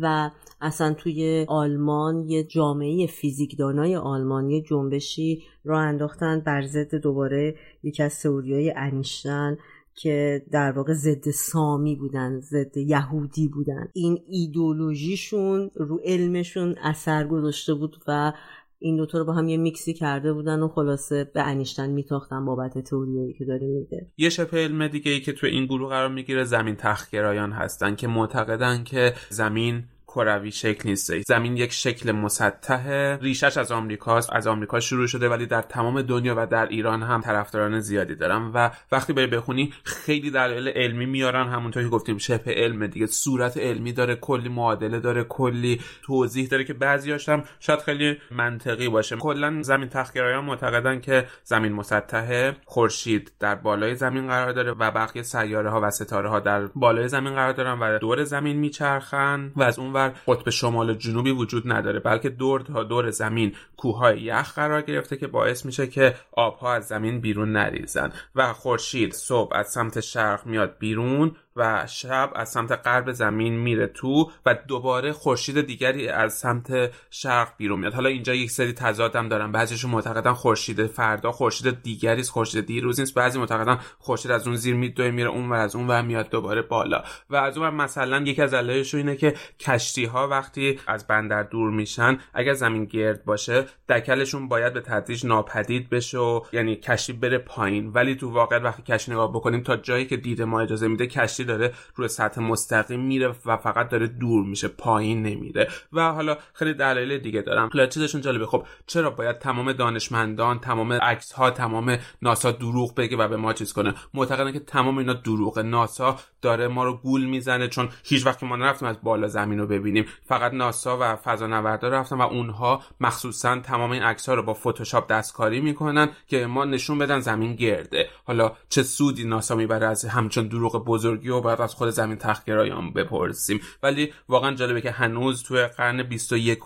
و 0.00 0.30
اصلا 0.60 0.94
توی 0.94 1.44
آلمان 1.48 2.28
یه 2.28 2.44
جامعه 2.44 3.06
فیزیکدانای 3.06 3.96
آلمان 3.96 4.50
یه 4.50 4.62
جنبشی 4.62 5.42
را 5.64 5.80
انداختن 5.80 6.40
بر 6.40 6.62
ضد 6.62 6.94
دوباره 6.94 7.56
یکی 7.82 8.02
از 8.02 8.22
تئوریای 8.22 8.72
انیشتن 8.76 9.56
که 9.94 10.42
در 10.50 10.72
واقع 10.72 10.92
ضد 10.92 11.30
سامی 11.30 11.96
بودن 11.96 12.40
ضد 12.40 12.76
یهودی 12.76 13.48
بودن. 13.48 13.88
این 13.92 14.22
ایدولوژیشون 14.28 15.70
رو 15.74 16.00
علمشون 16.04 16.74
اثر 16.82 17.26
گذاشته 17.26 17.74
بود 17.74 17.96
و 18.08 18.32
این 18.78 18.96
دوتا 18.96 19.18
رو 19.18 19.24
با 19.24 19.32
هم 19.32 19.48
یه 19.48 19.56
میکسی 19.56 19.94
کرده 19.94 20.32
بودن 20.32 20.60
و 20.60 20.68
خلاصه 20.68 21.30
به 21.34 21.42
انیشتن 21.42 21.90
میتاختن 21.90 22.44
بابت 22.44 22.78
تئوریایی 22.78 23.32
که 23.32 23.44
داره 23.44 23.66
میده 23.66 24.06
یه 24.16 24.28
شبه 24.28 24.56
علم 24.56 24.88
دیگه 24.88 25.12
ای 25.12 25.20
که 25.20 25.32
تو 25.32 25.46
این 25.46 25.66
گروه 25.66 25.88
قرار 25.88 26.08
می‌گیره 26.08 26.44
زمین 26.44 26.76
تخگرایان 26.76 27.52
هستن 27.52 27.94
که 27.94 28.08
معتقدن 28.08 28.84
که 28.84 29.14
زمین 29.30 29.84
کروی 30.06 30.52
شکل 30.52 30.88
نیست. 30.88 31.12
زمین 31.22 31.56
یک 31.56 31.72
شکل 31.72 32.12
مسطح 32.12 33.16
ریشش 33.20 33.56
از 33.56 33.72
آمریکاست 33.72 34.32
از 34.32 34.46
آمریکا 34.46 34.80
شروع 34.80 35.06
شده 35.06 35.28
ولی 35.28 35.46
در 35.46 35.62
تمام 35.62 36.02
دنیا 36.02 36.34
و 36.38 36.46
در 36.46 36.66
ایران 36.66 37.02
هم 37.02 37.20
طرفداران 37.20 37.80
زیادی 37.80 38.14
دارم 38.14 38.50
و 38.54 38.70
وقتی 38.92 39.12
بری 39.12 39.26
بخونی 39.26 39.72
خیلی 39.84 40.30
دلایل 40.30 40.68
علمی 40.68 41.06
میارن. 41.06 41.48
همونطور 41.48 41.82
که 41.82 41.88
گفتیم 41.88 42.18
شبه 42.18 42.54
علم 42.54 42.86
دیگه 42.86 43.06
صورت 43.06 43.56
علمی 43.58 43.92
داره 43.92 44.14
کلی 44.14 44.48
معادله 44.48 45.00
داره 45.00 45.24
کلی 45.24 45.80
توضیح 46.02 46.48
داره 46.48 46.64
که 46.64 46.74
بعضیاش 46.74 47.28
هم 47.28 47.44
شاید 47.60 47.80
خیلی 47.80 48.16
منطقی 48.30 48.88
باشه. 48.88 49.16
کلا 49.16 49.62
زمین 49.62 49.88
تخگرایان 49.88 50.44
معتقدن 50.44 51.00
که 51.00 51.26
زمین 51.44 51.72
مسطح 51.72 52.52
خورشید 52.64 53.32
در 53.40 53.54
بالای 53.54 53.94
زمین 53.94 54.26
قرار 54.26 54.52
داره 54.52 54.72
و 54.72 54.90
بقیه 54.90 55.22
سیاره 55.22 55.70
ها 55.70 55.80
و 55.82 55.90
ستاره 55.90 56.28
ها 56.28 56.40
در 56.40 56.66
بالای 56.66 57.08
زمین 57.08 57.34
قرار 57.34 57.52
دارن 57.52 57.78
و 57.78 57.98
دور 57.98 58.24
زمین 58.24 58.56
میچرخن 58.56 59.52
و 59.56 59.62
از 59.62 59.78
اونور 60.06 60.20
قطب 60.26 60.50
شمال 60.50 60.90
و 60.90 60.94
جنوبی 60.94 61.30
وجود 61.30 61.72
نداره 61.72 62.00
بلکه 62.00 62.28
دور 62.28 62.60
تا 62.60 62.84
دور 62.84 63.10
زمین 63.10 63.54
کوههای 63.76 64.20
یخ 64.20 64.54
قرار 64.54 64.82
گرفته 64.82 65.16
که 65.16 65.26
باعث 65.26 65.66
میشه 65.66 65.86
که 65.86 66.14
آبها 66.32 66.74
از 66.74 66.86
زمین 66.86 67.20
بیرون 67.20 67.52
نریزن 67.52 68.12
و 68.34 68.52
خورشید 68.52 69.12
صبح 69.12 69.56
از 69.56 69.68
سمت 69.68 70.00
شرق 70.00 70.46
میاد 70.46 70.76
بیرون 70.78 71.36
و 71.56 71.86
شب 71.86 72.32
از 72.34 72.48
سمت 72.48 72.72
غرب 72.72 73.12
زمین 73.12 73.56
میره 73.56 73.86
تو 73.86 74.30
و 74.46 74.54
دوباره 74.68 75.12
خورشید 75.12 75.60
دیگری 75.60 76.08
از 76.08 76.34
سمت 76.34 76.90
شرق 77.10 77.48
بیرون 77.56 77.80
میاد. 77.80 77.94
حالا 77.94 78.08
اینجا 78.08 78.34
یک 78.34 78.50
سری 78.50 78.72
تضاد 78.72 79.16
هم 79.16 79.28
دارن. 79.28 79.52
بعضیشون 79.52 79.90
معتقدن 79.90 80.32
خورشید 80.32 80.86
فردا 80.86 81.32
خورشید 81.32 81.82
دیگری 81.82 82.20
است 82.20 82.30
خورشید 82.30 82.66
دیروز 82.66 83.00
نیست. 83.00 83.14
بعضی 83.14 83.38
معتقدن 83.38 83.78
خورشید 83.98 84.30
از 84.30 84.46
اون 84.46 84.56
زیر 84.56 84.74
میدوه 84.74 85.10
میره 85.10 85.28
اون 85.28 85.48
و 85.48 85.52
از 85.52 85.76
اون 85.76 85.86
و 85.88 86.02
میاد 86.02 86.30
دوباره 86.30 86.62
بالا. 86.62 87.02
و 87.30 87.36
از 87.36 87.58
اون 87.58 87.70
مثلا 87.70 88.20
یکی 88.20 88.42
از 88.42 88.54
علایشش 88.54 88.94
اینه 88.94 89.16
که 89.16 89.34
کشتی 89.60 90.04
ها 90.04 90.28
وقتی 90.28 90.80
از 90.86 91.06
بندر 91.06 91.42
دور 91.42 91.70
میشن 91.70 92.18
اگر 92.34 92.52
زمین 92.52 92.84
گرد 92.84 93.24
باشه 93.24 93.64
دکلشون 93.88 94.48
باید 94.48 94.72
به 94.72 94.80
تدریج 94.80 95.26
ناپدید 95.26 95.90
بشه 95.90 96.18
و 96.18 96.40
یعنی 96.52 96.76
کشتی 96.76 97.12
بره 97.12 97.38
پایین. 97.38 97.90
ولی 97.92 98.14
تو 98.14 98.30
واقع 98.30 98.58
وقتی 98.58 98.82
کشتی 98.82 99.12
نگاه 99.12 99.32
بکنیم 99.32 99.62
تا 99.62 99.76
جایی 99.76 100.06
که 100.06 100.16
دید 100.16 100.42
ما 100.42 100.60
اجازه 100.60 100.88
میده 100.88 101.06
کشتی 101.06 101.45
داره 101.46 101.72
روی 101.94 102.08
سطح 102.08 102.40
مستقیم 102.40 103.00
میره 103.00 103.34
و 103.46 103.56
فقط 103.56 103.88
داره 103.88 104.06
دور 104.06 104.44
میشه 104.44 104.68
پایین 104.68 105.22
نمیره. 105.22 105.68
و 105.92 106.12
حالا 106.12 106.36
خیلی 106.52 106.74
دلایل 106.74 107.18
دیگه 107.18 107.42
دارم. 107.42 107.70
حالا 107.72 107.86
چیزشون 107.86 108.20
جالبه. 108.20 108.46
خب 108.46 108.66
چرا 108.86 109.10
باید 109.10 109.38
تمام 109.38 109.72
دانشمندان 109.72 110.58
تمام 110.58 110.92
عکس 110.92 111.32
ها 111.32 111.50
تمام 111.50 111.98
ناسا 112.22 112.52
دروغ 112.52 112.94
بگه 112.94 113.16
و 113.16 113.28
به 113.28 113.36
ما 113.36 113.52
چیز 113.52 113.72
کنه؟ 113.72 113.94
معتقدن 114.14 114.52
که 114.52 114.60
تمام 114.60 114.98
اینا 114.98 115.12
دروغه. 115.12 115.62
ناسا 115.62 116.16
داره 116.42 116.68
ما 116.68 116.84
رو 116.84 116.96
گول 116.96 117.24
می‌زنه 117.24 117.68
چون 117.68 117.88
هیچ 118.04 118.26
وقت 118.26 118.42
ما 118.42 118.56
نرفتیم 118.56 118.88
از 118.88 118.96
بالا 119.02 119.28
زمین 119.28 119.58
رو 119.58 119.66
ببینیم. 119.66 120.04
فقط 120.24 120.52
ناسا 120.52 120.98
و 121.00 121.16
فضانوردا 121.16 121.88
رفتن 121.88 122.16
و 122.16 122.22
اونها 122.22 122.82
مخصوصا 123.00 123.60
تمام 123.60 123.90
این 123.90 124.02
عکس 124.02 124.28
ها 124.28 124.34
رو 124.34 124.42
با 124.42 124.54
فتوشاپ 124.54 125.10
دستکاری 125.10 125.60
می‌کنن 125.60 126.08
که 126.26 126.46
ما 126.46 126.64
نشون 126.64 126.98
بدن 126.98 127.20
زمین 127.20 127.54
گرده. 127.54 128.08
حالا 128.24 128.52
چه 128.68 128.82
سودی 128.82 129.24
ناسا 129.24 129.54
می‌بره 129.54 129.86
از 129.86 130.04
همچون 130.04 130.46
دروغ 130.46 130.84
بزرگی 130.84 131.30
باید 131.40 131.60
از 131.60 131.74
خود 131.74 131.90
زمین 131.90 132.16
تخگرایان 132.16 132.92
بپرسیم. 132.92 133.60
ولی 133.82 134.12
واقعا 134.28 134.54
جالبه 134.54 134.80
که 134.80 134.90
هنوز 134.90 135.42
توی 135.42 135.66
قرن 135.66 136.02
21 136.02 136.58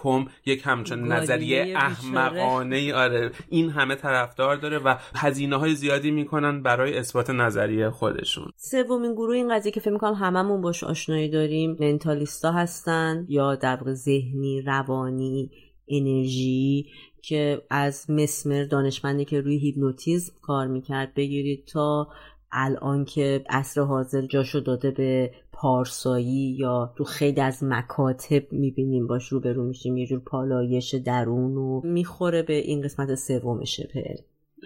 یک 0.46 0.62
همچون 0.64 1.12
نظریه 1.12 1.74
احمقانه 1.76 2.76
ای 2.76 2.92
آره 2.92 3.30
این 3.48 3.70
همه 3.70 3.94
طرفدار 3.94 4.56
داره 4.56 4.78
و 4.78 4.94
هزینه 5.14 5.56
های 5.56 5.74
زیادی 5.74 6.10
می‌کنن 6.10 6.62
برای 6.62 6.98
اثبات 6.98 7.30
نظریه 7.30 7.90
خودشون. 7.90 8.50
سومین 8.56 9.12
گروه 9.12 9.36
این 9.36 9.54
قضیه 9.54 9.72
که 9.72 9.80
فکر 9.80 9.90
می‌کنم 9.90 10.14
هممون 10.14 10.60
باش 10.60 10.84
آشنایی 10.84 11.28
داریم 11.28 11.76
منتالیستا 11.80 12.52
هستن 12.52 13.26
یا 13.28 13.54
در 13.54 13.78
ذهنی 13.92 14.62
روانی 14.62 15.50
انرژی 15.88 16.86
که 17.22 17.62
از 17.70 18.10
مسمر 18.10 18.64
دانشمندی 18.64 19.24
که 19.24 19.40
روی 19.40 19.58
هیپنوتیزم 19.58 20.32
کار 20.42 20.66
می‌کرد 20.66 21.14
بگیرید 21.14 21.64
تا 21.64 22.08
الان 22.52 23.04
که 23.04 23.44
عصر 23.50 23.80
حاضر 23.80 24.26
جاشو 24.26 24.60
داده 24.60 24.90
به 24.90 25.30
پارسایی 25.52 26.56
یا 26.58 26.94
تو 26.96 27.04
خیلی 27.04 27.40
از 27.40 27.64
مکاتب 27.64 28.52
می‌بینیم 28.52 29.06
باش 29.06 29.28
روبرو 29.28 29.64
میشیم 29.64 29.96
یه 29.96 30.06
جور 30.06 30.20
پالایش 30.20 30.94
درون 30.94 31.56
و 31.56 31.80
می‌خوره 31.84 32.42
به 32.42 32.54
این 32.54 32.82
قسمت 32.82 33.14
سوم 33.14 33.64
شپل. 33.64 34.14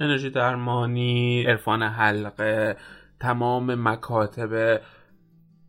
انرژی 0.01 0.31
درمانی 0.31 1.45
عرفان 1.47 1.83
حلقه 1.83 2.77
تمام 3.21 3.89
مکاتب 3.89 4.81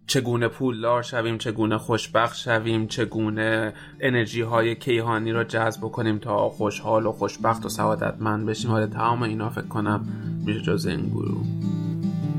چگونه 0.08 0.48
پولدار 0.48 1.02
شویم 1.02 1.38
چگونه 1.38 1.78
خوشبخت 1.78 2.36
شویم 2.36 2.88
چگونه 2.88 3.74
انرژی 4.00 4.42
های 4.42 4.76
کیهانی 4.76 5.32
رو 5.32 5.44
جذب 5.44 5.82
کنیم 5.82 6.20
تا 6.20 6.50
خوشحال 6.50 7.06
و 7.06 7.12
خوشبخت 7.12 7.66
و 7.66 7.70
سعادتمند 7.70 8.46
بشیم. 8.46 8.72
حالا 8.72 8.88
تمام 8.88 9.24
اینا 9.24 9.50
فکر 9.50 9.68
کنم 9.68 10.06
میشه 10.46 10.62
جز 10.62 10.86
این 10.86 11.10
گروه. 11.10 11.46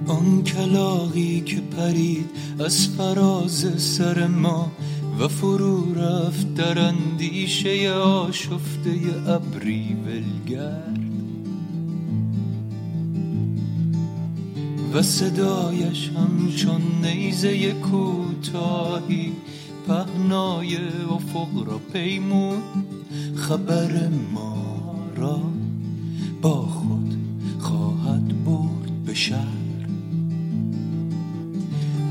آن 0.07 0.45
کلاقی 0.45 1.41
که 1.41 1.61
پرید 1.61 2.31
از 2.59 2.89
فراز 2.89 3.83
سر 3.83 4.27
ما 4.27 4.73
و 5.19 5.29
فرو 5.29 5.95
رفت 5.95 6.55
در 6.55 6.79
اندیشه 6.79 7.91
آشفته 7.91 8.91
ابری 9.27 9.97
ولگرد. 10.07 10.97
و 14.95 15.03
صدایش 15.03 16.11
همچون 16.11 16.83
نیزه 17.03 17.73
کوتاهی 17.73 19.33
پهنای 19.89 20.77
افق 21.11 21.67
را 21.67 21.81
پیمون 21.93 22.63
خبر 23.35 24.09
ما 24.35 24.57
را 25.17 25.41
با 26.43 26.63
خود 26.63 27.15
خواهد 27.59 28.45
برد 28.45 29.05
به 29.07 29.15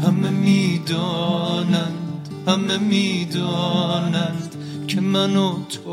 همه 0.04 0.30
می‌دانند 0.30 2.30
همه 2.48 2.78
می‌دانند 2.78 4.56
که 4.88 5.02
من 5.02 5.36
و 5.36 5.54
تو 5.70 5.92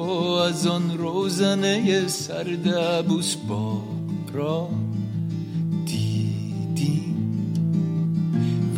از 0.49 0.67
آن 0.67 0.99
روزنه 0.99 2.09
سردبوس 2.09 3.37
با 3.49 3.83
را 4.33 4.69
دیدیم 5.87 7.17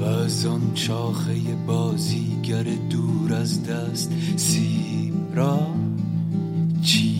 و 0.00 0.04
از 0.04 0.46
آن 0.46 0.74
چاخه 0.74 1.34
بازیگر 1.66 2.64
دور 2.90 3.32
از 3.32 3.64
دست 3.64 4.12
سیب 4.36 5.14
را 5.34 5.66
پیوستیم 6.82 7.13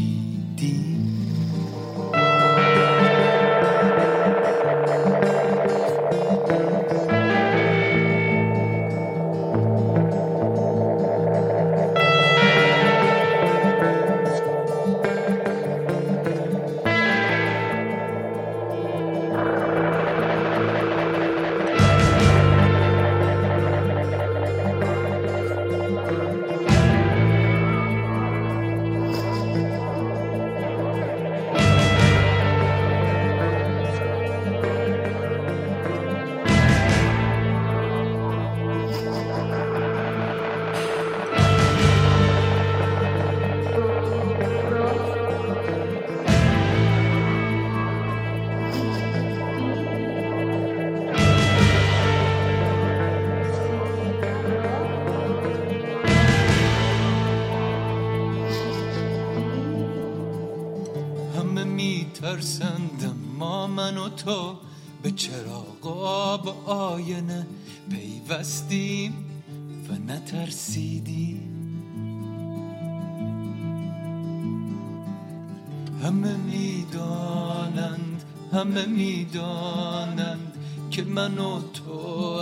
همه 78.75 78.87
می‌دانند 78.87 80.53
که 80.91 81.03
من 81.03 81.39
و 81.39 81.61
تو 81.73 81.93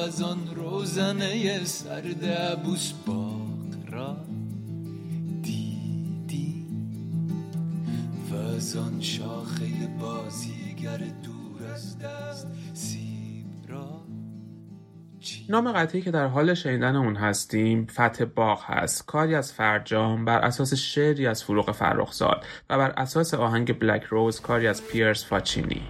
از 0.06 0.22
آن 0.22 0.38
روزنه 0.54 1.64
سرد 1.64 2.24
عبوس 2.24 2.92
باق 3.06 3.92
را 3.92 4.16
دیدی 5.42 6.66
و 8.30 8.34
از 8.34 8.76
آن 8.76 9.00
شاخه 9.00 9.66
بازیگر 10.00 10.96
دور 10.96 11.70
از 11.74 11.98
دست 11.98 12.46
سیب 12.74 13.46
را 13.68 14.00
نام 15.48 15.72
قطعی 15.72 16.02
که 16.02 16.10
در 16.10 16.26
حال 16.26 16.54
شنیدن 16.54 16.96
اون 16.96 17.16
هستیم 17.16 17.86
فتح 17.86 18.24
باغ 18.24 18.62
هست. 18.64 19.06
کاری 19.06 19.34
از 19.34 19.52
فرجام 19.52 20.24
بر 20.24 20.38
اساس 20.38 20.74
شعری 20.74 21.26
از 21.26 21.44
فروغ 21.44 21.72
فرخزاد 21.72 22.44
و 22.70 22.78
بر 22.78 22.90
اساس 22.90 23.34
آهنگ 23.34 23.78
بلک 23.78 24.02
روز 24.02 24.40
کاری 24.40 24.66
از 24.66 24.86
پیرس 24.86 25.24
فاچینی. 25.24 25.82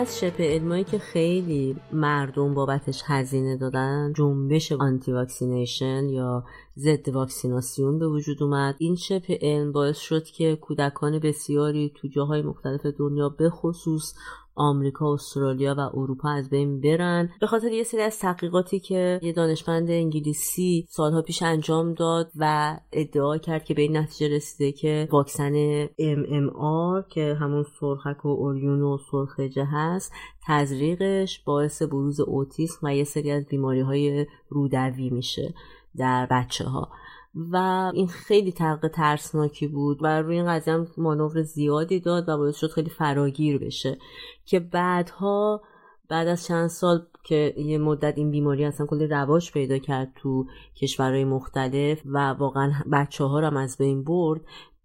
از 0.00 0.18
شبه 0.18 0.44
علمایی 0.44 0.84
که 0.84 0.98
خیلی 0.98 1.76
مردم 1.92 2.54
بابتش 2.54 3.02
هزینه 3.06 3.56
دادن 3.56 4.12
جنبش 4.16 4.72
anti-vaccination 4.72 6.08
یا 6.08 6.44
ضد 6.78 7.08
واکسیناسیون 7.08 7.98
به 7.98 8.08
وجود 8.08 8.42
اومد. 8.42 8.74
این 8.78 8.96
شبه 8.96 9.38
علم 9.42 9.72
باعث 9.72 9.98
شد 9.98 10.24
که 10.24 10.56
کودکان 10.56 11.18
بسیاری 11.18 11.92
تو 11.94 12.08
جاهای 12.08 12.42
مختلف 12.42 12.86
دنیا 12.86 13.28
به 13.28 13.50
خصوص 13.50 14.14
آمریکا، 14.54 15.12
استرالیا 15.12 15.74
و 15.78 15.80
اروپا 15.80 16.30
از 16.30 16.50
بین 16.50 16.80
برن. 16.80 17.30
به 17.40 17.46
خاطر 17.46 17.72
یه 17.72 17.82
سری 17.82 18.02
از 18.02 18.18
تحقیقاتی 18.18 18.80
که 18.80 19.20
یه 19.22 19.32
دانشمند 19.32 19.90
انگلیسی 19.90 20.86
سالها 20.88 21.22
پیش 21.22 21.42
انجام 21.42 21.94
داد 21.94 22.30
و 22.36 22.76
ادعا 22.92 23.38
کرد 23.38 23.64
که 23.64 23.74
به 23.74 23.82
این 23.82 23.96
نتیجه 23.96 24.36
رسیده 24.36 24.72
که 24.72 25.08
واکسن 25.10 25.86
MMR 25.86 27.08
که 27.08 27.36
همون 27.40 27.64
سرخک 27.80 28.24
و 28.24 28.28
اوریون 28.28 28.82
و 28.82 28.98
سرخجه 29.10 29.64
هست 29.64 30.12
تزریقش 30.46 31.42
باعث 31.44 31.82
بروز 31.82 32.20
اوتیسم 32.20 32.78
و 32.82 32.94
یه 32.94 33.04
سری 33.04 33.30
از 33.30 33.46
بیماری 33.46 33.80
های 33.80 34.26
رودوی 34.48 35.10
میشه 35.10 35.54
در 35.96 36.26
بچه 36.30 36.64
ها 36.64 36.88
و 37.34 37.56
این 37.94 38.08
خیلی 38.08 38.52
تلقه 38.52 38.88
ترسناکی 38.88 39.66
بود 39.66 39.98
و 40.02 40.22
روی 40.22 40.36
این 40.36 40.46
قضیه 40.46 40.74
هم 40.74 40.86
مانور 40.96 41.42
زیادی 41.42 42.00
داد 42.00 42.28
و 42.28 42.36
باعث 42.36 42.56
شد 42.56 42.70
خیلی 42.70 42.90
فراگیر 42.90 43.58
بشه 43.58 43.98
که 44.44 44.60
بعدها 44.60 45.62
بعد 46.08 46.28
از 46.28 46.46
چند 46.46 46.68
سال 46.68 47.06
که 47.24 47.54
یه 47.56 47.78
مدت 47.78 48.18
این 48.18 48.30
بیماری 48.30 48.64
اصلا 48.64 48.86
کلی 48.86 49.06
رواج 49.06 49.52
پیدا 49.52 49.78
کرد 49.78 50.12
تو 50.16 50.46
کشورهای 50.76 51.24
مختلف 51.24 52.02
و 52.04 52.30
واقعا 52.30 52.72
بچه 52.92 53.24
ها 53.24 53.40
رو 53.40 53.46
هم 53.46 53.56
از 53.56 53.78
بین 53.78 54.04
برد 54.04 54.40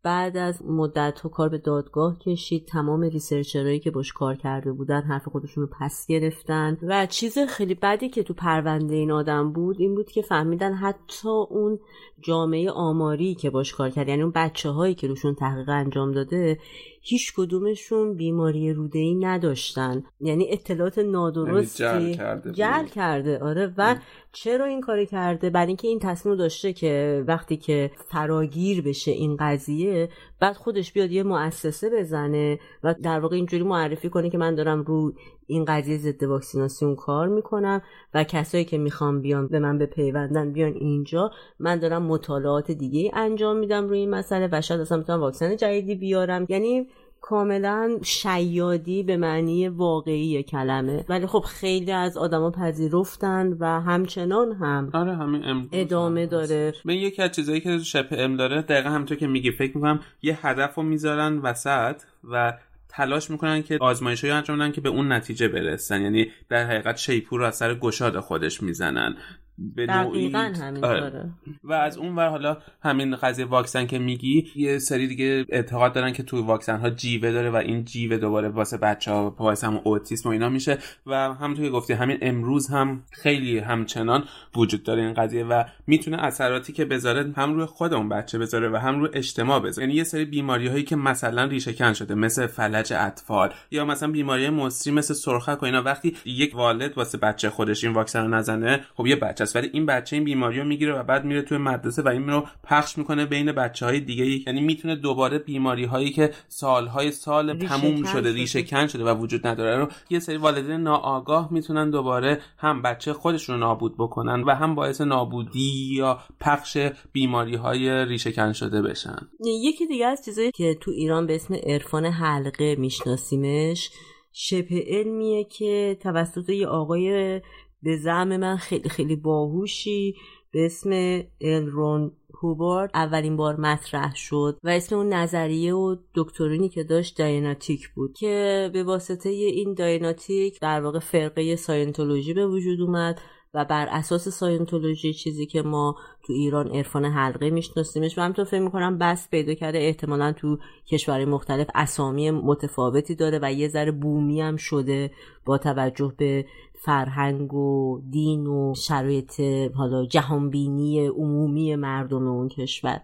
بعد 0.05 0.37
از 0.37 0.65
مدت 0.65 1.19
ها 1.19 1.29
کار 1.29 1.49
به 1.49 1.57
دادگاه 1.57 2.19
کشید 2.19 2.65
تمام 2.65 3.01
ریسرچرهایی 3.01 3.79
که 3.79 3.91
باش 3.91 4.13
کار 4.13 4.35
کرده 4.35 4.71
بودن 4.71 5.01
حرف 5.01 5.27
خودشون 5.27 5.63
رو 5.63 5.69
پس 5.79 6.05
گرفتن. 6.07 6.77
و 6.81 7.05
چیز 7.05 7.39
خیلی 7.39 7.73
بدی 7.73 8.09
که 8.09 8.23
تو 8.23 8.33
پرونده 8.33 8.95
این 8.95 9.11
آدم 9.11 9.51
بود 9.51 9.75
این 9.79 9.95
بود 9.95 10.11
که 10.11 10.21
فهمیدن 10.21 10.73
حتی 10.73 11.29
اون 11.49 11.79
جامعه 12.21 12.71
آماری 12.71 13.35
که 13.35 13.49
باش 13.49 13.73
کار 13.73 13.89
کرد 13.89 14.07
یعنی 14.07 14.21
اون 14.21 14.31
بچه 14.35 14.69
هایی 14.69 14.95
که 14.95 15.07
روشون 15.07 15.35
تحقیق 15.35 15.69
انجام 15.69 16.11
داده 16.11 16.59
هیچ 17.07 17.33
کدومشون 17.37 18.15
بیماری 18.15 18.73
روده 18.73 18.99
ای 18.99 19.15
نداشتن. 19.15 20.03
یعنی 20.21 20.47
اطلاعات 20.49 20.97
نادرستی 20.97 21.83
یعنی 21.83 22.11
جل 22.11 22.17
کرده. 22.17 22.51
جل 22.51 22.85
کرده. 22.85 23.39
آره 23.39 23.73
و 23.77 23.95
چرا 24.31 24.65
این 24.65 24.81
کار 24.81 25.05
کرده؟ 25.05 25.49
برای 25.49 25.67
اینکه 25.67 25.87
این 25.87 25.99
تصمیم 25.99 26.35
داشته 26.35 26.73
که 26.73 27.23
وقتی 27.27 27.57
که 27.57 27.91
فراگیر 28.11 28.81
بشه 28.81 29.11
این 29.11 29.37
قضیه 29.39 30.09
بعد 30.39 30.55
خودش 30.55 30.93
بیاد 30.93 31.11
یه 31.11 31.23
مؤسسه 31.23 31.89
بزنه 31.89 32.59
و 32.83 32.95
در 33.03 33.19
واقع 33.19 33.35
اینجوری 33.35 33.63
معرفی 33.63 34.09
کنه 34.09 34.29
که 34.29 34.37
من 34.37 34.55
دارم 34.55 34.81
رو 34.81 35.13
این 35.47 35.65
قضیه 35.65 35.97
ضد 35.97 36.23
واکسیناسیون 36.23 36.95
کار 36.95 37.27
می‌کنم 37.27 37.81
و 38.13 38.23
کسایی 38.23 38.65
که 38.65 38.77
می‌خوام 38.77 39.21
بیان 39.21 39.47
به 39.47 39.59
من 39.59 39.77
بپیوندن 39.77 40.51
بیان 40.53 40.73
اینجا 40.73 41.31
من 41.59 41.79
دارم 41.79 42.03
مطالعات 42.03 42.71
دیگه 42.71 43.11
انجام 43.13 43.57
میدم 43.57 43.87
روی 43.87 43.99
این 43.99 44.09
مسئله 44.09 44.49
و 44.51 44.61
شاید 44.61 44.81
اصلا 44.81 44.97
می‌تونم 44.97 45.19
واکسن 45.19 45.55
جدیدی 45.55 45.95
بیارم. 45.95 46.45
یعنی 46.49 46.87
کاملا 47.21 47.97
شیادی 48.03 49.03
به 49.03 49.17
معنی 49.17 49.67
واقعی 49.67 50.43
کلمه. 50.43 51.05
ولی 51.09 51.27
خب 51.27 51.39
خیلی 51.39 51.91
از 51.91 52.17
آدما 52.17 52.51
پذیرفتن 52.51 53.57
و 53.59 53.81
همچنان 53.81 54.51
هم 54.51 54.89
آره 54.93 55.15
همین 55.15 55.69
ادامه 55.71 56.21
هم 56.21 56.27
داره. 56.27 56.73
من 56.85 56.93
یکی 56.93 57.21
از 57.21 57.31
چیزایی 57.31 57.61
که 57.61 57.77
شبه 57.77 58.15
علم 58.15 58.37
داره 58.37 58.61
دقیقا 58.61 58.89
همونطور 58.89 59.17
که 59.17 59.27
میگی 59.27 59.51
فکر 59.51 59.77
می‌کنم 59.77 59.99
یه 60.21 60.47
هدف 60.47 60.75
رو 60.75 60.83
می‌ذارن 60.83 61.37
وسط 61.37 62.01
و 62.23 62.53
تلاش 62.95 63.29
می‌کنن 63.29 63.63
که 63.63 63.77
آزمایش 63.81 64.23
انجام 64.25 64.57
بدن 64.59 64.71
که 64.71 64.81
به 64.81 64.89
اون 64.89 65.11
نتیجه 65.11 65.47
برسن. 65.47 66.01
یعنی 66.01 66.31
در 66.49 66.65
حقیقت 66.65 66.97
شیپور 66.97 67.39
رو 67.39 67.45
از 67.45 67.55
سر 67.55 67.75
گشاد 67.75 68.19
خودش 68.19 68.63
می‌زنن. 68.63 69.17
به 69.57 69.85
نوعی 69.85 70.35
آره. 70.83 71.29
و 71.63 71.73
از 71.73 71.97
اون 71.97 72.15
ور 72.15 72.29
حالا 72.29 72.57
همین 72.81 73.15
قضیه 73.15 73.45
واکسن 73.45 73.85
که 73.85 73.99
میگی 73.99 74.51
یه 74.55 74.79
سری 74.79 75.07
دیگه 75.07 75.45
اعتقاد 75.49 75.93
دارن 75.93 76.13
که 76.13 76.23
توی 76.23 76.41
واکسن 76.41 76.77
ها 76.77 76.89
جیوه 76.89 77.31
داره 77.31 77.49
و 77.49 77.55
این 77.55 77.85
جیوه 77.85 78.17
دوباره 78.17 78.49
واسه 78.49 78.77
بچه 78.77 79.11
ها 79.11 79.29
باعث 79.29 79.63
هم 79.63 79.81
اوتیسم 79.83 80.29
و 80.29 80.31
اینا 80.31 80.49
میشه 80.49 80.77
و 81.05 81.33
هم 81.33 81.53
توی 81.53 81.69
گفتی 81.69 81.93
همین 81.93 82.17
امروز 82.21 82.69
هم 82.69 83.03
خیلی 83.11 83.59
همچنان 83.59 84.23
وجود 84.55 84.83
داره 84.83 85.01
این 85.01 85.13
قضیه 85.13 85.43
و 85.43 85.63
می‌تونه 85.87 86.23
اثراتی 86.23 86.73
که 86.73 86.85
بذاره 86.85 87.33
هم 87.37 87.53
روی 87.53 87.65
خود 87.65 87.93
اون 87.93 88.09
بچه 88.09 88.39
بذاره 88.39 88.69
و 88.69 88.75
هم 88.75 88.99
روی 88.99 89.09
اجتماع 89.13 89.59
بذاره 89.59 89.87
یعنی 89.87 89.97
یه 89.97 90.03
سری 90.03 90.25
بیماری 90.25 90.67
هایی 90.67 90.83
که 90.83 90.95
مثلا 90.95 91.43
ریشه 91.43 91.73
کن 91.73 91.93
شده 91.93 92.15
مثل 92.15 92.47
فلج 92.47 92.93
اطفال 92.93 93.53
یا 93.71 93.85
مثلا 93.85 94.11
بیماری 94.11 94.49
مصری 94.49 94.93
مثل 94.93 95.13
سرخک 95.13 95.61
و 95.61 95.65
اینا 95.65 95.81
وقتی 95.83 96.15
یک 96.25 96.55
والد 96.55 96.97
واسه 96.97 97.17
بچه 97.17 97.49
خودش 97.49 97.83
این 97.83 97.93
واکسن 97.93 98.21
رو 98.21 98.27
نزنه 98.27 98.79
خب 98.95 99.07
یه 99.07 99.15
بچه 99.15 99.44
است. 99.45 99.55
ولی 99.55 99.69
این 99.73 99.85
بچه 99.85 100.15
این 100.15 100.25
بیماری 100.25 100.59
رو 100.59 100.65
می‌گیره 100.65 100.99
و 100.99 101.03
بعد 101.03 101.25
میره 101.25 101.41
توی 101.41 101.57
مدرسه 101.57 102.01
و 102.01 102.07
این 102.07 102.29
رو 102.29 102.43
پخش 102.63 102.97
می‌کنه 102.97 103.25
بین 103.25 103.51
بچه 103.51 103.85
های 103.85 103.99
دیگه. 103.99 104.25
یعنی 104.25 104.61
می‌تونه 104.61 104.95
دوباره 104.95 105.39
بیماری 105.39 105.85
هایی 105.85 106.09
که 106.09 106.31
سالهای 106.47 107.11
سال 107.11 107.59
تموم 107.59 108.03
شده 108.03 108.33
ریشه 108.33 108.63
کن 108.63 108.87
شده 108.87 109.03
و 109.03 109.17
وجود 109.17 109.47
نداره 109.47 109.77
رو 109.77 109.87
یه 110.09 110.19
سری 110.19 110.37
والدین 110.37 110.71
ناآگاه 110.71 111.53
می‌تونن 111.53 111.89
دوباره 111.89 112.39
هم 112.57 112.81
بچه 112.81 113.13
خودشون 113.13 113.55
رو 113.55 113.61
نابود 113.61 113.95
بکنن 113.97 114.43
و 114.43 114.55
هم 114.55 114.75
باعث 114.75 115.01
نابودی 115.01 115.89
یا 115.91 116.19
پخش 116.39 116.77
بیماری 117.11 117.55
های 117.55 118.05
ریشه 118.05 118.31
کن 118.31 118.53
شده 118.53 118.81
بشن. 118.81 119.17
یکی 119.63 119.87
دیگه 119.87 120.05
از 120.05 120.25
چیزایی 120.25 120.51
که 120.51 120.77
تو 120.81 120.91
ایران 120.91 121.27
به 121.27 121.35
اسم 121.35 121.53
عرفان 121.53 122.05
حلقه 122.05 122.75
میشناسیمش 122.75 123.89
شبه 124.37 124.85
علمیه 124.87 125.43
که 125.43 125.97
توسط 126.01 126.49
یه 126.49 126.67
آقای 126.67 127.41
به 127.81 127.97
زعم 127.97 128.37
من 128.37 128.57
خیلی 128.57 128.89
خیلی 128.89 129.15
باهوشی. 129.15 130.15
به 130.55 130.65
اسم 130.65 131.21
الرون 131.41 132.11
هوبارد 132.43 132.91
اولین 132.93 133.37
بار 133.37 133.55
مطرح 133.55 134.15
شد 134.15 134.59
و 134.63 134.69
اسم 134.69 134.95
اون 134.95 135.13
نظریه 135.13 135.73
و 135.73 135.95
دکترینی 136.15 136.69
که 136.69 136.83
داشت 136.83 137.17
دایناتیک 137.17 137.89
بود 137.89 138.13
که 138.13 138.69
به 138.73 138.83
واسطه 138.83 139.29
این 139.29 139.73
دایناتیک 139.73 140.59
در 140.61 140.81
واقع 140.81 140.99
فرقه 140.99 141.55
ساینتولوژی 141.55 142.33
به 142.33 142.47
وجود 142.47 142.81
اومد 142.81 143.21
و 143.53 143.65
بر 143.65 143.87
اساس 143.91 144.29
ساینتولوژی 144.29 145.13
چیزی 145.13 145.45
که 145.45 145.61
ما 145.61 145.95
تو 146.23 146.33
ایران 146.33 146.67
عرفان 146.67 147.05
حلقه 147.05 147.49
میشناسیمش 147.49 148.17
و 148.17 148.21
همینطور 148.21 148.45
فکر 148.45 148.59
می‌کنم 148.59 148.97
بس 148.97 149.29
پیدا 149.29 149.53
کرده 149.53 149.77
احتمالا 149.77 150.31
تو 150.31 150.57
کشورهای 150.87 151.25
مختلف 151.25 151.67
اسامی 151.75 152.31
متفاوتی 152.31 153.15
داره 153.15 153.39
و 153.41 153.53
یه 153.53 153.67
ذره 153.67 153.91
بومی 153.91 154.41
هم 154.41 154.55
شده 154.55 155.11
با 155.45 155.57
توجه 155.57 156.13
به 156.17 156.45
فرهنگ 156.85 157.53
و 157.53 157.99
دین 158.09 158.47
و 158.47 158.73
شرایط 158.75 159.41
حالا 159.75 160.05
جهانبینی 160.05 161.07
عمومی 161.07 161.75
مردم 161.75 162.27
اون 162.27 162.47
کشور. 162.47 163.01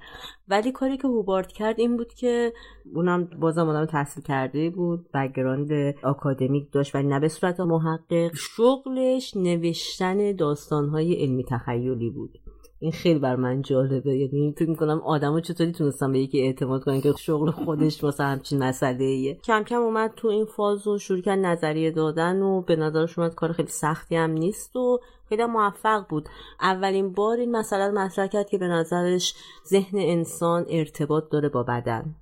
ولی 0.47 0.71
کاری 0.71 0.97
که 0.97 1.07
هوبارد 1.07 1.51
کرد 1.51 1.79
این 1.79 1.97
بود 1.97 2.13
که 2.13 2.53
اونم 2.95 3.29
بازم 3.39 3.69
آدم 3.69 3.85
تحصیل 3.85 4.23
کرده 4.23 4.69
بود 4.69 5.11
بگراند 5.13 5.95
آکادمیک 6.03 6.71
داشت 6.71 6.95
ولی 6.95 7.07
نه 7.07 7.19
به 7.19 7.27
صورت 7.27 7.59
محقق. 7.59 8.31
شغلش 8.33 9.37
نوشتن 9.37 10.35
داستانهای 10.35 11.13
علمی 11.13 11.43
تخیلی 11.43 12.09
بود. 12.09 12.39
این 12.81 12.91
خیلی 12.91 13.19
بر 13.19 13.35
من 13.35 13.61
جالبه. 13.61 14.15
یعنی 14.15 14.53
فکر 14.57 14.69
می‌کنم 14.69 15.01
آدمو 15.01 15.39
چطوری 15.39 15.71
تونستم 15.71 16.11
به 16.11 16.19
یکی 16.19 16.41
اعتماد 16.41 16.83
کنن 16.83 17.01
که 17.01 17.13
شغل 17.19 17.51
خودش 17.51 18.03
واسه 18.03 18.23
همچین 18.23 18.63
مسئله 18.63 19.03
ایه 19.03 19.35
کم 19.35 19.63
کم 19.63 19.81
اومد 19.81 20.13
تو 20.15 20.27
این 20.27 20.45
فاز 20.45 20.87
و 20.87 20.97
شروع 20.97 21.21
کرد 21.21 21.39
نظریه 21.39 21.91
دادن 21.91 22.41
و 22.41 22.61
به 22.61 22.75
نظرش 22.75 23.19
اومد 23.19 23.35
کار 23.35 23.51
خیلی 23.51 23.69
سختی 23.69 24.15
هم 24.15 24.31
نیست 24.31 24.75
و 24.75 24.99
خیلی 25.29 25.45
موفق 25.45 26.05
بود. 26.09 26.29
اولین 26.61 27.13
بار 27.13 27.37
این 27.37 27.51
مسئله 27.51 27.91
مطرح 27.91 28.27
کرد 28.27 28.49
که 28.49 28.57
به 28.57 28.67
نظرش 28.67 29.35
ذهن 29.67 29.97
انسان 29.99 30.65
ارتباط 30.69 31.23
داره 31.31 31.49
با 31.49 31.63
بدن. 31.63 32.15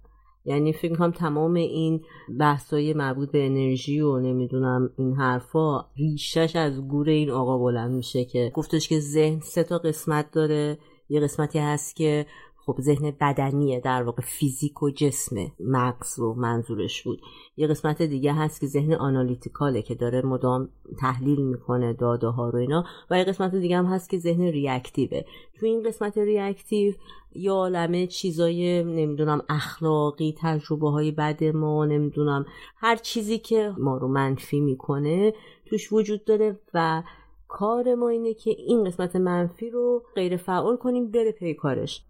یعنی 0.45 0.73
فکر 0.73 0.95
کنم 0.95 1.11
تمام 1.11 1.53
این 1.53 2.01
بحثای 2.39 2.93
مربوط 2.93 3.31
به 3.31 3.45
انرژی 3.45 3.99
و 3.99 4.19
نمی‌دونم 4.19 4.89
این 4.97 5.15
حرفا 5.15 5.85
ریشش 5.97 6.55
از 6.55 6.87
گور 6.87 7.09
این 7.09 7.29
آقا 7.29 7.57
بلند 7.57 7.91
میشه 7.91 8.25
که 8.25 8.51
گفتش 8.53 8.89
که 8.89 8.99
ذهن 8.99 9.39
سه 9.39 9.63
تا 9.63 9.77
قسمت 9.77 10.31
داره. 10.31 10.77
یه 11.09 11.19
قسمتی 11.19 11.59
هست 11.59 11.95
که 11.95 12.25
خب 12.69 12.81
ذهن 12.81 13.11
بدنیه 13.21 13.79
در 13.79 14.03
واقع 14.03 14.21
فیزیک 14.21 14.83
و 14.83 14.89
جسم 14.89 15.35
مغز 15.59 16.19
رو 16.19 16.33
منظورش 16.33 17.03
بود. 17.03 17.21
یه 17.57 17.67
قسمت 17.67 18.01
دیگه 18.01 18.33
هست 18.33 18.61
که 18.61 18.67
ذهن 18.67 18.93
آنالیتیکاله 18.93 19.81
که 19.81 19.95
داره 19.95 20.21
مدام 20.21 20.69
تحلیل 20.99 21.41
می‌کنه 21.41 21.93
داده 21.93 22.27
ها 22.27 22.49
رو 22.49 22.59
اینا. 22.59 22.83
و 23.09 23.17
یه 23.17 23.23
قسمت 23.23 23.55
دیگه 23.55 23.77
هم 23.77 23.85
هست 23.85 24.09
که 24.09 24.17
ذهن 24.17 24.41
ریاکتیوه. 24.41 25.21
تو 25.59 25.65
این 25.65 25.83
قسمت 25.83 26.17
ریاکتیو 26.17 26.93
یا 27.35 27.53
عالمه 27.53 28.07
چیزای 28.07 28.83
نمی‌دونم 28.83 29.41
اخلاقی 29.49 30.35
تجربه 30.37 30.89
های 30.89 31.11
بد 31.11 31.43
ما 31.43 31.85
نمی‌دونم 31.85 32.45
هر 32.77 32.95
چیزی 32.95 33.39
که 33.39 33.73
ما 33.77 33.97
رو 33.97 34.07
منفی 34.07 34.59
می‌کنه 34.59 35.33
توش 35.65 35.93
وجود 35.93 36.25
داره. 36.25 36.59
و 36.73 37.03
کار 37.47 37.95
ما 37.95 38.09
اینه 38.09 38.33
که 38.33 38.51
این 38.51 38.83
قسمت 38.83 39.15
منفی 39.15 39.69
رو 39.69 40.03
غیر 40.15 40.37
فعال 40.37 40.77
کنیم 40.77 41.11
بره 41.11 41.31
پی 41.31 41.53
کارش. 41.53 42.05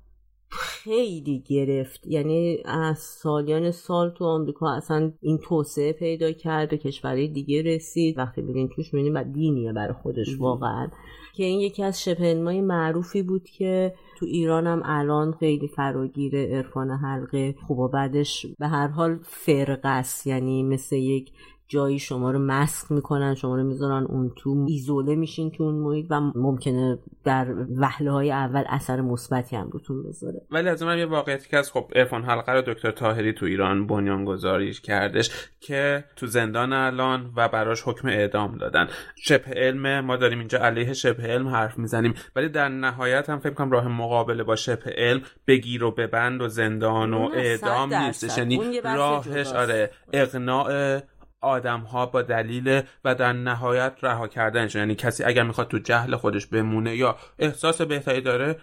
خیلی 0.52 1.44
گرفت. 1.48 2.08
یعنی 2.08 2.58
از 2.66 2.98
سالیان 2.98 3.72
سال 3.72 4.10
تو 4.10 4.26
آمریکا 4.26 4.72
اصلا 4.72 5.12
این 5.22 5.38
توسعه 5.38 5.94
پیدا 5.94 6.32
کرد 6.32 6.70
به 6.70 6.78
کشورهای 6.78 7.28
دیگه 7.28 7.62
رسید. 7.62 8.18
وقتی 8.18 8.42
بگین 8.42 8.70
توش 8.76 8.94
می‌بینیم 8.94 9.16
و 9.16 9.24
دینیه 9.24 9.74
برای 9.74 9.94
خودش 9.94 10.40
واقعا. 10.40 10.90
که 11.34 11.44
این 11.44 11.60
یکی 11.60 11.84
از 11.84 12.04
شبه 12.04 12.34
معروفی 12.62 13.22
بود 13.22 13.44
که 13.44 13.94
تو 14.18 14.26
ایران 14.26 14.68
هم 14.68 14.82
الان 14.86 15.32
خیلی 15.32 15.68
فراگیر 15.68 16.36
عرفان 16.38 16.92
حلقه. 16.92 17.56
خوب 17.68 17.80
و 17.80 17.88
بعدش 17.88 18.46
به 18.60 18.68
هر 18.68 18.88
حال 18.88 19.20
فرق 19.24 19.80
است. 19.84 20.28
یعنی 20.28 20.64
مثل 20.64 20.96
یک 20.96 21.32
جایی 21.70 22.00
شما 22.00 22.32
رو 22.32 22.40
مسک 22.40 22.92
می‌کنن 22.92 23.36
شما 23.36 23.56
رو 23.56 23.64
می‌ذارن 23.64 24.06
اون 24.06 24.32
تو 24.36 24.66
ایزوله 24.70 25.16
میشین 25.16 25.52
تو 25.52 25.64
اون 25.64 25.76
محیط 25.76 26.06
و 26.10 26.22
ممکنه 26.36 26.98
در 27.24 27.48
وهله 27.78 28.12
های 28.12 28.32
اول 28.32 28.64
اثر 28.68 29.02
مثبتی 29.02 29.56
هم 29.56 29.70
روتون 29.70 30.04
بذاره. 30.04 30.42
ولی 30.52 30.70
از 30.70 30.84
اون 30.84 30.98
یه 30.98 31.06
واقعیتی 31.06 31.50
که 31.50 31.58
از 31.58 31.72
خب 31.72 31.92
ارفان 31.96 32.24
حلقه 32.24 32.52
رو 32.52 32.62
دکتر 32.62 32.92
تاهری 32.92 33.34
تو 33.34 33.46
ایران 33.46 33.88
بنیان 33.88 34.26
گذاریش 34.26 34.82
کردش 34.82 35.50
که 35.60 36.04
تو 36.16 36.28
زندان 36.28 36.74
الان 36.74 37.34
و 37.36 37.48
براش 37.48 37.82
حکم 37.86 38.08
اعدام 38.08 38.58
دادن. 38.58 38.88
شبه 39.16 39.52
علم 39.52 40.00
ما 40.00 40.16
داریم 40.16 40.40
اینجا 40.40 40.58
علیه 40.58 40.94
شبه 40.94 41.24
علم 41.24 41.48
حرف 41.48 41.78
می‌زنیم 41.78 42.14
ولی 42.36 42.50
در 42.50 42.70
نهایت 42.70 43.30
هم 43.30 43.40
فکر 43.40 43.54
کنم 43.54 43.72
راه 43.72 43.88
مقابله 43.88 44.44
با 44.44 44.56
شبه 44.56 44.94
علم 44.98 45.22
بگیر 45.48 45.84
و 45.84 45.92
ببند 45.92 46.42
و 46.42 46.48
زندان 46.48 47.14
و 47.14 47.30
اعدام 47.34 47.94
نیستش 47.94 48.38
یعنی 48.38 48.82
راهش 48.84 49.48
آره 49.48 49.92
اقناع 50.14 51.00
آدم 51.42 51.80
ها 51.80 52.06
با 52.06 52.22
دلیل 52.22 52.82
و 53.06 53.16
در 53.16 53.34
نهایت 53.34 53.94
رها 54.02 54.28
کردنش 54.28 54.76
یعنی 54.76 54.96
کسی 54.96 55.24
اگر 55.24 55.44
می‌خواد 55.44 55.68
تو 55.68 55.80
جهل 55.80 56.16
خودش 56.16 56.48
بمونه 56.48 56.96
یا 56.96 57.16
احساس 57.40 57.82
بهتری 57.82 58.22
داره 58.22 58.56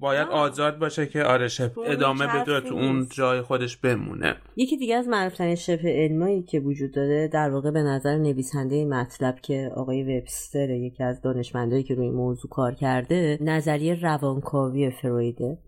باید 0.00 0.28
آزاد 0.28 0.78
باشه 0.78 1.06
که 1.06 1.24
آره 1.24 1.48
ادامه 1.86 2.26
بده 2.26 2.60
تو 2.60 2.74
اون 2.74 3.08
جای 3.10 3.40
خودش 3.40 3.76
بمونه. 3.76 4.36
یکی 4.56 4.76
دیگه 4.76 4.96
از 4.96 5.08
معروفترین 5.08 5.54
شبه 5.54 6.08
علمایی 6.08 6.42
که 6.42 6.60
وجود 6.60 6.92
داره 6.94 7.28
در 7.28 7.50
واقع 7.50 7.70
به 7.70 7.82
نظر 7.82 8.18
نویسنده 8.18 8.84
مطلب 8.84 9.40
که 9.40 9.70
آقای 9.76 10.02
وبستر 10.18 10.70
یکی 10.70 11.04
از 11.04 11.22
دانشمندایی 11.22 11.82
که 11.82 11.94
روی 11.94 12.10
موضوع 12.10 12.50
کار 12.50 12.74
کرده 12.74 13.38
نظریه 13.40 13.94
روانکاوی 14.02 14.90
فرویده 14.90 15.58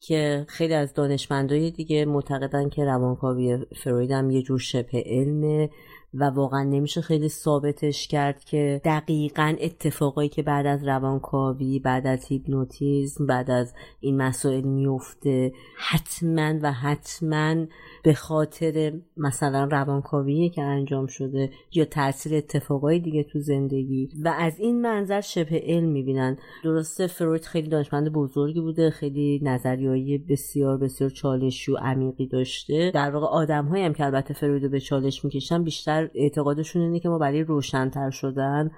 که 0.00 0.46
خیلی 0.48 0.74
از 0.74 0.94
دانشمندای 0.94 1.70
دیگه 1.70 2.04
معتقدن 2.04 2.68
که 2.68 2.84
روانکاوی 2.84 3.58
فروید 3.84 4.10
هم 4.10 4.30
یه 4.30 4.42
جور 4.42 4.58
شبه 4.58 5.02
علمه. 5.06 5.70
و 6.14 6.24
واقعا 6.24 6.62
نمیشه 6.62 7.00
خیلی 7.00 7.28
ثابتش 7.28 8.08
کرد 8.08 8.44
که 8.44 8.80
دقیقا 8.84 9.56
اتفاقایی 9.60 10.28
که 10.28 10.42
بعد 10.42 10.66
از 10.66 10.88
روانکاوی 10.88 11.78
بعد 11.78 12.06
از 12.06 12.24
هیپنوتیزم 12.24 13.26
بعد 13.26 13.50
از 13.50 13.74
این 14.00 14.16
مسائل 14.16 14.64
میفته 14.64 15.52
حتما 15.76 16.54
و 16.62 16.72
حتما 16.72 17.66
به 18.02 18.14
خاطر 18.14 18.92
مثلا 19.16 19.64
روانکاوی 19.64 20.48
که 20.48 20.62
انجام 20.62 21.06
شده 21.06 21.50
یا 21.72 21.84
تاثیر 21.84 22.34
اتفاقای 22.34 22.98
دیگه 22.98 23.22
تو 23.22 23.40
زندگی. 23.40 24.08
و 24.24 24.34
از 24.38 24.60
این 24.60 24.80
منظر 24.80 25.20
شبه 25.20 25.62
علم 25.66 25.88
می‌بینن. 25.88 26.38
درسته 26.64 27.06
فروید 27.06 27.44
خیلی 27.44 27.68
دانشمند 27.68 28.12
بزرگی 28.12 28.60
بوده 28.60 28.90
خیلی 28.90 29.40
نظریه 29.42 30.18
بسیار 30.28 30.78
بسیار 30.78 31.10
چالشی 31.10 31.72
و 31.72 31.76
عمیقی 31.76 32.26
داشته. 32.26 32.90
در 32.94 33.10
واقع 33.10 33.26
آدم 33.26 33.68
هم 33.68 33.92
که 33.92 34.04
البته 34.04 34.34
فروید 34.34 34.70
به 34.70 34.80
چالش 34.80 35.24
می‌کشن 35.24 35.64
بیشتر 35.64 36.01
اعتقادشون 36.14 36.82
اینه 36.82 37.00
که 37.00 37.08
ما 37.08 37.18
برای 37.18 37.42
روشنتر 37.42 38.10
شدن 38.10 38.70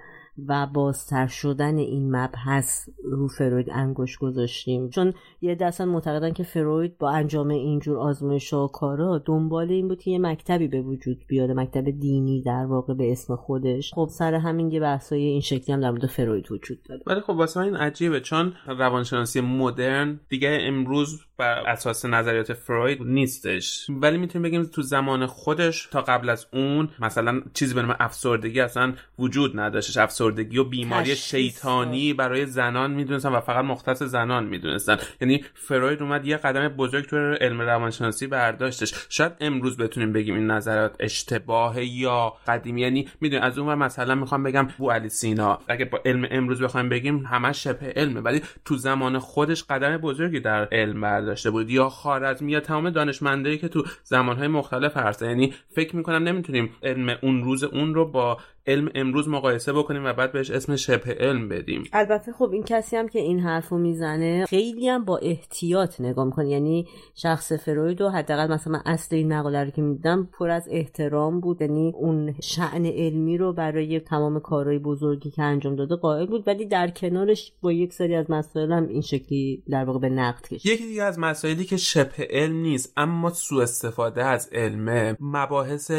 و 0.49 0.66
بازتر 0.66 1.27
شدن 1.27 1.79
این 1.79 2.16
مبحث 2.16 2.89
رو 3.05 3.29
فروید 3.29 3.70
انگوش 3.72 4.18
گذاشتیم. 4.18 4.89
چون 4.89 5.12
یه 5.41 5.55
دستان 5.55 5.89
معتقدن 5.89 6.33
که 6.33 6.43
فروید 6.43 6.99
با 6.99 7.11
انجام 7.11 7.49
اینجور 7.49 7.99
آزمایش 7.99 8.53
و 8.53 8.66
کارا 8.66 9.18
دنبال 9.18 9.70
این 9.70 9.89
بود 9.89 10.03
که 10.03 10.11
یه 10.11 10.18
مکتبی 10.18 10.68
به 10.68 10.83
وجود 10.83 11.25
بیاره 11.29 11.55
مکتب 11.55 11.91
دینی 11.91 12.43
در 12.43 12.66
واقع 12.66 12.95
به 12.95 13.12
اسم 13.12 13.37
خودش. 13.37 13.95
خب 13.95 14.09
سر 14.11 14.35
همین 14.35 14.70
یه 14.70 14.81
بحثای 14.81 15.22
این 15.22 15.41
شکلی 15.41 15.72
هم 15.72 15.81
در 15.81 15.91
مورد 15.91 16.07
فروید 16.07 16.53
وجود 16.53 16.79
داره. 16.89 17.03
ولی 17.07 17.20
خب 17.20 17.31
واسه 17.31 17.61
این 17.61 17.77
عجیبه 17.77 18.20
چون 18.20 18.53
روانشناسی 18.66 19.41
مدرن 19.41 20.20
دیگه 20.29 20.59
امروز 20.61 21.20
بر 21.37 21.70
اساس 21.70 22.05
نظریات 22.05 22.53
فروید 22.53 23.03
نیستش. 23.03 23.87
ولی 23.89 24.18
می‌تونیم 24.18 24.43
بگیم 24.43 24.62
تو 24.62 24.82
زمان 24.82 25.26
خودش 25.26 25.87
تا 25.87 26.03
قبل 26.03 26.28
از 26.28 26.47
اون 26.53 26.89
مثلا 26.99 27.43
چیزی 27.55 27.74
به 27.74 27.82
نام 27.82 27.97
افسردگی 28.01 28.61
اصلا 28.61 28.93
وجود 29.18 29.61
نداشتش. 29.61 29.97
افسردگی 29.97 30.59
و 30.59 30.64
بیماری 30.64 31.16
شیطانی 31.16 32.14
برای 32.14 32.47
زنان 32.47 32.91
می‌دونستن 32.91 33.28
و 33.28 33.41
فقط 33.41 33.64
مختص 33.64 34.03
زنان 34.03 34.45
می‌دونستن. 34.45 34.99
یعنی 35.20 35.45
فروید 35.55 36.03
اومد 36.03 36.26
یه 36.26 36.37
قدم 36.37 36.68
بزرگ 36.68 37.05
تو 37.05 37.16
علم 37.16 37.61
روانشناسی 37.61 38.26
برداشتش. 38.26 38.95
شاید 39.09 39.32
امروز 39.41 39.76
بتونیم 39.76 40.12
بگیم 40.12 40.35
این 40.35 40.47
نظرات 40.47 40.97
اشتباه 41.01 41.85
یا 41.85 42.32
قدیمی. 42.47 42.80
یعنی 42.80 43.09
می‌دونی 43.20 43.43
از 43.43 43.59
اون 43.59 43.74
مثلا 43.74 44.14
می‌خوام 44.14 44.43
بگم 44.43 44.68
بو 44.78 44.91
علی 44.91 45.09
سینا. 45.09 45.59
اگه 45.68 45.85
با 45.85 46.01
علم 46.05 46.28
امروز 46.30 46.62
بخوایم 46.62 46.89
بگیم 46.89 47.18
همش 47.18 47.64
شبه 47.64 47.93
علمه. 47.97 48.20
ولی 48.20 48.43
تو 48.64 48.76
زمان 48.76 49.18
خودش 49.18 49.64
قدم 49.64 49.97
بزرگی 49.97 50.41
در 50.41 50.68
علم 50.72 51.05
برداشته 51.25 51.51
بود. 51.51 51.70
یا 51.70 51.89
خارزمی 51.89 52.53
یا 52.53 52.61
تمام 52.61 52.91
دانشمندایی 52.91 53.59
که 53.59 53.68
تو 53.68 53.85
زمانهای 54.05 54.49
مختلف 54.49 54.97
هستن. 54.97 55.27
یعنی 55.29 55.55
فکر 55.68 55.97
می‌کنم 55.97 56.22
نمی‌تونیم 56.22 56.70
علم 56.83 57.18
اون 57.22 57.45
روز 57.45 57.64
اون 57.64 57.95
رو 57.95 58.05
با 58.05 58.39
علم 58.67 58.89
امروز 58.95 59.29
مقایسه 59.29 59.73
بکنیم 59.73 60.05
و 60.05 60.12
بعد 60.12 60.33
بهش 60.33 60.51
اسم 60.51 60.77
شبه 60.77 61.15
علم 61.21 61.49
بدیم. 61.49 61.85
البته 61.93 62.33
خب 62.33 62.51
این 62.53 62.62
کسی 62.62 62.97
هم 62.97 63.09
که 63.09 63.19
این 63.19 63.41
حرفو 63.41 63.79
می‌زنه 63.79 64.47
خیلی 64.47 64.89
هم 64.89 65.05
با 65.05 65.19
احتیاط 65.19 66.01
نگاه 66.01 66.25
می‌کنه. 66.25 66.49
یعنی 66.49 66.87
شخص 67.15 67.53
فروید 67.53 68.01
و 68.01 68.11
حداقل 68.11 68.53
مثلا 68.53 68.73
من 68.73 68.83
اصل 68.87 69.17
این 69.17 69.33
مقاله 69.33 69.65
رو 69.65 69.71
که 69.71 69.83
میدم 69.83 70.29
پر 70.39 70.51
از 70.51 70.69
احترام 70.71 71.41
بود. 71.41 71.61
یعنی 71.61 71.93
اون 71.97 72.35
شعن 72.43 72.87
علمی 72.87 73.39
رو 73.39 73.53
برای 73.53 74.01
تمام 74.01 74.41
کارهای 74.41 74.79
بزرگی 74.79 75.31
که 75.31 75.43
انجام 75.43 75.77
داده 75.77 75.97
قائل 75.97 76.27
بود. 76.27 76.45
ولی 76.47 76.67
در 76.67 76.89
کنارش 76.89 77.53
با 77.62 77.73
یک 77.73 77.93
سری 77.93 78.15
از 78.15 78.31
مسائل 78.31 78.73
هم 78.73 78.89
این 78.89 79.01
شکلی 79.01 79.62
در 79.71 79.85
واقع 79.85 79.99
به 79.99 80.09
نقد 80.09 80.47
کشید. 80.47 80.73
یکی 80.73 80.87
دیگه 80.87 81.03
از 81.03 81.19
مسائلی 81.19 81.65
که 81.65 81.77
شبه 81.77 82.29
علم 82.31 82.57
نیست 82.57 82.93
اما 82.97 83.31
سوء 83.31 83.62
استفاده 83.62 84.25
از 84.25 84.51
علمه 84.53 85.17
مباحث 85.21 85.91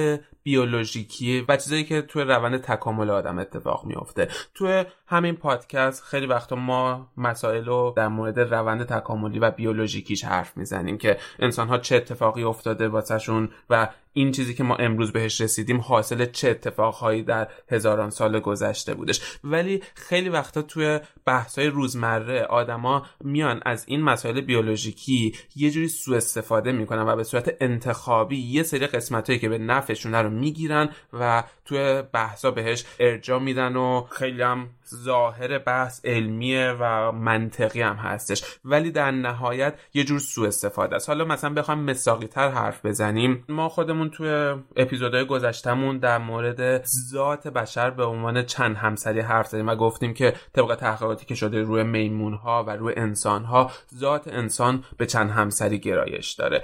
بیولوژیکی 0.44 1.46
و 1.50 1.58
چیزایی 1.58 1.84
که 1.84 2.02
توی 2.02 2.22
روند 2.22 2.55
تکامل 2.58 3.10
آدم 3.10 3.40
اتفاق 3.40 3.86
میفته 3.86 4.28
توی 4.54 4.86
همین 5.08 5.36
پادکست 5.36 6.04
خیلی 6.04 6.26
وقتا 6.26 6.56
ما 6.56 7.08
مسائل 7.18 7.66
رو 7.66 7.94
در 7.98 8.08
مورد 8.08 8.40
روند 8.40 8.86
تکاملی 8.86 9.40
و 9.40 9.52
بیولوژیکیش 9.52 10.26
حرف 10.26 10.58
می‌زنیم 10.58 10.98
که 10.98 11.18
انسان 11.40 11.68
ها 11.68 11.78
چه 11.78 11.96
اتفاقی 11.96 12.44
افتاده 12.44 12.88
واسهشون 12.88 13.50
و 13.70 13.88
این 14.18 14.32
چیزی 14.32 14.54
که 14.54 14.64
ما 14.64 14.76
امروز 14.76 15.12
بهش 15.12 15.42
رسیدیم 15.42 15.82
حاصل 15.82 16.26
چه 16.26 16.50
اتفاقهایی 16.50 17.24
در 17.24 17.48
هزاران 17.72 18.10
سال 18.10 18.40
گذشته 18.40 18.94
بودش. 18.94 19.22
ولی 19.44 19.84
خیلی 19.96 20.30
وقتا 20.30 20.62
توی 20.62 21.00
بحث‌های 21.26 21.68
روزمره 21.68 22.42
آدما 22.44 23.06
میان 23.24 23.62
از 23.66 23.84
این 23.88 24.02
مسائل 24.02 24.42
بیولوژیکی 24.42 25.36
یه 25.56 25.72
جوری 25.72 25.88
سوء 25.88 26.18
استفاده 26.18 26.72
می‌کنن 26.72 27.02
و 27.02 27.16
به 27.16 27.24
صورت 27.24 27.56
انتخابی 27.62 28.38
یه 28.38 28.64
سری 28.64 28.88
قسمتهایی 28.88 29.40
که 29.40 29.50
به 29.50 29.58
نفعشونه 29.58 30.22
رو 30.22 30.30
می‌گیرن 30.30 30.90
و 31.14 31.44
توی 31.66 32.04
بحثا 32.14 32.52
بهش 32.52 32.86
ارجاع 33.00 33.40
میدن 33.40 33.76
و 33.76 34.02
خیلی 34.12 34.42
هم 34.42 34.70
ظاهر 34.88 35.58
بحث 35.60 36.06
علمیه 36.06 36.76
و 36.80 37.12
منطقی 37.12 37.82
هم 37.82 37.96
هستش. 37.96 38.44
ولی 38.66 38.92
در 38.92 39.12
نهایت 39.12 39.80
یه 39.94 40.04
جور 40.04 40.20
سوء 40.20 40.48
استفاده 40.48 40.96
است. 40.96 41.10
حالا 41.10 41.26
مثلا 41.26 41.54
بخوام 41.54 41.80
مساقی 41.80 42.28
تر 42.28 42.50
حرف 42.50 42.86
بزنیم. 42.86 43.44
ما 43.50 43.70
خودمون 43.70 44.10
توی 44.10 44.56
اپیزودهای 44.76 45.26
گذشتهمون 45.26 45.98
در 45.98 46.18
مورد 46.18 46.86
ذات 46.86 47.48
بشر 47.48 47.90
به 47.90 48.04
عنوان 48.04 48.44
چند 48.46 48.76
همسری 48.76 49.20
حرف 49.20 49.48
زدیم 49.48 49.68
و 49.68 49.76
گفتیم 49.76 50.14
که 50.14 50.34
طبق 50.54 50.76
تحقیقاتی 50.76 51.26
که 51.26 51.36
شده 51.36 51.62
روی 51.62 51.84
میمون 51.84 52.34
ها 52.34 52.64
و 52.64 52.70
روی 52.70 52.94
انسان 52.98 53.44
ها 53.44 53.72
ذات 53.96 54.28
انسان 54.28 54.84
به 54.98 55.06
چند 55.06 55.30
همسری 55.30 55.80
گرایش 55.80 56.32
داره. 56.32 56.64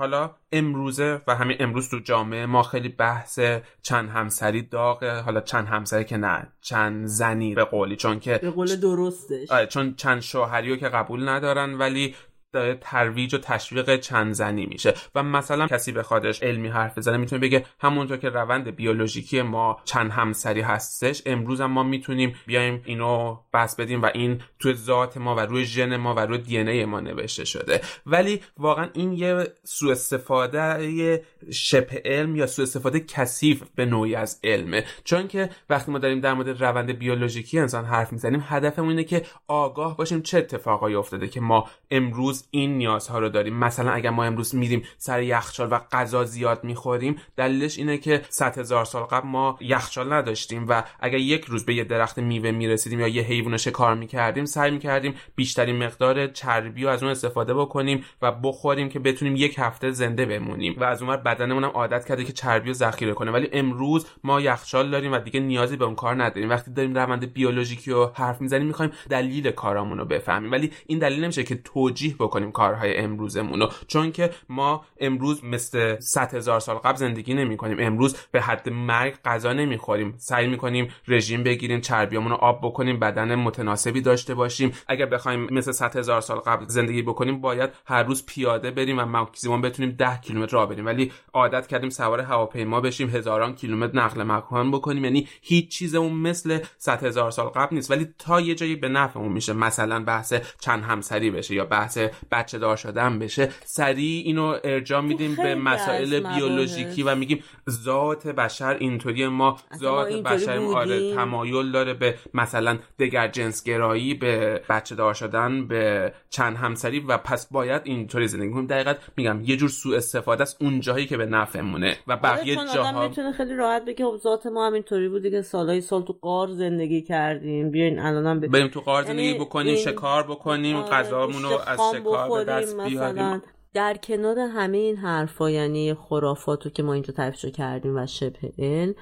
حالا 0.00 0.30
امروزه 0.52 1.20
و 1.26 1.34
همین 1.34 1.56
امروز 1.60 1.88
تو 1.88 1.98
جامعه 1.98 2.46
ما 2.46 2.62
خیلی 2.62 2.88
بحث 2.88 3.40
چند 3.82 4.08
همسری 4.08 4.62
داغه. 4.62 5.20
حالا 5.20 5.40
چند 5.40 5.66
همسری 5.66 6.04
که 6.04 6.16
نه 6.16 6.46
چند 6.60 7.06
زنی 7.06 7.54
به 7.54 7.64
قولی 7.64 7.96
چون 7.96 8.20
که 8.20 8.38
به 8.42 8.50
قول 8.50 8.76
درستش. 8.76 9.50
آره 9.50 9.66
چون 9.66 9.94
چند 9.94 10.20
شوهری 10.20 10.70
رو 10.70 10.76
که 10.76 10.88
قبول 10.88 11.28
ندارن 11.28 11.74
ولی 11.74 12.14
داره 12.52 12.78
ترویج 12.80 13.34
و 13.34 13.38
تشویق 13.38 13.96
چند 13.96 14.32
زنی 14.32 14.66
میشه. 14.66 14.94
و 15.14 15.22
مثلا 15.22 15.66
کسی 15.66 15.92
بخوادش 15.92 16.42
علمی 16.42 16.68
حرف 16.68 16.98
بزنه 16.98 17.16
می‌تونه 17.16 17.40
بگه 17.42 17.64
همونطور 17.80 18.16
که 18.16 18.28
روند 18.28 18.76
بیولوژیکی 18.76 19.42
ما 19.42 19.80
چند 19.84 20.10
همسری 20.10 20.60
هستش 20.60 21.22
امروز 21.26 21.60
هم 21.60 21.70
ما 21.70 21.82
می‌تونیم 21.82 22.34
بیایم 22.46 22.82
اینو 22.84 23.38
بس 23.54 23.76
بدیم 23.76 24.02
و 24.02 24.10
این 24.14 24.42
تو 24.58 24.72
ذات 24.72 25.16
ما 25.16 25.34
و 25.34 25.40
روی 25.40 25.64
ژن 25.64 25.96
ما 25.96 26.14
و 26.14 26.20
روی 26.20 26.38
دی 26.38 26.58
ای 26.58 26.84
ما 26.84 27.00
نوشته 27.00 27.44
شده. 27.44 27.80
ولی 28.06 28.40
واقعا 28.58 28.88
این 28.92 29.12
یه 29.12 29.46
سوء 29.64 29.92
استفاده 29.92 31.24
شبه 31.52 32.02
علم 32.04 32.36
یا 32.36 32.46
سوء 32.46 32.62
استفاده 32.62 33.00
کثیف 33.00 33.62
به 33.74 33.84
نوعی 33.84 34.14
از 34.14 34.40
علمه. 34.44 34.84
چون 35.04 35.28
که 35.28 35.50
وقتی 35.70 35.92
ما 35.92 35.98
داریم 35.98 36.20
در 36.20 36.34
مورد 36.34 36.62
روند 36.62 36.90
بیولوژیکی 36.90 37.58
انسان 37.58 37.84
حرف 37.84 38.12
می‌زنیم 38.12 38.44
هدفمون 38.48 38.88
اینه 38.88 39.04
که 39.04 39.22
آگاه 39.46 39.96
باشیم 39.96 40.22
چه 40.22 40.38
اتفاقایی 40.38 40.94
افتاده 40.94 41.28
که 41.28 41.40
ما 41.40 41.68
امروز 41.90 42.39
این 42.50 42.78
نیازها 42.78 43.18
رو 43.18 43.28
داریم. 43.28 43.54
مثلا 43.54 43.90
اگر 43.90 44.10
ما 44.10 44.24
امروز 44.24 44.54
میریم 44.54 44.82
سر 44.98 45.22
یخچال 45.22 45.68
و 45.70 45.78
غذا 45.92 46.24
زیاد 46.24 46.64
می‌خوریم 46.64 47.16
دلیلش 47.36 47.78
اینه 47.78 47.98
که 47.98 48.22
100 48.28 48.58
هزار 48.58 48.84
سال 48.84 49.02
قبل 49.02 49.28
ما 49.28 49.58
یخچال 49.60 50.12
نداشتیم 50.12 50.66
و 50.68 50.82
اگر 51.00 51.18
یک 51.18 51.44
روز 51.44 51.64
به 51.64 51.74
یه 51.74 51.84
درخت 51.84 52.18
میوه 52.18 52.50
می‌رسیدیم 52.50 53.00
یا 53.00 53.08
یه 53.08 53.22
حیوان 53.22 53.56
شکار 53.56 53.94
می‌کردیم 53.94 54.44
سعی 54.44 54.70
می‌کردیم 54.70 55.14
بیشترین 55.34 55.84
مقدار 55.84 56.26
چربی 56.26 56.82
رو 56.82 56.88
از 56.88 57.02
اون 57.02 57.12
استفاده 57.12 57.54
بکنیم 57.54 58.04
و 58.22 58.32
بخوریم 58.32 58.88
که 58.88 58.98
بتونیم 58.98 59.36
یک 59.36 59.54
هفته 59.58 59.90
زنده 59.90 60.26
بمونیم. 60.26 60.74
و 60.78 60.84
از 60.84 61.02
اون 61.02 61.16
بدنمون 61.16 61.64
هم 61.64 61.70
عادت 61.70 62.04
کرده 62.04 62.24
که 62.24 62.32
چربی 62.32 62.68
رو 62.68 62.74
ذخیره 62.74 63.12
کنه. 63.12 63.30
ولی 63.30 63.48
امروز 63.52 64.06
ما 64.24 64.40
یخچال 64.40 64.90
داریم 64.90 65.12
و 65.12 65.18
دیگه 65.18 65.40
نیازی 65.40 65.76
به 65.76 65.84
اون 65.84 65.94
کار 65.94 66.22
نداریم. 66.22 66.50
وقتی 66.50 66.72
داریم 66.72 66.94
روند 66.94 67.32
بیولوژیکی 67.32 67.90
رو 67.90 68.10
حرف 68.14 68.40
می‌زنیم 68.40 68.66
می‌خوایم 68.66 68.92
دلیل 69.10 69.50
کارامون 69.50 69.98
رو 69.98 70.04
بفهمیم. 70.04 70.52
ولی 70.52 70.70
این 70.86 70.98
دلیل 70.98 71.24
نمیشه 71.24 71.42
که 71.42 71.54
توجیه 71.54 72.16
بکنیم 72.30 72.52
کارهای 72.52 72.96
امروزمون 72.96 73.60
رو 73.60 73.68
چون 73.86 74.12
که 74.12 74.30
ما 74.48 74.84
امروز 75.00 75.44
مثل 75.44 76.00
100 76.00 76.34
هزار 76.34 76.60
سال 76.60 76.76
قبل 76.76 76.96
زندگی 76.96 77.34
نمی 77.34 77.56
کنیم 77.56 77.76
امروز 77.80 78.16
به 78.32 78.40
حد 78.40 78.68
مرگ 78.68 79.14
غذا 79.24 79.52
نمی‌خوریم. 79.52 80.14
سعی 80.18 80.46
می‌کنیم 80.46 80.88
رژیم 81.08 81.42
بگیریم 81.42 81.80
چربیامون 81.80 82.30
رو 82.30 82.36
آب 82.36 82.60
بکنیم 82.62 82.98
بدن 82.98 83.34
متناسبی 83.34 84.00
داشته 84.00 84.34
باشیم. 84.34 84.72
اگر 84.88 85.06
بخوایم 85.06 85.48
مثل 85.50 85.72
100 85.72 85.96
هزار 85.96 86.20
سال 86.20 86.38
قبل 86.38 86.66
زندگی 86.66 87.02
بکنیم 87.02 87.40
باید 87.40 87.70
هر 87.86 88.02
روز 88.02 88.26
پیاده 88.26 88.70
بریم 88.70 88.98
و 88.98 89.04
ماکسیموم 89.04 89.60
بتونیم 89.60 89.90
10 89.98 90.20
کیلومتر 90.20 90.52
راه 90.52 90.68
بریم. 90.68 90.86
ولی 90.86 91.12
عادت 91.32 91.66
کردیم 91.66 91.90
سوار 91.90 92.20
هواپیما 92.20 92.80
بشیم 92.80 93.10
هزاران 93.10 93.54
کیلومتر 93.54 93.98
نقل 93.98 94.22
مکان 94.22 94.70
بکنیم. 94.70 95.04
یعنی 95.04 95.28
هیچ 95.42 95.68
چیزمون 95.68 96.12
مثل 96.12 96.58
100 96.78 97.04
هزار 97.04 97.30
سال 97.30 97.46
قبل 97.46 97.76
نیست. 97.76 97.90
ولی 97.90 98.08
تا 98.18 98.40
یه 98.40 98.54
جایی 98.54 98.76
به 98.76 98.88
نفعمون 98.88 99.32
میشه. 99.32 99.52
مثلا 99.52 100.04
بحث 100.04 100.34
چند 100.60 100.82
همسری 100.82 101.30
بشه 101.30 101.54
یا 101.54 101.64
بحث 101.64 101.98
بچه 102.32 102.58
دار 102.58 102.76
شدن 102.76 103.18
بشه. 103.18 103.48
سریع 103.64 104.22
اینو 104.26 104.58
ارجاع 104.64 105.00
میدیم 105.00 105.36
به 105.36 105.54
مسائل 105.54 106.20
بیولوژیکی 106.20 107.02
و 107.02 107.14
میگیم 107.14 107.44
ذات 107.70 108.26
بشر 108.26 108.76
اینطوری 108.80 109.26
ما 109.26 109.56
ذات 109.76 110.12
بشر 110.12 110.58
آره. 110.58 111.14
تمایل 111.14 111.72
داره 111.72 111.94
به 111.94 112.14
مثلا 112.34 112.78
دگر 112.98 113.28
جنس 113.28 113.64
گرایی 113.64 114.14
به 114.14 114.62
بچه 114.68 114.94
دار 114.94 115.14
شدن 115.14 115.66
به 115.68 116.12
چند 116.30 116.56
همسری 116.56 117.00
و 117.00 117.18
پس 117.18 117.52
باید 117.52 117.82
اینطوری 117.84 118.28
زندگی 118.28 118.50
کنیم. 118.50 118.66
دقیقا 118.66 118.94
میگم 119.16 119.40
یه 119.44 119.56
جور 119.56 119.68
سوء 119.68 119.96
استفاده 119.96 120.42
است 120.42 120.56
اون 120.62 120.80
جاهایی 120.80 121.06
که 121.06 121.16
به 121.16 121.26
نفعمونه 121.26 121.96
و 122.06 122.16
بقیه 122.16 122.58
آره، 122.58 122.68
آدم 122.70 122.74
جاها 122.74 123.08
می‌تونه 123.08 123.32
خیلی 123.32 123.54
راحت 123.56 123.84
بگه 123.84 124.04
خب 124.04 124.16
ذات 124.16 124.46
ما 124.46 124.66
همینطوری 124.66 125.08
بوده 125.08 125.30
که 125.30 125.42
سالهای 125.42 125.80
سال 125.80 126.02
تو 126.02 126.12
قار 126.22 126.48
زندگی 126.52 127.02
کردیم. 127.02 127.70
بیاین 127.70 127.98
الانم 127.98 128.40
ب... 128.40 128.46
بریم 128.46 128.68
تو 128.68 128.82
زندگی 129.06 129.22
یعنی 129.26 129.38
بکنیم 129.38 129.74
این- 129.74 129.84
شکار 129.84 130.22
بکنیم 130.22 130.76
آره، 130.76 130.90
غذامون 130.90 131.42
رو 131.42 131.58
از 131.66 131.78
شکار 131.94 132.00
بخوریم 132.12 132.76
مثلا 132.76 133.40
در 133.74 133.96
کنار 133.96 134.38
همه 134.38 134.78
این 134.78 134.96
حرفا 134.96 135.50
یعنی 135.50 135.94
خرافاتو 135.94 136.70
که 136.70 136.82
ما 136.82 136.92
اینجا 136.92 137.14
تعریفشو 137.14 137.50
کردیم 137.50 137.96
و 137.96 138.06
شبه 138.06 138.52
علم 138.58 138.94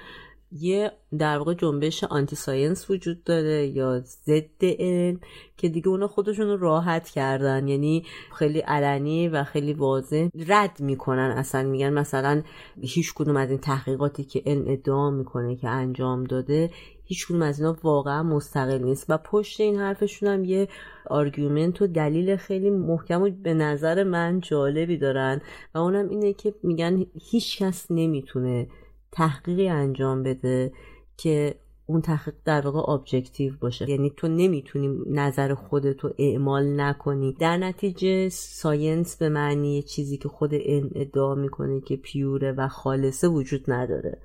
یه 0.53 0.93
در 1.19 1.39
واقع 1.39 1.55
جنبش 1.55 2.05
آنتی 2.05 2.37
ساینس 2.37 2.91
وجود 2.91 3.25
داره 3.25 3.67
یا 3.67 4.01
ضد 4.01 4.65
علم 4.65 5.21
که 5.57 5.69
دیگه 5.69 5.89
اونا 5.89 6.09
خودشون 6.09 6.47
رو 6.47 6.57
راحت 6.57 7.09
کردن. 7.09 7.69
یعنی 7.69 8.05
خیلی 8.39 8.59
علنی 8.59 9.29
و 9.29 9.45
خیلی 9.45 9.73
واضح 9.73 10.29
رد 10.47 10.81
می‌کنن 10.81 11.35
اصلا. 11.37 11.63
میگن 11.63 11.91
مثلا 11.93 12.43
هیچ 12.81 13.15
کدوم 13.15 13.37
از 13.37 13.51
این 13.51 13.59
تحقیقاتی 13.59 14.25
که 14.25 14.43
علم 14.47 14.65
ادعا 14.67 15.11
می‌کنه 15.11 15.57
که 15.57 15.69
انجام 15.69 16.25
داده 16.25 16.71
هیچ 17.05 17.27
کدوم 17.27 17.43
از 17.43 17.61
اینا 17.61 17.77
واقعا 17.83 18.23
مستقل 18.23 18.79
نیست. 18.79 19.07
و 19.09 19.19
پشت 19.19 19.61
این 19.61 19.77
حرفشون 19.77 20.29
هم 20.29 20.45
یه 20.45 20.69
argument 21.07 21.83
و 21.83 21.87
دلیل 21.87 22.37
خیلی 22.37 22.71
محکم 22.71 23.23
و 23.23 23.31
به 23.31 23.55
نظر 23.55 24.05
من 24.05 24.41
جالبی 24.41 24.97
دارن. 24.97 25.41
و 25.75 25.79
اونم 25.79 26.09
اینه 26.09 26.33
که 26.33 26.55
میگن 26.63 27.07
هیچ 27.31 27.63
کس 27.63 27.87
نمی‌تونه 27.91 28.69
تحقیقی 29.13 29.69
انجام 29.69 30.23
بده 30.23 30.73
که 31.17 31.55
اون 31.87 32.01
تحقیق 32.01 32.35
در 32.45 32.61
واقع 32.61 32.93
objective 32.93 33.53
باشه. 33.61 33.91
یعنی 33.91 34.13
تو 34.17 34.29
نمی‌تونی 34.29 34.99
نظر 35.11 35.55
خودتو 35.55 36.11
اعمال 36.19 36.81
نکنی. 36.81 37.33
در 37.41 37.57
نتیجه 37.57 38.29
science 38.29 39.17
به 39.17 39.29
معنی 39.29 39.83
چیزی 39.83 40.17
که 40.17 40.29
خود 40.29 40.55
علم 40.55 40.91
ادعا 40.95 41.35
می‌کنه 41.35 41.81
که 41.81 41.97
pure 41.97 42.42
ه 42.42 42.53
و 42.53 42.69
خالصه 42.69 43.29
وجود 43.29 43.65
نداره. 43.69 44.19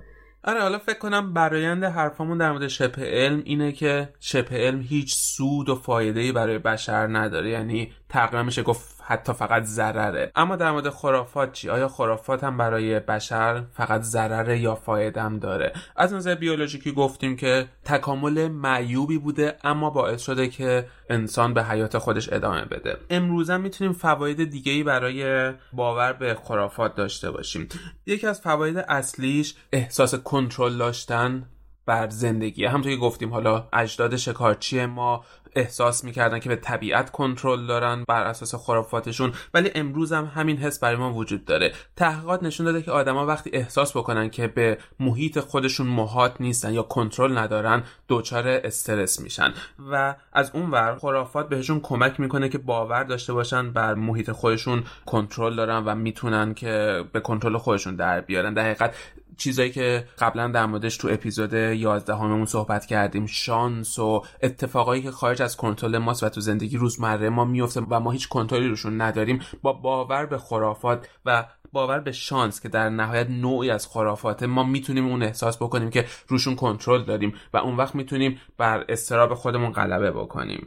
آره 0.44 0.60
حالا 0.60 0.78
فکر 0.78 0.98
کنم 0.98 1.32
برایند 1.32 1.84
حرفامون 1.84 2.38
در 2.38 2.52
مورد 2.52 2.68
شبه 2.68 3.02
علم 3.02 3.42
اینه 3.44 3.72
که 3.72 4.08
شبه 4.20 4.56
علم 4.56 4.80
هیچ 4.80 5.14
سود 5.14 5.68
و 5.68 5.74
فایده 5.74 6.32
برای 6.32 6.58
بشر 6.58 7.06
نداره. 7.06 7.50
یعنی 7.50 7.92
تقریبا 8.08 8.42
میشه 8.42 8.62
گفت 8.62 8.93
حتی 9.06 9.32
فقط 9.32 9.62
ضرره. 9.62 10.32
اما 10.36 10.56
در 10.56 10.70
مورد 10.70 10.90
خرافات 10.90 11.52
چی؟ 11.52 11.70
آیا 11.70 11.88
خرافات 11.88 12.44
هم 12.44 12.56
برای 12.56 13.00
بشر 13.00 13.62
فقط 13.72 14.02
ضرره 14.02 14.58
یا 14.58 14.74
فایده 14.74 15.22
هم 15.22 15.38
داره؟ 15.38 15.72
از 15.96 16.12
نظر 16.12 16.34
بیولوژیکی 16.34 16.92
گفتیم 16.92 17.36
که 17.36 17.68
تکامل 17.84 18.48
معیوبی 18.48 19.18
بوده 19.18 19.56
اما 19.64 19.90
باعث 19.90 20.22
شده 20.22 20.48
که 20.48 20.86
انسان 21.10 21.54
به 21.54 21.64
حیات 21.64 21.98
خودش 21.98 22.32
ادامه 22.32 22.64
بده. 22.64 22.96
امروز 23.10 23.50
هم 23.50 23.60
می‌تونیم 23.60 23.92
فواید 23.92 24.50
دیگه 24.50 24.72
ای 24.72 24.82
برای 24.82 25.52
باور 25.72 26.12
به 26.12 26.34
خرافات 26.34 26.94
داشته 26.94 27.30
باشیم. 27.30 27.68
یکی 28.06 28.26
از 28.26 28.40
فواید 28.40 28.76
اصلیش 28.76 29.54
احساس 29.72 30.14
کنترل 30.14 30.76
داشتن 30.78 31.46
بر 31.86 32.08
زندگی. 32.08 32.64
همونطور 32.64 32.92
که 32.92 32.98
گفتیم 32.98 33.32
حالا 33.32 33.68
اجداد 33.72 34.16
شکارچی 34.16 34.86
ما 34.86 35.24
احساس 35.56 36.04
می‌کردن 36.04 36.38
که 36.38 36.48
به 36.48 36.56
طبیعت 36.56 37.10
کنترل 37.10 37.66
دارن 37.66 38.04
بر 38.08 38.22
اساس 38.22 38.54
خرافاتشون 38.54 39.32
ولی 39.54 39.70
امروز 39.74 40.12
هم 40.12 40.24
همین 40.34 40.56
حس 40.56 40.78
برای 40.78 40.96
ما 40.96 41.12
وجود 41.12 41.44
داره. 41.44 41.72
تحقیقات 41.96 42.42
نشون 42.42 42.66
داده 42.66 42.82
که 42.82 42.90
آدما 42.90 43.26
وقتی 43.26 43.50
احساس 43.52 43.96
بکنن 43.96 44.30
که 44.30 44.46
به 44.46 44.78
محیط 45.00 45.38
خودشون 45.38 45.86
محاط 45.86 46.32
نیستن 46.40 46.74
یا 46.74 46.82
کنترل 46.82 47.38
ندارن 47.38 47.82
دچار 48.08 48.48
استرس 48.48 49.20
میشن. 49.20 49.54
و 49.90 50.14
از 50.32 50.50
اون 50.54 50.70
ور 50.70 50.96
خرافات 50.96 51.48
بهشون 51.48 51.80
کمک 51.80 52.20
می‌کنه 52.20 52.48
که 52.48 52.58
باور 52.58 53.04
داشته 53.04 53.32
باشن 53.32 53.72
بر 53.72 53.94
محیط 53.94 54.30
خودشون 54.30 54.84
کنترل 55.06 55.56
دارن 55.56 55.84
و 55.84 55.94
می‌تونن 55.94 56.54
که 56.54 57.04
به 57.12 57.20
کنترل 57.20 57.56
خودشون 57.56 57.96
در 57.96 58.20
بیارن. 58.20 58.54
در 58.54 58.62
حقیقت 58.62 58.94
چیزایی 59.36 59.70
که 59.70 60.08
قبلا 60.18 60.48
در 60.48 60.66
موردش 60.66 60.96
تو 60.96 61.08
اپیزود 61.08 61.52
11 61.52 62.14
هممون 62.14 62.46
صحبت 62.46 62.86
کردیم 62.86 63.26
شانس 63.26 63.98
و 63.98 64.22
اتفاقایی 64.42 65.02
که 65.02 65.10
خارج 65.10 65.42
از 65.42 65.56
کنترل 65.56 65.98
ماست 65.98 66.22
و 66.22 66.28
تو 66.28 66.40
زندگی 66.40 66.76
روزمره 66.76 67.28
ما 67.28 67.44
میفته 67.44 67.80
و 67.80 68.00
ما 68.00 68.10
هیچ 68.10 68.28
کنترلی 68.28 68.68
روشون 68.68 69.00
نداریم 69.00 69.40
با 69.62 69.72
باور 69.72 70.26
به 70.26 70.38
خرافات 70.38 71.08
و 71.24 71.46
باور 71.72 72.00
به 72.00 72.12
شانس 72.12 72.60
که 72.60 72.68
در 72.68 72.88
نهایت 72.88 73.30
نوعی 73.30 73.70
از 73.70 73.86
خرافاته 73.86 74.46
ما 74.46 74.62
می‌تونیم 74.62 75.06
اون 75.06 75.22
احساس 75.22 75.56
بکنیم 75.56 75.90
که 75.90 76.04
روشون 76.28 76.56
کنترل 76.56 77.04
داریم 77.04 77.34
و 77.52 77.56
اون 77.56 77.76
وقت 77.76 77.94
می‌تونیم 77.94 78.40
بر 78.58 78.84
استراب 78.88 79.34
خودمون 79.34 79.72
غلبه 79.72 80.10
بکنیم. 80.10 80.66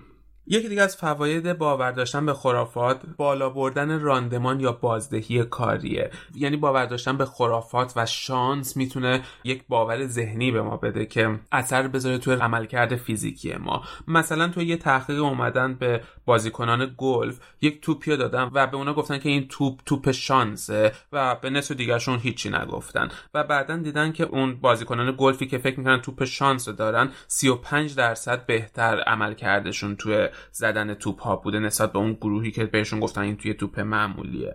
یکی 0.50 0.70
دیگه 0.70 0.82
از 0.82 0.98
فواید 0.98 1.58
باور 1.58 1.92
داشتن 1.92 2.26
به 2.26 2.34
خرافات 2.34 3.02
بالا 3.18 3.50
بردن 3.50 4.00
راندمان 4.00 4.60
یا 4.60 4.72
بازدهی 4.72 5.44
کاریه. 5.44 6.12
یعنی 6.36 6.58
باور 6.58 6.86
داشتن 6.86 7.18
به 7.18 7.26
خرافات 7.26 7.94
و 7.96 8.06
شانس 8.06 8.78
می‌تونه 8.78 9.22
یک 9.44 9.64
باور 9.70 10.08
ذهنی 10.08 10.52
به 10.52 10.62
ما 10.62 10.78
بده 10.78 11.06
که 11.06 11.40
اثر 11.52 11.88
بذاره 11.88 12.18
توی 12.18 12.34
عملکرد 12.34 12.96
فیزیکی 12.96 13.54
ما. 13.54 13.84
مثلا 14.08 14.48
تو 14.48 14.62
یه 14.62 14.78
تحقیق 14.78 15.24
اومدن 15.24 15.74
به 15.74 16.02
بازیکنان 16.26 16.94
گلف 16.98 17.40
یک 17.62 17.82
توپی 17.82 18.18
دادن 18.18 18.50
و 18.54 18.68
به 18.68 18.78
اونا 18.78 18.94
گفتن 18.94 19.18
که 19.18 19.30
این 19.30 19.48
توپ 19.48 19.80
توپ 19.86 20.12
شانسه 20.12 20.92
و 21.12 21.36
به 21.36 21.50
نصف 21.50 21.76
دیگرشون 21.76 22.20
هیچی 22.20 22.50
نگفتن. 22.50 23.10
و 23.34 23.44
بعدا 23.44 23.78
دیدن 23.78 24.12
که 24.12 24.24
اون 24.24 24.56
بازیکنان 24.56 25.16
گلفی 25.18 25.48
که 25.48 25.58
فکر 25.58 25.80
می‌کنن 25.80 26.02
توپ 26.02 26.24
شانس 26.24 26.70
دارن 26.70 27.10
35 27.28 27.96
درصد 27.96 28.46
بهتر 28.46 29.00
عملکردشون 29.00 29.96
توی 29.96 30.28
زدن 30.52 30.94
توپ 30.94 31.22
ها 31.22 31.36
بوده 31.36 31.60
نسبت 31.60 31.92
به 31.92 32.00
اون 32.00 32.14
گروهی 32.14 32.52
که 32.52 32.66
بهشون 32.66 33.00
گفتن 33.00 33.22
این 33.22 33.38
توی 33.38 33.54
توپ 33.54 33.80
معمولیه. 33.80 34.54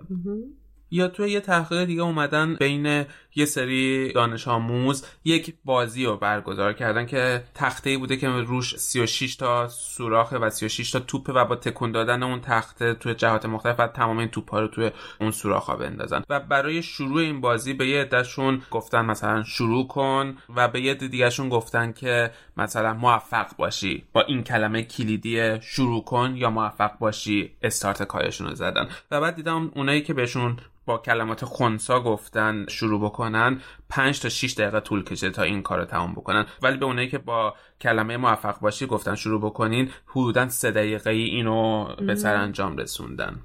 یا 0.90 1.08
توی 1.08 1.30
یه 1.30 1.40
تحقیق 1.40 1.84
دیگه 1.84 2.02
اومدن 2.02 2.54
بین 2.54 3.04
یه 3.34 3.44
سری 3.44 4.12
دانش 4.12 4.48
آموز 4.48 5.06
یک 5.24 5.54
بازی 5.64 6.04
رو 6.04 6.16
برگزار 6.16 6.72
کردن 6.72 7.06
که 7.06 7.44
تخته 7.54 7.90
ای 7.90 7.96
بوده 7.96 8.16
که 8.16 8.28
روش 8.28 8.76
36 8.76 9.36
تا 9.36 9.68
سوراخ 9.68 10.34
و 10.40 10.50
36 10.50 10.90
تا 10.90 11.00
توپه 11.00 11.32
و 11.32 11.44
با 11.44 11.56
تکون 11.56 11.92
دادن 11.92 12.22
اون 12.22 12.40
تخته 12.40 12.94
توی 12.94 13.14
جهات 13.14 13.46
مختلف 13.46 13.80
و 13.80 13.86
تمام 13.86 14.18
این 14.18 14.28
توپ 14.28 14.50
ها 14.50 14.60
رو 14.60 14.68
توی 14.68 14.90
اون 15.20 15.30
سوراخ 15.30 15.64
ها 15.64 15.76
بندازن. 15.76 16.22
و 16.28 16.40
برای 16.40 16.82
شروع 16.82 17.20
این 17.20 17.40
بازی 17.40 17.72
به 17.72 17.88
یه 17.88 18.00
عدهشون 18.00 18.62
گفتن 18.70 19.04
مثلا 19.04 19.42
شروع 19.42 19.86
کن 19.86 20.36
و 20.56 20.68
به 20.68 20.80
یه 20.80 20.94
دیگهشون 20.94 21.48
گفتن 21.48 21.92
که 21.92 22.30
مثلا 22.56 22.94
موفق 22.94 23.56
باشی. 23.56 24.04
با 24.12 24.22
این 24.22 24.44
کلمه 24.44 24.82
کلیدی 24.82 25.60
شروع 25.60 26.04
کن 26.04 26.32
یا 26.36 26.50
موفق 26.50 26.98
باشی 26.98 27.50
استارت 27.62 28.02
کارشون 28.02 28.46
رو 28.46 28.54
زدن. 28.54 28.88
و 29.10 29.20
بعد 29.20 29.36
دیدم 29.36 29.70
اونایی 29.74 30.02
که 30.02 30.14
بهشون 30.14 30.56
با 30.86 30.98
کلمات 30.98 31.44
خونسا 31.44 32.00
گفتن 32.00 32.66
شروع 32.68 33.00
بکنن 33.22 33.60
5 33.88 34.20
تا 34.20 34.28
6 34.28 34.54
دقیقه 34.54 34.80
طول 34.80 35.04
کشیده 35.04 35.30
تا 35.30 35.42
این 35.42 35.62
کار 35.62 35.78
رو 35.78 35.84
تمام 35.84 36.12
بکنن. 36.12 36.46
ولی 36.62 36.76
به 36.76 36.84
اونایی 36.84 37.08
که 37.08 37.18
با 37.18 37.54
کلمه 37.80 38.16
موفق 38.16 38.60
باشی 38.60 38.86
گفتن 38.86 39.14
شروع 39.14 39.40
بکنین 39.40 39.90
حدودا 40.06 40.48
3 40.48 40.70
دقیقه 40.70 41.10
ای 41.10 41.22
اینو 41.22 41.88
به 41.96 42.14
سر 42.14 42.34
انجام 42.34 42.76
رسوندن. 42.76 43.40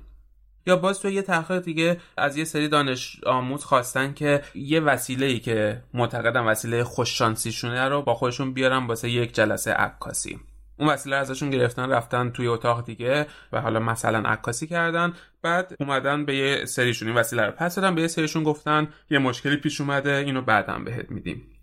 یا 0.68 0.78
باز 0.78 1.00
تو 1.00 1.10
یه 1.10 1.22
تحقیق 1.22 1.64
دیگه 1.64 1.98
از 2.18 2.38
یه 2.38 2.44
سری 2.44 2.68
دانش 2.68 3.24
آموز 3.26 3.64
خواستن 3.64 4.14
که 4.14 4.44
یه 4.56 4.80
وسیله 4.80 5.26
ای 5.26 5.40
که 5.40 5.84
معتقدن 5.94 6.42
وسیله 6.42 6.84
خوششانسیشونه 6.84 7.88
رو 7.88 8.02
با 8.02 8.14
خودشون 8.14 8.54
بیارن 8.54 8.88
واسه 8.88 9.10
یک 9.10 9.34
جلسه 9.34 9.74
عکاسی. 9.74 10.40
اون 10.80 10.90
وسیله 10.90 11.16
ازشون 11.16 11.50
گرفتن 11.50 11.90
رفتن 11.90 12.30
توی 12.30 12.48
اتاق 12.48 12.86
دیگه 12.86 13.28
و 13.52 13.62
حالا 13.62 13.80
مثلا 13.80 14.30
عکاسی 14.30 14.68
کردن. 14.68 15.14
بعد 15.42 15.76
اومدن 15.80 16.26
به 16.26 16.36
یه 16.36 16.66
سریشون 16.66 17.08
این 17.08 17.18
وسیله 17.18 17.46
رو 17.46 17.52
پس 17.52 17.76
دادن 17.76 17.96
به 17.96 18.02
یه 18.02 18.08
سریشون 18.08 18.44
گفتن 18.44 18.88
یه 19.10 19.20
مشکلی 19.20 19.58
پیش 19.58 19.82
اومده 19.82 20.16
اینو 20.16 20.42
بعدم 20.42 20.84
بهت 20.84 21.12
میدیم. 21.12 21.58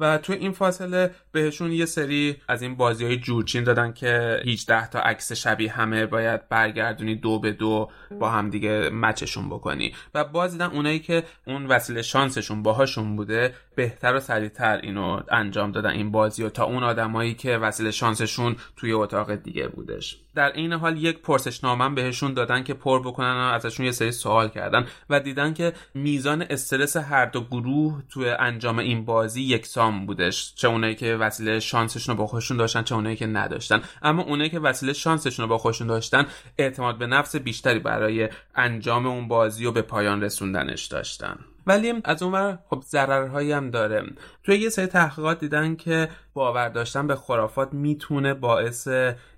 و 0.00 0.18
توی 0.18 0.36
این 0.36 0.52
فاصله 0.52 1.10
بهشون 1.32 1.72
یه 1.72 1.86
سری 1.86 2.36
از 2.48 2.62
این 2.62 2.76
بازی 2.76 3.04
های 3.04 3.16
جورچین 3.16 3.64
دادن 3.64 3.92
که 3.92 4.42
18 4.46 4.90
تا 4.90 4.98
عکس 4.98 5.32
شبیه 5.32 5.72
همه 5.72 6.06
باید 6.06 6.48
برگردونی 6.48 7.14
دو 7.14 7.38
به 7.38 7.52
دو 7.52 7.90
با 8.20 8.30
هم 8.30 8.50
دیگه 8.50 8.90
مچشون 8.90 9.48
بکنی. 9.48 9.94
و 10.14 10.24
باز 10.24 10.52
دیدن 10.52 10.66
اونایی 10.66 10.98
که 10.98 11.22
اون 11.46 11.66
وسیله 11.66 12.02
شانسشون 12.02 12.62
باهاشون 12.62 13.16
بوده 13.16 13.54
بهتر 13.78 14.14
و 14.14 14.20
سریعتر 14.20 14.80
اینو 14.82 15.20
انجام 15.30 15.72
دادن 15.72 15.90
این 15.90 16.10
بازی 16.10 16.42
و 16.42 16.48
تا 16.48 16.64
اون 16.64 16.84
آدمایی 16.84 17.34
که 17.34 17.56
وسیله 17.56 17.90
شانسشون 17.90 18.56
توی 18.76 18.92
اتاق 18.92 19.34
دیگه 19.34 19.68
بودش. 19.68 20.18
در 20.34 20.52
این 20.52 20.72
حال 20.72 20.96
یک 20.96 21.18
پرسشنامه 21.18 21.94
بهشون 21.94 22.34
دادن 22.34 22.64
که 22.64 22.74
پر 22.74 23.00
بکنن 23.00 23.32
و 23.32 23.52
ازشون 23.54 23.86
یه 23.86 23.92
سری 23.92 24.12
سوال 24.12 24.48
کردن 24.48 24.86
و 25.10 25.20
دیدن 25.20 25.54
که 25.54 25.72
میزان 25.94 26.42
استرس 26.42 26.96
هر 26.96 27.26
دو 27.26 27.40
گروه 27.44 28.02
توی 28.10 28.28
انجام 28.28 28.78
این 28.78 29.04
بازی 29.04 29.42
یکسان 29.42 30.06
بودش. 30.06 30.54
چه 30.54 30.68
اونایی 30.68 30.94
که 30.94 31.16
وسیله 31.16 31.60
شانسشون 31.60 32.16
رو 32.16 32.18
با 32.18 32.26
خودشون 32.26 32.56
داشتن 32.56 32.82
چه 32.82 32.94
اونایی 32.94 33.16
که 33.16 33.26
نداشتن. 33.26 33.82
اما 34.02 34.22
اونایی 34.22 34.50
که 34.50 34.60
وسیله 34.60 34.92
شانسشون 34.92 35.42
رو 35.42 35.48
با 35.48 35.58
خودشون 35.58 35.86
داشتن 35.86 36.26
اعتماد 36.58 36.98
به 36.98 37.06
نفس 37.06 37.36
بیشتری 37.36 37.78
برای 37.78 38.28
انجام 38.54 39.06
اون 39.06 39.28
بازی 39.28 39.66
و 39.66 39.72
به 39.72 39.82
پایان 39.82 40.22
رسوندنش 40.22 40.86
داشتن. 40.86 41.38
ولی 41.68 41.94
از 42.04 42.22
اونور 42.22 42.58
خب 42.70 42.82
ضررهایی 42.86 43.52
هم 43.52 43.70
داره. 43.70 44.02
توی 44.42 44.56
یه 44.58 44.68
سری 44.68 44.86
تحقیقات 44.86 45.40
دیدن 45.40 45.76
که 45.76 46.08
باور 46.34 46.68
داشتن 46.68 47.06
به 47.06 47.16
خرافات 47.16 47.72
می‌تونه 47.72 48.34
باعث 48.34 48.88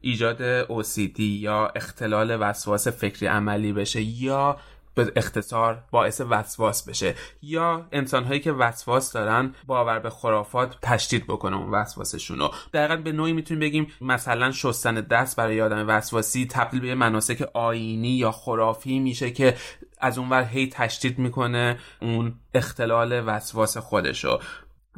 ایجاد 0.01 0.65
OCD 0.65 1.21
یا 1.21 1.73
اختلال 1.77 2.37
وسواس 2.41 2.89
فکری 2.89 3.27
عملی 3.27 3.73
بشه 3.73 4.03
یا 4.03 4.57
به 5.05 5.13
اختصار 5.17 5.85
باعث 5.91 6.21
وسواس 6.31 6.89
بشه. 6.89 7.15
یا 7.43 7.87
انسان 7.93 8.25
هایی 8.25 8.41
که 8.41 8.53
وسواس 8.53 9.13
دارن 9.13 9.55
باور 9.67 9.99
به 9.99 10.11
خرافات 10.11 10.77
تشدید 10.83 11.27
بکنه 11.27 11.57
اون 11.57 11.71
وسواسشون 11.71 12.39
رو 12.39 12.51
دقیقا 12.73 12.97
به 12.97 13.13
نوعی 13.13 13.33
می‌تونیم 13.33 13.61
بگیم 13.61 13.93
مثلا 14.01 14.53
شستن 14.53 14.95
دست 14.95 15.37
برای 15.37 15.61
آدم 15.61 15.89
وسواسی 15.89 16.47
تبدیل 16.47 16.81
به 16.81 16.95
مناسک 16.95 17.49
آینی 17.55 18.09
یا 18.09 18.31
خرافی 18.31 18.99
میشه 18.99 19.31
که 19.31 19.57
از 20.01 20.19
اونور 20.19 20.43
هی 20.43 20.69
تشدید 20.69 21.19
می‌کنه 21.19 21.79
اون 22.03 22.35
اختلال 22.55 23.23
وسواس 23.27 23.77
خودشو. 23.77 24.39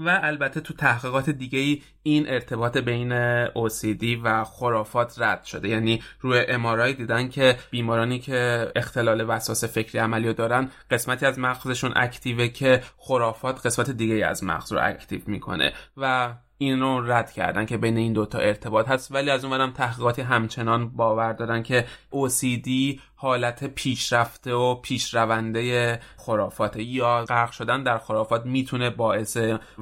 و 0.06 0.20
البته 0.22 0.60
تو 0.60 0.74
تحقیقات 0.74 1.30
دیگه 1.30 1.58
ای 1.58 1.82
این 2.02 2.28
ارتباط 2.28 2.76
بین 2.76 3.12
OCD 3.48 4.04
و 4.24 4.44
خرافات 4.44 5.14
رد 5.18 5.44
شده. 5.44 5.68
یعنی 5.68 6.02
روی 6.20 6.38
امارای 6.48 6.92
دیدن 6.94 7.28
که 7.28 7.58
بیمارانی 7.70 8.18
که 8.18 8.72
اختلال 8.76 9.24
وسواس 9.28 9.64
فکری 9.64 9.98
عملی 9.98 10.34
دارن 10.34 10.70
قسمتی 10.90 11.26
از 11.26 11.38
مغزشون 11.38 11.92
اکتیوه 11.96 12.48
که 12.48 12.82
خرافات 12.98 13.66
قسمت 13.66 13.90
دیگه 13.90 14.26
از 14.26 14.44
مغز 14.44 14.72
رو 14.72 14.78
اکتیو 14.82 15.20
می‌کنه. 15.26 15.72
و 15.96 16.34
این 16.62 16.80
رو 16.80 17.12
رد 17.12 17.32
کردن 17.32 17.66
که 17.66 17.76
بین 17.76 17.96
این 17.96 18.12
دوتا 18.12 18.38
ارتباط 18.38 18.88
هست. 18.88 19.12
ولی 19.12 19.30
از 19.30 19.44
اونورم 19.44 19.72
تحقیقاتی 19.72 20.22
همچنان 20.22 20.88
باور 20.88 21.32
دارن 21.32 21.62
که 21.62 21.84
OCD 22.12 23.00
حالت 23.14 23.64
پیشرفته 23.64 24.54
و 24.54 24.74
پیشرونده 24.74 25.98
خرافات 26.16 26.76
یا 26.76 27.24
غرق 27.24 27.50
شدن 27.50 27.82
در 27.82 27.98
خرافات 27.98 28.46
می‌تونه 28.46 28.90
باعث 28.90 29.38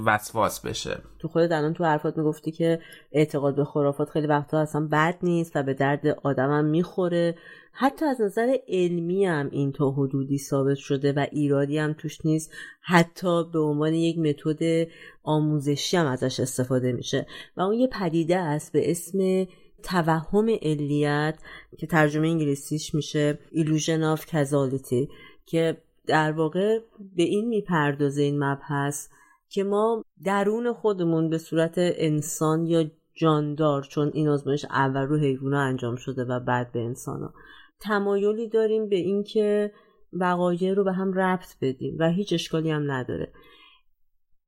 وسواس 0.07 0.61
بشه. 0.61 0.99
تو 1.19 1.29
خودت 1.29 1.53
الان 1.53 1.75
تو 1.75 1.85
حرفات 1.85 2.19
می‌گفتی 2.19 2.53
که 2.53 2.81
اعتقاد 3.13 3.57
به 3.57 3.65
خرافات 3.65 4.11
خیلی 4.11 4.27
وقتا 4.27 4.59
اصلا 4.61 4.89
بد 4.93 5.17
نیست 5.23 5.57
و 5.57 5.63
به 5.63 5.75
درد 5.75 6.07
آدمم 6.07 6.65
می‌خوره. 6.65 7.35
حتی 7.83 8.05
از 8.05 8.21
نظر 8.21 8.57
علمی 8.69 9.25
هم 9.25 9.49
این 9.53 9.73
تا 9.73 9.91
حدودی 9.91 10.39
ثابت 10.39 10.77
شده 10.77 11.13
و 11.13 11.27
ایرادی 11.33 11.79
هم 11.79 11.93
توش 11.93 12.25
نیست. 12.25 12.53
حتی 12.81 13.45
به 13.53 13.59
عنوان 13.59 13.95
یک 13.95 14.19
متد 14.19 14.89
آموزشی 15.23 15.97
هم 15.97 16.07
ازش 16.07 16.41
استفاده 16.41 16.93
میشه. 16.93 17.27
و 17.57 17.61
اون 17.61 17.75
یه 17.75 17.87
پدیده 17.87 18.37
است 18.37 18.73
به 18.73 18.91
اسم 18.91 19.47
توهم 19.83 20.51
علیت 20.63 21.39
که 21.79 21.87
ترجمه 21.87 22.29
انگلیسیش 22.29 22.95
میشه 22.95 23.39
illusion 23.53 24.17
of 24.17 24.21
causality 24.21 25.09
که 25.47 25.83
در 26.07 26.33
واقع 26.33 26.79
به 27.17 27.23
این 27.23 27.49
می‌پردازه 27.49 28.23
این 28.23 28.45
مبحث 28.45 29.09
که 29.49 29.65
ما 29.65 30.05
درون 30.25 30.73
خودمون 30.73 31.31
به 31.31 31.39
صورت 31.39 31.75
انسان 31.77 32.67
یا 32.67 32.91
جاندار 33.21 33.83
چون 33.83 34.11
این 34.15 34.29
آزمایش 34.29 34.65
اول 34.65 35.03
رو 35.03 35.17
حیوونا 35.17 35.61
انجام 35.61 35.97
شده 35.97 36.25
و 36.25 36.41
بعد 36.41 36.73
به 36.73 36.81
انسان 36.81 37.23
ها 37.23 37.35
تمایلی 37.81 38.49
داریم 38.49 38.89
به 38.89 38.97
اینکه 38.97 39.73
وقایع 40.13 40.75
رو 40.75 40.85
به 40.85 40.93
هم 40.93 41.13
ربط 41.13 41.57
بدیم 41.61 41.97
و 41.99 42.11
هیچ 42.11 42.33
اشکالی 42.33 42.71
هم 42.71 42.91
نداره. 42.91 43.33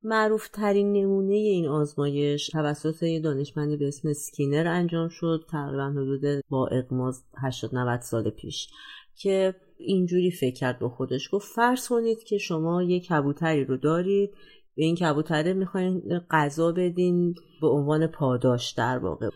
معروف 0.03 0.49
ترین 0.49 0.93
نمونه 0.93 1.35
این 1.35 1.66
آزمایش 1.66 2.47
توسط 2.47 3.03
یه 3.03 3.20
دانشمندی 3.20 3.77
به 3.77 3.89
اسم 3.89 4.12
سکینر 4.12 4.66
انجام 4.66 5.09
شد 5.09 5.45
تقریبا 5.51 5.91
حدود 5.91 6.45
با 6.49 6.66
اقماز 6.66 7.25
80 7.43 7.75
90 7.75 8.01
سال 8.01 8.31
پیش 8.31 8.68
که 9.14 9.55
اینجوری 9.79 10.31
فکر 10.31 10.55
کرد 10.55 10.79
با 10.79 10.89
خودش. 10.89 11.29
گفت 11.33 11.55
فرض 11.55 11.89
کنید 11.89 12.25
که 12.25 12.39
شما 12.39 12.83
یه 12.83 13.01
کبوتری 13.01 13.64
رو 13.64 13.77
دارید 13.77 14.35
به 14.77 14.85
این 14.85 14.97
کبوتره 14.97 15.53
می‌خواین 15.53 16.03
غذا 16.31 16.73
بدین 16.73 17.35
به 17.61 17.68
عنوان 17.68 18.07
پاداش 18.07 18.73
در 18.73 18.99
واقع. 18.99 19.29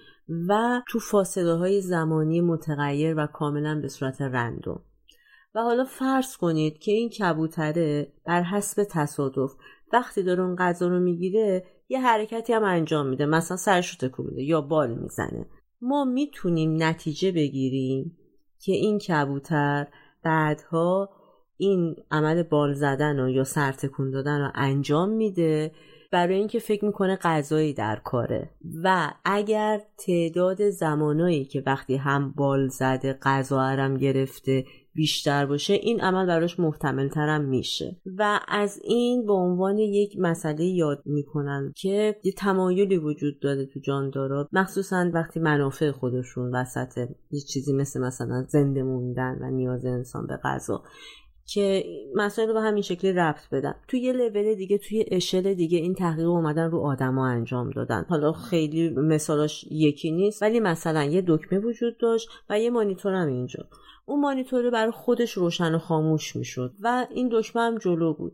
و 0.49 0.82
تو 0.89 0.99
فاصله 0.99 1.55
های 1.55 1.80
زمانی 1.80 2.41
متغیر 2.41 3.14
و 3.18 3.26
کاملا 3.26 3.80
به 3.82 3.89
صورت 3.89 4.20
رندوم. 4.20 4.82
و 5.55 5.61
حالا 5.61 5.84
فرض 5.84 6.37
کنید 6.37 6.78
که 6.78 6.93
این 6.93 7.09
کبوتره 7.09 8.12
بر 8.26 8.43
حسب 8.43 8.84
تصادف 8.91 9.53
وقتی 9.93 10.22
داره 10.22 10.43
اون 10.43 10.57
غذا 10.57 10.89
رو 10.89 11.01
می‌گیره 11.01 11.64
یه 11.89 12.01
حرکتی 12.01 12.53
هم 12.53 12.64
انجام 12.64 13.07
میده. 13.07 13.26
مثلا 13.26 13.57
سرش 13.57 13.91
رو 13.91 14.09
تکون 14.09 14.26
میده 14.26 14.43
یا 14.43 14.61
بال 14.61 14.95
می‌زنه. 14.95 15.47
ما 15.80 16.05
می‌تونیم 16.05 16.82
نتیجه 16.82 17.32
بگیریم 17.32 18.16
که 18.59 18.72
این 18.72 18.99
کبوتر 18.99 19.87
بعدها 20.22 21.11
این 21.57 21.96
عمل 22.11 22.42
بال 22.42 22.72
زدن 22.72 23.20
و 23.20 23.28
یا 23.28 23.44
سرتکون 23.44 24.11
دادن 24.11 24.40
رو 24.40 24.50
انجام 24.54 25.09
میده 25.09 25.72
برای 26.12 26.36
اینکه 26.36 26.59
فکر 26.59 26.84
می‌کنه 26.84 27.16
غذایی 27.16 27.72
در 27.72 27.96
کاره. 28.04 28.50
و 28.84 29.12
اگر 29.24 29.80
تعداد 29.98 30.70
زمانایی 30.70 31.44
که 31.44 31.62
وقتی 31.66 31.96
هم 31.96 32.32
بال 32.36 32.68
زده 32.68 33.18
غذا 33.22 33.61
هم 33.61 33.96
گرفته 33.96 34.64
بیشتر 34.94 35.46
باشه 35.46 35.74
این 35.74 36.00
عمل 36.00 36.26
براش 36.26 36.61
محتمل 36.61 37.09
ترم 37.09 37.44
میشه. 37.44 37.96
و 38.18 38.40
از 38.48 38.80
این 38.84 39.26
به 39.26 39.32
عنوان 39.32 39.78
یک 39.78 40.18
مسئله 40.18 40.64
یاد 40.64 41.02
می‌کنن 41.04 41.72
که 41.76 42.16
یه 42.24 42.32
تمایلی 42.32 42.96
وجود 42.96 43.40
داره 43.40 43.66
تو 43.66 43.80
جاندارا. 43.80 44.48
مخصوصا 44.52 45.11
وقتی 45.14 45.40
منافع 45.40 45.90
خودشون 45.90 46.54
وسط 46.54 47.09
یه 47.30 47.40
چیزی 47.40 47.72
مثل 47.72 48.00
مثلا 48.00 48.44
زنده 48.48 48.82
موندن 48.82 49.38
و 49.40 49.50
نیاز 49.50 49.84
انسان 49.84 50.26
به 50.26 50.36
غذا. 50.44 50.82
که 51.47 51.84
مسائل 52.14 52.49
رو 52.49 52.59
همین 52.59 52.82
شکلی 52.82 53.12
ربط 53.12 53.49
بدن. 53.53 53.74
توی 53.88 54.01
یه 54.01 54.12
لول 54.12 54.55
دیگه 54.55 54.78
توی 54.78 55.05
اشل 55.11 55.55
دیگه 55.55 55.78
این 55.78 55.94
تحقیق 55.94 56.28
اومدن 56.28 56.70
رو 56.70 56.80
آدما 56.80 57.26
انجام 57.26 57.70
دادن. 57.70 58.07
حالا 58.09 58.32
خیلی 58.32 58.90
مثالاش 58.90 59.64
یکی 59.70 60.11
نیست 60.11 60.42
ولی 60.42 60.61
مثلا 60.61 61.05
یه 61.05 61.24
دکمه 61.26 61.59
وجود 61.59 61.99
داشت 61.99 62.28
و 62.51 62.61
یه 62.61 62.70
مانیتور 62.70 63.14
هم 63.14 63.28
اینجا. 63.28 63.64
اون 64.07 64.20
مانیتور 64.20 64.70
برای 64.70 64.90
خودش 64.90 65.32
روشن 65.32 65.74
و 65.74 65.78
خاموش 65.78 66.36
می‌شد 66.36 66.72
و 66.80 67.07
این 67.11 67.28
دکمه 67.32 67.62
هم 67.62 67.78
جلو 67.78 68.14
بود. 68.14 68.32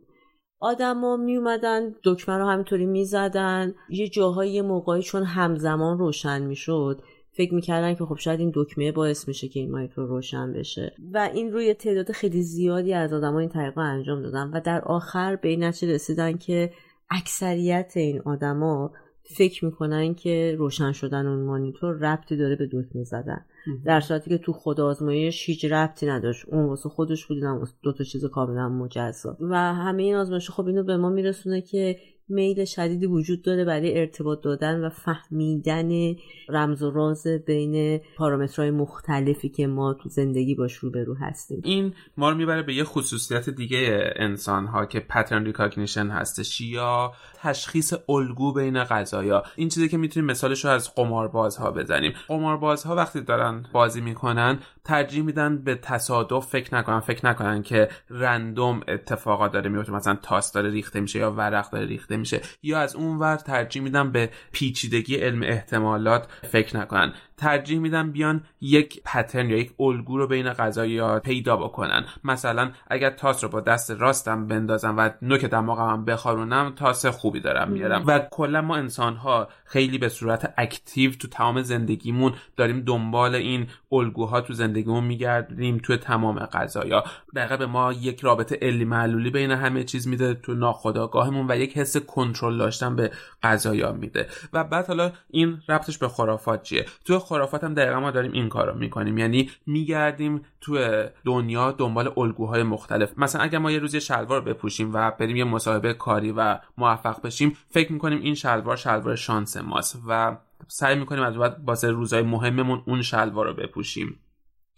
آدما 0.60 1.16
می 1.16 1.36
اومدن 1.36 1.94
دکمه 2.04 2.36
رو 2.36 2.46
همینطوری 2.46 2.86
می‌زدن. 2.86 3.74
یه 3.88 4.08
جاهایی 4.08 4.62
موقعی 4.62 5.02
چون 5.02 5.22
همزمان 5.22 5.98
روشن 5.98 6.42
می‌شد 6.42 7.02
فکر 7.34 7.54
می‌کردن 7.54 7.94
که 7.94 8.04
خب 8.04 8.16
شاید 8.16 8.40
این 8.40 8.52
دکمه 8.54 8.92
باعث 8.92 9.28
میشه 9.28 9.48
که 9.48 9.60
این 9.60 9.70
مایکرو 9.70 10.06
روشن 10.06 10.52
بشه. 10.52 10.94
و 11.12 11.30
این 11.34 11.52
روی 11.52 11.74
تعداد 11.74 12.12
خیلی 12.12 12.42
زیادی 12.42 12.94
از 12.94 13.12
آدما 13.12 13.38
این 13.38 13.48
طریقه 13.48 13.80
انجام 13.80 14.22
دادن 14.22 14.50
و 14.50 14.60
در 14.60 14.80
آخر 14.80 15.36
به 15.36 15.48
این 15.48 15.64
نتیجه 15.64 15.92
رسیدن 15.92 16.36
که 16.36 16.72
اکثریت 17.10 17.92
این 17.96 18.20
آدما 18.20 18.92
فکر 19.24 19.64
می‌کنن 19.64 20.14
که 20.14 20.56
روشن 20.58 20.92
شدن 20.92 21.26
اون 21.26 21.42
مانیتور 21.42 21.94
ربطی 21.94 22.36
داره 22.36 22.56
به 22.56 22.66
دکمه 22.72 23.04
زدن. 23.04 23.44
در 23.84 24.00
صورتی 24.00 24.30
که 24.30 24.38
تو 24.38 24.52
خود 24.52 24.80
آزمایش 24.80 25.48
هیچ 25.48 25.64
ربطی 25.64 26.06
نداشت. 26.06 26.44
اون 26.48 26.64
واسه 26.64 26.88
خودش 26.88 27.26
بود 27.26 27.38
دو 27.82 27.92
تا 27.92 28.04
چیز 28.04 28.24
کاملا 28.24 28.68
مجزا. 28.68 29.36
و 29.40 29.56
همه 29.56 30.02
این 30.02 30.14
آزمایش 30.14 30.50
خب 30.50 30.66
اینو 30.66 30.82
به 30.82 30.96
ما 30.96 31.10
میرسونه 31.10 31.60
که 31.60 31.96
میل 32.32 32.64
شدیدی 32.64 33.06
وجود 33.06 33.42
داره 33.42 33.64
برای 33.64 34.00
ارتباط 34.00 34.40
دادن 34.42 34.84
و 34.84 34.90
فهمیدن 34.90 36.14
رمز 36.48 36.82
و 36.82 36.90
راز 36.90 37.26
بین 37.46 38.00
پارامترهای 38.16 38.70
مختلفی 38.70 39.48
که 39.48 39.66
ما 39.66 39.94
تو 39.94 40.08
زندگی 40.08 40.54
باش 40.54 40.74
روبرو 40.74 41.14
هستیم. 41.14 41.60
این 41.64 41.94
ما 42.16 42.30
رو 42.30 42.36
می‌بره 42.36 42.62
به 42.62 42.74
یه 42.74 42.84
خصوصیت 42.84 43.50
دیگه 43.50 44.12
انسان 44.16 44.66
ها 44.66 44.86
که 44.86 45.00
pattern 45.00 45.44
recognition 45.44 46.06
هستش 46.06 46.60
یا 46.60 47.12
تشخیص 47.34 47.94
الگو 48.08 48.52
بین 48.52 48.84
قضایا. 48.84 49.42
این 49.56 49.68
چیزی 49.68 49.88
که 49.88 49.96
می‌تونیم 49.96 50.30
مثالش 50.30 50.64
رو 50.64 50.70
از 50.70 50.94
قماربازها 50.94 51.70
بزنیم. 51.70 52.12
قماربازها 52.28 52.96
وقتی 52.96 53.20
دارن 53.20 53.66
بازی 53.72 54.00
می‌کنن 54.00 54.58
ترجیح 54.84 55.22
میدن 55.22 55.64
به 55.64 55.74
تصادف 55.74 56.46
فکر 56.46 56.74
نکنن. 56.74 57.00
فکر 57.00 57.26
نکنن 57.26 57.62
که 57.62 57.88
رندوم 58.10 58.80
اتفاقات 58.88 59.52
داره 59.52 59.70
میفته 59.70 59.92
مثلا 59.92 60.18
تاس 60.22 60.52
داره 60.52 60.70
ریخته 60.70 61.00
میشه 61.00 61.18
یا 61.18 61.32
ورق 61.32 61.70
داره 61.70 61.86
ریخته 61.86 62.16
میشه. 62.22 62.40
یا 62.62 62.80
از 62.80 62.96
اون 62.96 63.18
ور 63.18 63.36
ترجیح 63.36 63.82
میدن 63.82 64.12
به 64.12 64.30
پیچیدگی 64.52 65.16
علم 65.16 65.42
احتمالات 65.42 66.28
فکر 66.50 66.76
نکنن. 66.76 67.12
ترجیح 67.42 67.78
میدن 67.78 68.10
بیان 68.10 68.44
یک 68.60 69.02
پترن 69.04 69.50
یا 69.50 69.56
یک 69.56 69.72
الگو 69.80 70.18
رو 70.18 70.26
بین 70.26 70.52
غذایا 70.52 71.20
پیدا 71.20 71.56
بکنن. 71.56 72.04
مثلا 72.24 72.70
اگر 72.90 73.10
تاس 73.10 73.44
رو 73.44 73.50
با 73.50 73.60
دست 73.60 73.90
راستم 73.90 74.46
بندازم 74.46 74.96
و 74.98 75.10
نوک 75.22 75.44
دماغم 75.44 75.90
هم 75.90 76.04
بخارونم 76.04 76.72
تاس 76.76 77.06
خوبی 77.06 77.40
دارم 77.40 77.70
میارم. 77.70 78.04
و 78.06 78.18
کلا 78.30 78.60
ما 78.60 78.76
انسان 78.76 79.16
ها 79.16 79.48
خیلی 79.64 79.98
به 79.98 80.08
صورت 80.08 80.54
اکتیو 80.58 81.12
تو 81.12 81.28
تمام 81.28 81.62
زندگیمون 81.62 82.32
داریم 82.56 82.80
دنبال 82.80 83.34
این 83.34 83.66
الگوها 83.92 84.40
تو 84.40 84.52
زندگیمون 84.52 85.04
میگردیم 85.04 85.78
تو 85.78 85.96
تمام 85.96 86.38
غذایا. 86.38 87.04
دقیقا 87.36 87.56
به 87.56 87.66
ما 87.66 87.92
یک 87.92 88.20
رابطه 88.20 88.58
علی 88.62 88.84
معلولی 88.84 89.30
بین 89.30 89.50
همه 89.50 89.84
چیز 89.84 90.08
میده 90.08 90.34
تو 90.34 90.54
ناخودآگاهمون 90.54 91.46
و 91.50 91.56
یک 91.56 91.78
حس 91.78 91.96
کنترل 91.96 92.58
داشتن 92.58 92.96
به 92.96 93.10
غذایا 93.42 93.92
میده. 93.92 94.26
و 94.52 94.64
بعد 94.64 94.86
حالا 94.86 95.12
این 95.30 95.62
ربطش 95.68 95.98
به 95.98 96.08
خرافات 96.08 96.62
چیه؟ 96.62 96.86
تو 97.04 97.18
خرافات 97.32 97.64
هم 97.64 97.74
دقیقا 97.74 98.00
ما 98.00 98.10
داریم 98.10 98.32
این 98.32 98.48
کارو 98.48 98.78
می‌کنیم. 98.78 99.18
یعنی 99.18 99.50
میگردیم 99.66 100.42
تو 100.60 100.78
دنیا 101.24 101.72
دنبال 101.72 102.12
الگوهای 102.16 102.62
مختلف. 102.62 103.18
مثلا 103.18 103.42
اگر 103.42 103.58
ما 103.58 103.70
یه 103.70 103.78
روز 103.78 103.96
شلوار 103.96 104.40
بپوشیم 104.40 104.90
و 104.94 105.10
بریم 105.10 105.36
یه 105.36 105.44
مصاحبه 105.44 105.94
کاری 105.94 106.32
و 106.32 106.58
موفق 106.78 107.22
بشیم 107.22 107.56
فکر 107.70 107.92
می‌کنیم 107.92 108.20
این 108.20 108.34
شلوار 108.34 108.76
شلوار 108.76 109.16
شانس 109.16 109.56
ماست 109.56 110.02
و 110.08 110.36
سعی 110.68 110.98
می‌کنیم 110.98 111.22
از 111.22 111.36
بعد 111.36 111.56
واسه 111.66 111.90
روزهای 111.90 112.22
مهممون 112.22 112.82
اون 112.86 113.02
شلوار 113.02 113.46
رو 113.46 113.54
بپوشیم. 113.54 114.18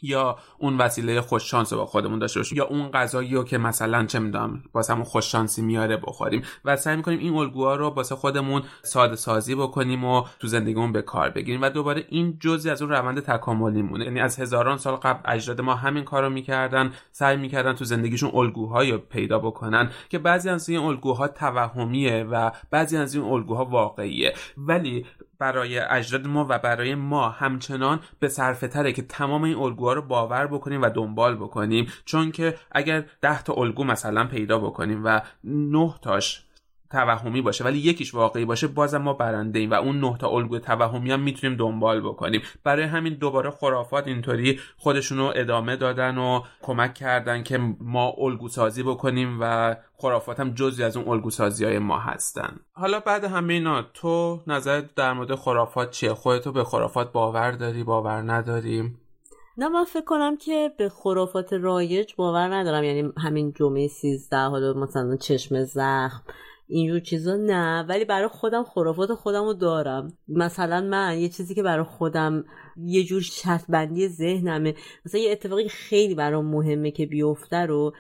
یا 0.05 0.39
اون 0.59 0.79
وسیله 0.79 1.21
خوش 1.21 1.51
شانس 1.51 1.73
رو 1.73 1.79
با 1.79 1.87
خودمون 1.87 2.19
داشته 2.19 2.41
باشیم 2.41 2.59
یا 2.59 2.65
اون 2.65 2.91
غذایی 2.91 3.35
رو 3.35 3.45
که 3.45 3.59
مثلا 3.59 4.07
چه 4.07 4.19
می‌دونم 4.19 4.63
واسه 4.75 4.93
همون 4.93 5.05
خوش 5.05 5.33
شانسی 5.33 5.63
میاره 5.63 5.97
بخوریم. 5.97 6.43
و 6.65 6.77
سعی 6.77 6.97
می‌کنیم 6.97 7.19
این 7.19 7.35
الگوها 7.35 7.75
رو 7.75 7.89
واسه 7.89 8.15
خودمون 8.15 8.63
ساده 8.83 9.17
سازی 9.17 9.55
بکنیم 9.55 10.05
و 10.05 10.25
تو 10.39 10.47
زندگیمون 10.47 10.93
به 10.93 11.03
کار 11.03 11.31
بگیریم. 11.31 11.63
و 11.63 11.69
دوباره 11.69 12.05
این 12.09 12.39
جزی 12.41 12.71
از 12.71 12.83
اون 12.83 12.91
روند 12.91 13.21
تکاملی 13.21 13.83
مونه 13.83 14.05
یعنی 14.05 14.21
از 14.21 14.41
هزاران 14.41 14.79
سال 14.79 14.97
قبل 14.97 15.21
اجداد 15.33 15.61
ما 15.61 15.75
همین 15.75 16.05
کارو 16.05 16.31
می‌کردن 16.31 16.93
سعی 17.13 17.37
می‌کردن 17.37 17.73
تو 17.73 17.85
زندگیشون 17.85 18.31
الگوهایی 18.35 18.97
پیدا 18.97 19.39
بکنن 19.39 19.91
که 20.09 20.19
بعضی 20.19 20.49
از 20.49 20.69
این 20.69 20.81
الگوها 20.81 21.29
توهمیه 21.29 22.25
و 22.25 22.51
بعضی 22.71 22.97
از 22.97 23.15
این 23.15 23.25
الگوها 23.25 23.65
واقعیه. 23.65 24.35
ولی 24.57 25.07
برای 25.45 25.79
اجداد 25.79 26.27
ما 26.27 26.47
و 26.49 26.59
برای 26.59 26.95
ما 26.95 27.29
همچنان 27.29 28.01
به 28.21 28.29
صرفه 28.29 28.69
تره 28.69 28.93
که 28.93 29.03
تمام 29.03 29.43
این 29.43 29.57
الگوها 29.57 29.93
رو 29.93 30.03
باور 30.03 30.47
بکنیم 30.47 30.83
و 30.83 30.91
دنبال 30.91 31.37
بکنیم. 31.37 31.87
چون 32.05 32.33
که 32.33 32.55
اگر 32.73 33.05
ده 33.21 33.43
تا 33.43 33.53
الگو 33.53 33.85
مثلا 33.85 34.25
پیدا 34.25 34.59
بکنیم 34.59 35.03
و 35.05 35.21
نه 35.45 35.95
تاش 36.03 36.45
توهمی 36.95 37.43
باشه 37.43 37.65
ولی 37.65 37.79
یکیش 37.79 38.15
واقعی 38.15 38.45
باشه 38.45 38.67
بازم 38.67 38.99
ما 38.99 39.13
برنده 39.13 39.59
ایم 39.59 39.71
و 39.71 39.75
اون 39.75 40.01
نه 40.01 40.17
تا 40.19 40.29
الگوی 40.29 40.61
توهمی 40.61 41.11
هم 41.11 41.21
می‌تونیم 41.21 41.57
دنبال 41.57 42.01
بکنیم. 42.01 42.43
برای 42.65 42.85
همین 42.85 43.15
دوباره 43.15 43.51
خرافات 43.51 44.07
اینطوری 44.07 44.61
خودشون 44.77 45.19
رو 45.19 45.33
ادامه 45.37 45.77
دادن 45.77 46.19
و 46.19 46.41
کمک 46.63 46.95
کردن 46.95 47.43
که 47.43 47.59
ما 47.81 48.15
الگو 48.19 48.49
سازی 48.49 48.83
بکنیم 48.83 49.39
و 49.41 49.77
خرافات 49.97 50.41
هم 50.41 50.55
جزی 50.55 50.85
از 50.85 50.97
اون 50.97 51.09
الگو 51.09 51.31
سازی 51.31 51.65
های 51.65 51.79
ما 51.79 51.99
هستن. 51.99 52.61
حالا 52.73 53.01
بعد 53.01 53.25
همه 53.25 53.53
اینا 53.53 53.83
تو 53.83 54.41
نظرت 54.47 54.95
در 54.95 55.13
مورد 55.13 55.35
خرافات 55.35 55.91
چیه؟ 55.91 56.15
خودتو 56.15 56.53
به 56.53 56.65
خرافات 56.65 57.13
باور 57.13 57.51
داری 57.51 57.85
باور 57.85 58.33
نداری 58.33 58.95
نه 59.57 59.69
من 59.69 59.85
فکر 59.85 60.05
کنم 60.05 60.37
که 60.37 60.71
به 60.79 60.89
خرافات 60.89 61.53
رایج 61.53 62.15
باور 62.17 62.55
ندارم. 62.55 62.85
یعنی 62.85 63.13
همین 63.19 63.53
جمعه 63.53 63.89
سیزده 63.89 64.47
حالا 64.47 64.73
مثلا 64.73 65.17
چشم 65.17 65.63
زخم 65.65 66.23
اینجور 66.67 67.01
چیزا 67.01 67.37
نه 67.37 67.83
ولی 67.83 68.05
برای 68.05 68.29
خودم 68.29 68.65
خرافات 68.65 69.15
خودم 69.15 69.45
رو 69.45 69.55
دارم. 69.55 70.13
مثلا 70.29 70.81
من 70.81 71.19
یه 71.19 71.29
چیزی 71.29 71.55
که 71.55 71.63
برای 71.63 71.85
خودم 71.85 72.45
یه 72.77 73.05
جور 73.05 73.21
شرط 73.21 73.65
بندی 73.69 74.09
ذهنمه 74.09 74.75
مثلا 75.07 75.21
یه 75.21 75.33
اتفاقی 75.33 75.69
خیلی 75.69 76.15
برام 76.15 76.47
مهمه 76.47 76.91
که 76.91 77.07
بیفته 77.07 77.57
رو 77.57 77.93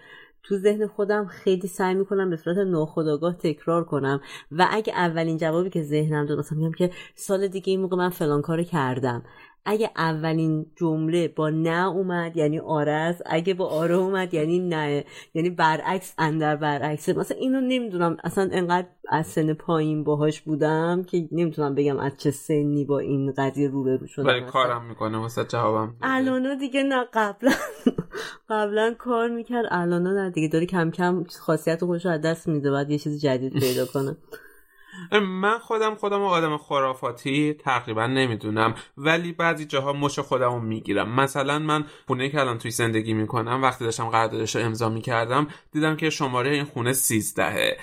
تو 0.42 0.56
ذهن 0.56 0.86
خودم 0.86 1.26
خیلی 1.26 1.68
سعی 1.68 1.94
می‌کنم 1.94 2.30
به 2.30 2.36
صورت 2.36 2.56
ناخودآگاه 2.56 3.34
تکرار 3.34 3.84
کنم. 3.84 4.20
و 4.52 4.68
اگه 4.70 4.92
اولین 4.92 5.36
جوابی 5.36 5.70
که 5.70 5.82
ذهنم 5.82 6.26
داد 6.26 6.38
مثلا 6.38 6.58
میگم 6.58 6.72
که 6.72 6.90
سال 7.14 7.48
دیگه 7.48 7.70
این 7.70 7.80
موقع 7.80 7.96
من 7.96 8.10
فلان 8.10 8.42
کار 8.42 8.62
کردم. 8.62 9.22
اگه 9.66 9.90
اولین 9.96 10.66
جمله 10.76 11.28
با 11.28 11.50
نه 11.50 11.88
اومد 11.88 12.36
یعنی 12.36 12.58
آره 12.58 12.92
است 12.92 13.22
اگه 13.26 13.54
با 13.54 13.66
آره 13.66 13.94
اومد 13.94 14.34
یعنی 14.34 14.58
نه 14.58 15.04
یعنی 15.34 15.50
برعکس 15.50 16.14
اندر 16.18 16.56
برعکسه 16.56 17.12
مثلا 17.12 17.36
اینو 17.36 17.60
نمی‌دونم 17.60 18.16
اصلا 18.24 18.48
انقدر 18.52 18.86
از 19.08 19.26
سن 19.26 19.52
پایین 19.54 20.04
باهاش 20.04 20.40
بودم 20.40 21.02
که 21.02 21.28
نمی‌تونم 21.32 21.74
بگم 21.74 21.98
از 21.98 22.12
چه 22.18 22.30
سنی 22.30 22.84
با 22.84 22.98
این 22.98 23.32
قضیه 23.36 23.68
روبرو 23.68 24.06
شدم. 24.06 24.26
ولی 24.26 24.40
کارم 24.40 24.84
می‌کنه 24.84 25.18
واسه 25.18 25.44
جوابم. 25.44 25.94
الانا 26.02 26.54
دیگه 26.54 26.82
نه 26.82 27.04
قبلا 27.14 27.52
قبلا 28.50 28.94
کار 28.98 29.28
می‌کرد 29.28 29.66
الانا 29.70 30.12
نه 30.12 30.30
دیگه. 30.30 30.48
داره 30.48 30.66
کم 30.66 30.90
کم 30.90 31.24
خاصیت 31.40 31.84
خودش 31.84 32.06
رو 32.06 32.12
از 32.12 32.20
دست 32.20 32.48
میده 32.48 32.70
بعد 32.70 32.90
یه 32.90 32.98
چیز 32.98 33.20
جدید 33.22 33.52
پیدا 33.60 33.86
کنه. 33.86 34.16
من 35.12 35.58
خودم 35.58 35.94
خودم 35.94 36.22
آدم 36.22 36.56
خرافاتی 36.56 37.54
تقریبا 37.54 38.06
نمی‌دونم 38.06 38.74
ولی 38.98 39.32
بعضی 39.32 39.64
جاها 39.64 39.92
مش 39.92 40.18
خودم 40.18 40.64
می‌گیرم. 40.64 41.14
مثلا 41.14 41.58
من 41.58 41.84
خونه 42.06 42.28
که 42.28 42.40
الان 42.40 42.58
توی 42.58 42.70
زندگی 42.70 43.14
می‌کنم 43.14 43.62
وقتی 43.62 43.84
داشتم 43.84 44.08
قراردادش 44.08 44.56
رو 44.56 44.62
امضا 44.62 44.88
می‌کردم 44.88 45.46
دیدم 45.72 45.96
که 45.96 46.10
شماره 46.10 46.50
این 46.50 46.64
خونه 46.64 46.92
سیزدهه 46.92 47.76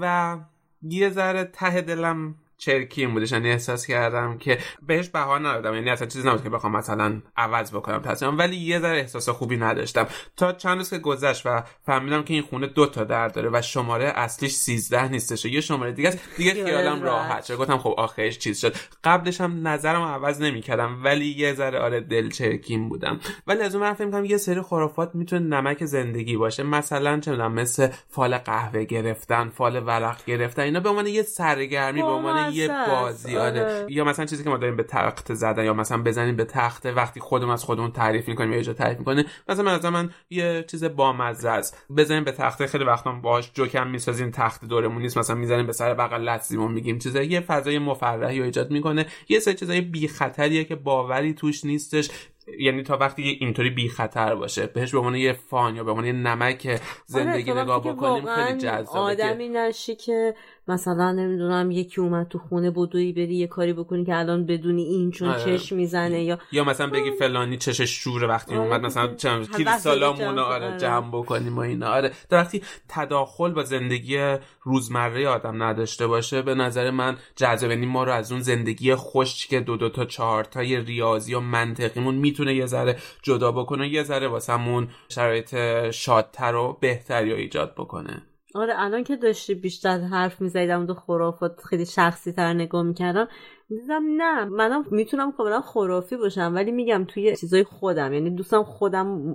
و 0.00 0.38
یه 0.82 1.10
ذره 1.10 1.44
ته 1.44 1.80
دلم 1.80 2.34
چرکی 2.58 3.06
بودش. 3.06 3.32
یعنی 3.32 3.50
احساس 3.50 3.86
کردم 3.86 4.38
که 4.38 4.58
بهش 4.82 5.08
بها 5.08 5.38
ندادم. 5.38 5.74
یعنی 5.74 5.90
اصلا 5.90 6.06
چیزی 6.08 6.28
نبود 6.28 6.42
که 6.42 6.50
بخوام 6.50 6.76
مثلا 6.76 7.22
عوض 7.36 7.74
بکنم 7.74 7.98
تصمیمم. 7.98 8.38
ولی 8.38 8.56
یه 8.56 8.80
ذره 8.80 8.98
احساس 8.98 9.28
خوبی 9.28 9.56
نداشتم. 9.56 10.06
تا 10.36 10.52
چند 10.52 10.76
روز 10.76 10.90
که 10.90 10.98
گذشت 10.98 11.46
و 11.46 11.62
فهمیدم 11.86 12.22
که 12.22 12.34
این 12.34 12.42
خونه 12.42 12.66
دو 12.66 12.86
تا 12.86 13.04
در 13.04 13.28
داره 13.28 13.50
و 13.52 13.62
شماره 13.62 14.04
اصلیش 14.04 14.52
13 14.52 15.08
نیستش 15.08 15.44
یه 15.44 15.60
شماره 15.60 15.92
دیگه 15.92 16.08
است 16.08 16.18
دیگه 16.36 16.64
خیالم 16.64 17.02
راحت 17.02 17.44
شد. 17.44 17.56
گفتم 17.56 17.78
خب 17.78 17.94
آخرش 17.98 18.38
چیز 18.38 18.60
شد. 18.60 18.74
قبلش 19.04 19.40
هم 19.40 19.68
نظرم 19.68 20.02
عوض 20.02 20.42
نمی‌کردم 20.42 21.04
ولی 21.04 21.26
یه 21.26 21.54
ذره 21.54 21.78
آره 21.78 22.00
دل 22.00 22.30
چرکیم 22.30 22.88
بودم. 22.88 23.20
ولی 23.46 23.62
از 23.62 23.74
اون 23.74 23.94
فکر 23.94 24.04
می‌کنم 24.04 24.24
یه 24.24 24.36
سری 24.36 24.62
خرافات 24.62 25.10
می‌تونه 25.14 25.46
نمک 25.46 25.84
زندگی 25.84 26.36
باشه. 26.36 26.62
مثلا 26.62 27.20
چه 27.20 27.48
مثل 27.48 27.88
فال 28.08 28.38
قهوه 28.38 28.84
گرفتن 28.84 29.48
فال 29.48 29.86
ورق 29.86 30.24
گرفتن 30.24 30.62
اینا 30.62 30.80
به 30.80 30.88
عنوان 30.88 31.06
یه 31.06 31.22
سرگرمی 31.22 32.02
به 32.02 32.08
عنوان 32.08 32.43
یه 32.52 32.68
بازی 32.88 33.36
آره. 33.36 33.86
یا 33.88 34.04
مثلا 34.04 34.24
چیزی 34.24 34.44
که 34.44 34.50
ما 34.50 34.56
داریم 34.56 34.76
به 34.76 34.82
تخت 34.82 35.34
زدن 35.34 35.64
یا 35.64 35.74
مثلا 35.74 36.02
بزنیم 36.02 36.36
به 36.36 36.44
تخت 36.44 36.86
وقتی 36.86 37.20
خودمون 37.20 37.52
از 37.52 37.64
خودمون 37.64 37.92
تعریف 37.92 38.28
می‌کنیم 38.28 38.52
یا 38.52 38.58
اجا 38.58 38.72
تعریف 38.72 38.98
می‌کنه. 38.98 39.24
مثلا 39.48 39.70
از 39.70 39.84
من 39.84 40.10
یه 40.30 40.64
چیز 40.70 40.84
بامزه 40.84 41.50
است. 41.50 41.86
بزنیم 41.96 42.24
به 42.24 42.32
تخت 42.32 42.66
خیلی 42.66 42.84
وقتا 42.84 43.12
باهاش 43.12 43.50
جوکم 43.54 43.86
می‌سازیم 43.86 44.30
تخت 44.30 44.64
دورمون 44.64 45.02
نیست. 45.02 45.18
مثلا 45.18 45.36
می‌زنیم 45.36 45.66
به 45.66 45.72
سر 45.72 45.94
بغل 45.94 46.28
لطزیمون 46.28 46.72
میگیم 46.72 46.98
چیزا. 46.98 47.22
یه 47.22 47.40
فضای 47.40 47.78
مفرحی 47.78 48.38
رو 48.38 48.44
ایجاد 48.44 48.70
می‌کنه. 48.70 49.06
یه 49.28 49.38
سری 49.38 49.54
چیزای 49.54 49.80
بی 49.80 50.08
خطریه 50.08 50.64
که 50.64 50.74
باوری 50.74 51.34
توش 51.34 51.64
نیستش. 51.64 52.10
یعنی 52.58 52.82
تا 52.82 52.96
وقتی 52.96 53.22
اینطوری 53.22 53.70
بی 53.70 53.88
خطر 53.88 54.34
باشه 54.34 54.66
بهش 54.66 54.92
به 54.92 54.98
عنوان 54.98 55.14
یه 55.14 55.32
فان 55.32 55.76
یا 55.76 55.84
به 55.84 55.90
عنوان 55.90 56.06
یه 56.06 56.12
نمک 56.12 56.80
زندگی 57.06 57.50
آره، 57.50 57.62
نگاه 57.62 57.80
بکنیم 57.80 58.34
خیلی 58.34 58.58
جذابه 58.58 58.98
آدمی 58.98 59.48
نشی 59.48 59.94
که 59.94 60.34
مثلا 60.68 61.12
نمی‌دونم 61.12 61.70
یکی 61.70 62.00
اومد 62.00 62.28
تو 62.28 62.38
خونه 62.38 62.70
بدوی 62.70 63.12
بری 63.12 63.34
یه 63.34 63.46
کاری 63.46 63.72
بکنی 63.72 64.04
که 64.04 64.16
الان 64.16 64.46
بدونی 64.46 64.82
این 64.82 65.10
چون 65.10 65.28
آره. 65.28 65.58
چش 65.58 65.72
می‌زنه 65.72 66.22
یا 66.22 66.38
یا 66.52 66.64
مثلا 66.64 66.86
بگی 66.86 67.10
فلانی 67.10 67.56
چشش 67.56 67.90
شوره 67.90 68.26
وقتی 68.26 68.54
آره. 68.54 68.64
اومد 68.64 68.80
مثلا 68.80 69.14
چند 69.14 69.56
کیل 69.56 69.76
سالامون 69.76 70.38
آره 70.38 70.76
جمع 70.78 71.08
بکنیم 71.08 71.56
و 71.56 71.60
اینا 71.60 71.88
آره 71.88 72.12
در 72.28 72.38
وقتی 72.38 72.62
تداخل 72.88 73.52
با 73.52 73.62
زندگی 73.62 74.36
روزمره 74.64 75.28
آدم 75.28 75.62
نداشته 75.62 76.06
باشه 76.06 76.42
به 76.42 76.54
نظر 76.54 76.90
من 76.90 77.16
جذاب 77.36 77.70
یعنی 77.70 77.86
ما 77.86 78.04
رو 78.04 78.12
از 78.12 78.32
اون 78.32 78.40
زندگی 78.40 78.94
خوش 78.94 79.46
که 79.46 79.60
دو 79.60 79.76
دو 79.76 79.88
تا 79.88 80.04
چهار 80.04 80.44
تای 80.44 80.80
ریاضی 80.80 81.34
و 81.34 81.40
منطقیمون 81.40 82.14
می‌تونه 82.14 82.54
یه 82.54 82.66
ذره 82.66 82.96
جدا 83.22 83.52
بکنه 83.52 83.88
یه 83.88 84.02
ذره 84.02 84.28
واسمون 84.28 84.88
شرایط 85.08 85.56
شادتر 85.90 86.54
و 86.54 86.78
بهتری 86.80 87.30
رو 87.30 87.36
ایجاد 87.36 87.74
بکنه. 87.74 88.22
آره 88.54 88.74
الان 88.76 89.04
که 89.04 89.16
داشتی 89.16 89.54
بیشتر 89.54 89.98
حرف 90.00 90.40
می‌زدم 90.40 90.86
و 90.86 90.94
خرافات 90.94 91.60
خیلی 91.70 91.86
شخصی 91.86 92.32
تر 92.32 92.52
نگاه 92.52 92.82
می‌کردم 92.82 93.28
دیدم 93.68 94.02
نه. 94.16 94.44
منم 94.44 94.84
می‌تونم 94.90 95.32
کاملا 95.32 95.60
خرافی 95.60 96.16
باشم 96.16 96.52
ولی 96.54 96.72
میگم 96.72 97.04
توی 97.08 97.36
چیزای 97.36 97.64
خودم 97.64 98.12
یعنی 98.12 98.30
دوستم 98.30 98.62
خودم 98.62 99.34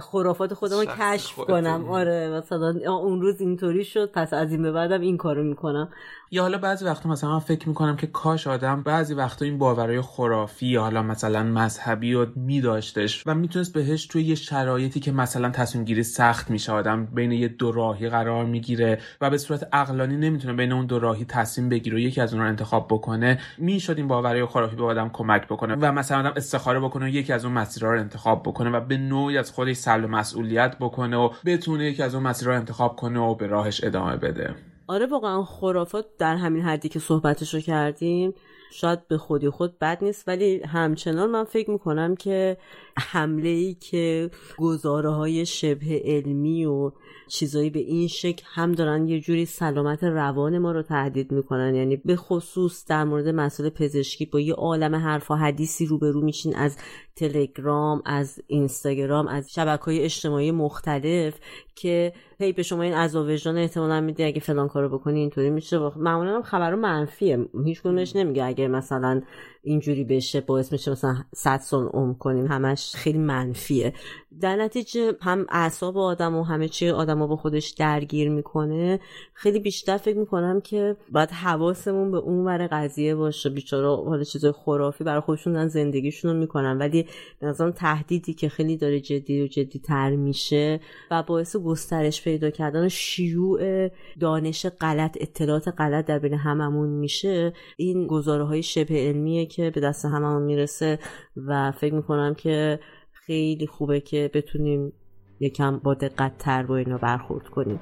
خرافات 0.00 0.54
خودم 0.54 0.78
رو 0.78 0.84
کشف 0.84 1.34
کنم. 1.36 1.84
آره 1.88 2.30
مثلا 2.30 2.92
اون 2.92 3.20
روز 3.20 3.40
اینطوری 3.40 3.84
شد 3.84 4.12
پس 4.12 4.32
از 4.32 4.52
این 4.52 4.62
به 4.62 4.72
بعدم 4.72 5.00
این 5.00 5.16
کارو 5.16 5.42
می‌کنم. 5.42 5.88
یا 6.30 6.42
حالا 6.42 6.58
بعضی 6.58 6.84
وقتا 6.84 7.08
مثلا 7.08 7.30
من 7.30 7.38
فکر 7.38 7.68
می‌کنم 7.68 7.96
که 7.96 8.06
کاش 8.06 8.46
آدم 8.46 8.82
بعضی 8.82 9.14
وقتا 9.14 9.44
این 9.44 9.58
باورهای 9.58 10.00
خرافی 10.00 10.66
یا 10.66 10.82
حالا 10.82 11.02
مثلا 11.02 11.42
مذهبی 11.42 12.12
رو 12.12 12.26
میداشتش 12.36 13.22
و 13.26 13.34
می‌تونست 13.34 13.72
بهش 13.72 14.06
توی 14.06 14.22
یه 14.22 14.34
شرایطی 14.34 15.00
که 15.00 15.12
مثلا 15.12 15.50
تصمیم 15.50 15.84
گیری 15.84 16.02
سخت 16.02 16.50
میشه 16.50 16.72
آدم 16.72 17.06
بین 17.06 17.32
یه 17.32 17.48
دو 17.48 17.72
راهی 17.72 18.08
قرار 18.08 18.44
می‌گیره 18.44 19.00
و 19.20 19.30
به 19.30 19.38
صورت 19.38 19.68
عقلانی 19.72 20.16
نمی‌تونه 20.16 20.54
بین 20.54 20.72
اون 20.72 20.86
دو 20.86 20.98
راهی 20.98 21.24
تصمیم 21.24 21.68
بگیره 21.68 21.96
و 21.96 21.98
یکی 21.98 22.20
از 22.20 22.32
اون 22.34 22.42
رو 22.42 22.48
انتخاب 22.48 22.86
بکنه 22.90 23.40
می‌شد 23.58 23.96
این 23.96 24.08
باورهای 24.08 24.46
خرافی 24.46 24.76
به 24.76 24.84
آدم 24.84 25.08
کمک 25.08 25.46
بکنه 25.46 25.74
و 25.74 25.92
مثلا 25.92 26.18
آدم 26.18 26.32
استخاره 26.36 26.80
بکنه 26.80 27.04
و 27.04 27.08
یکی 27.08 27.32
از 27.32 27.44
اون 27.44 27.54
مسیرها 27.54 27.92
رو 27.92 28.00
انتخاب 28.00 28.42
بکنه 28.42 28.70
و 28.70 28.80
به 28.80 28.96
نوعی 28.96 29.38
از 29.38 29.50
خودش 29.50 29.76
سلب 29.76 30.10
مسئولیت 30.10 30.76
بکنه 30.80 31.16
و 31.16 31.30
بتونه 31.44 31.84
یکی 31.84 32.02
از 32.02 32.14
اون 32.14 32.24
مسیرها 32.24 32.54
رو 32.54 32.60
انتخاب 32.60 32.96
کنه 32.96 33.20
و 33.20 33.34
به 33.34 33.46
راهش 33.46 33.84
ادامه 33.84 34.16
بده. 34.16 34.54
آره 34.88 35.06
واقعا 35.06 35.44
خرافات 35.44 36.06
در 36.18 36.36
همین 36.36 36.62
حدی 36.62 36.88
که 36.88 36.98
صحبتش 36.98 37.54
رو 37.54 37.60
کردیم 37.60 38.34
شاید 38.72 39.08
به 39.08 39.18
خودی 39.18 39.50
خود 39.50 39.78
بد 39.78 40.04
نیست 40.04 40.28
ولی 40.28 40.62
همچنان 40.62 41.30
من 41.30 41.44
فکر 41.44 41.70
می‌کنم 41.70 42.16
که 42.16 42.56
حمله 42.98 43.48
ای 43.48 43.74
که 43.74 44.30
گزاره 44.58 45.10
های 45.10 45.46
شبه 45.46 46.02
علمی 46.04 46.64
و 46.64 46.92
چیزایی 47.28 47.70
به 47.70 47.78
این 47.78 48.08
شکل 48.08 48.42
هم 48.46 48.72
دارن 48.72 49.08
یه 49.08 49.20
جوری 49.20 49.44
سلامت 49.44 50.04
روان 50.04 50.58
ما 50.58 50.72
رو 50.72 50.82
تهدید 50.82 51.32
می‌کنن. 51.32 51.74
یعنی 51.74 51.96
به 51.96 52.16
خصوص 52.16 52.86
در 52.86 53.04
مورد 53.04 53.28
مسئله 53.28 53.70
پزشکی 53.70 54.26
با 54.26 54.40
یه 54.40 54.54
عالم 54.54 54.94
حرف 54.94 55.30
و 55.30 55.34
حدیثی 55.34 55.86
روبرو 55.86 56.20
میشین 56.20 56.56
از 56.56 56.76
تلگرام 57.16 58.02
از 58.04 58.42
اینستاگرام 58.46 59.28
از 59.28 59.52
شبکه 59.52 59.84
های 59.84 60.00
اجتماعی 60.00 60.50
مختلف 60.50 61.34
که 61.74 62.12
هی 62.40 62.52
به 62.52 62.62
شما 62.62 62.82
این 62.82 62.94
عذاب 62.94 63.26
وجدان 63.26 63.58
احتمالا 63.58 64.00
میده 64.00 64.24
اگه 64.24 64.40
فلان 64.40 64.68
کارو 64.68 64.98
بکنی 64.98 65.20
اینطوری 65.20 65.50
میشه. 65.50 65.78
معمولا 65.96 66.34
هم 66.36 66.42
خبر 66.42 66.74
منفیه. 66.74 67.48
هیچ 67.64 67.82
نمیگه 68.16 68.44
اگه 68.44 68.68
مثلا 68.68 69.22
اینجوری 69.66 70.04
بشه 70.04 70.40
باعث 70.40 70.72
میشه 70.72 70.90
مثلا 70.90 71.16
صد 71.34 71.60
سال 71.60 71.86
عمر 71.86 72.14
کنیم 72.14 72.46
همش 72.46 72.96
خیلی 72.96 73.18
منفیه. 73.18 73.92
در 74.40 74.56
نتیجه 74.56 75.12
هم 75.20 75.46
اعصاب 75.48 75.98
آدم 75.98 76.34
و 76.34 76.42
همه 76.42 76.68
چی 76.68 76.88
آدم 76.88 77.26
با 77.26 77.36
خودش 77.36 77.70
درگیر 77.70 78.30
می‌کنه. 78.30 79.00
خیلی 79.34 79.60
بیشتر 79.60 79.96
فکر 79.96 80.18
می‌کنم 80.18 80.60
که 80.60 80.96
باید 81.12 81.30
حواسمون 81.30 82.10
به 82.10 82.18
اون 82.18 82.44
ور 82.44 82.66
قضیه 82.66 83.14
باشه. 83.14 83.50
بیچاره 83.50 83.88
حالا 83.88 84.24
چیزای 84.24 84.52
خرافی 84.52 85.04
برای 85.04 85.20
خودشون 85.20 85.68
زندگیشون 85.68 86.30
رو 86.30 86.38
می‌کنن. 86.38 86.78
ولی 86.78 87.06
نظام 87.42 87.70
تهدیدی 87.70 88.34
که 88.34 88.48
خیلی 88.48 88.76
داره 88.76 89.00
جدی 89.00 89.42
و 89.42 89.46
جدی 89.46 89.78
تر 89.78 90.16
میشه 90.16 90.80
و 91.10 91.22
باعث 91.22 91.56
گسترش 91.56 92.24
پیدا 92.24 92.50
کردن 92.50 92.88
شیوع 92.88 93.88
دانش 94.20 94.66
غلط 94.66 95.16
اطلاعات 95.20 95.68
غلط 95.68 96.06
در 96.06 96.18
بین 96.18 96.34
هممون 96.34 96.88
میشه 96.88 97.52
این 97.76 98.06
گزاره 98.06 98.44
های 98.44 98.62
شبه 98.62 98.94
علمیه 99.08 99.46
که 99.56 99.70
به 99.70 99.80
دست 99.80 100.04
هممون 100.04 100.42
می‌رسه 100.42 100.98
و 101.36 101.72
فکر 101.72 101.94
می‌کنم 101.94 102.34
که 102.34 102.80
خیلی 103.12 103.66
خوبه 103.66 104.00
که 104.00 104.30
بتونیم 104.34 104.92
یکم 105.40 105.78
با 105.78 105.94
دقت 105.94 106.38
تر 106.38 106.62
با 106.62 106.76
اینا 106.76 106.98
برخورد 106.98 107.48
کنیم. 107.48 107.78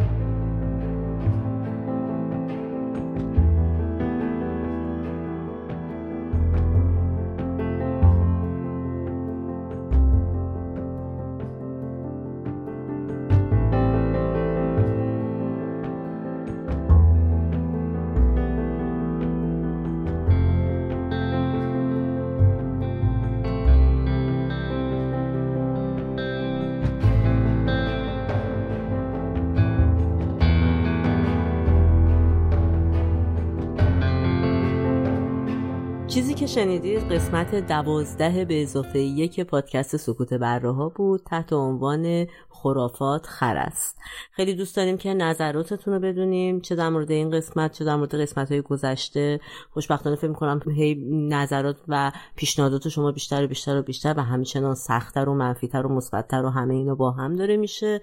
شنیدید 36.54 37.12
قسمت 37.12 37.54
دوازده 37.54 38.44
به 38.44 38.62
اضافه 38.62 38.98
یک 38.98 39.40
پادکست 39.40 39.96
سکوت 39.96 40.32
ها 40.32 40.88
بود 40.88 41.22
تحت 41.26 41.52
عنوان 41.52 42.26
خرافات 42.64 43.26
خر 43.26 43.56
است 43.56 43.98
خیلی 44.32 44.54
دوست 44.54 44.76
داریم 44.76 44.96
که 44.96 45.14
نظراتتون 45.14 45.94
رو 45.94 46.00
بدونیم 46.00 46.60
چه 46.60 46.74
در 46.74 46.88
مورد 46.88 47.10
این 47.10 47.30
قسمت 47.30 47.72
چه 47.72 47.84
در 47.84 47.96
مورد 47.96 48.14
قسمت 48.14 48.52
های 48.52 48.62
گذشته. 48.62 49.40
خوشبختانه 49.70 50.16
فکر 50.16 50.28
می‌کنم 50.28 50.60
هی 50.76 50.94
نظرات 51.10 51.76
و 51.88 52.12
پیشنهادات 52.36 52.88
شما 52.88 53.12
بیشتر 53.12 53.44
و 53.44 53.46
بیشتر 53.46 53.78
و 53.78 53.82
بیشتر 53.82 54.14
و 54.16 54.22
همچنان 54.22 54.74
سختتر 54.74 55.28
و 55.28 55.34
منفیتر 55.34 55.86
و 55.86 55.88
مثبتتر 55.88 56.44
و 56.44 56.50
همه 56.50 56.74
اینا 56.74 56.94
با 56.94 57.10
هم 57.10 57.36
داره 57.36 57.56
میشه. 57.56 58.00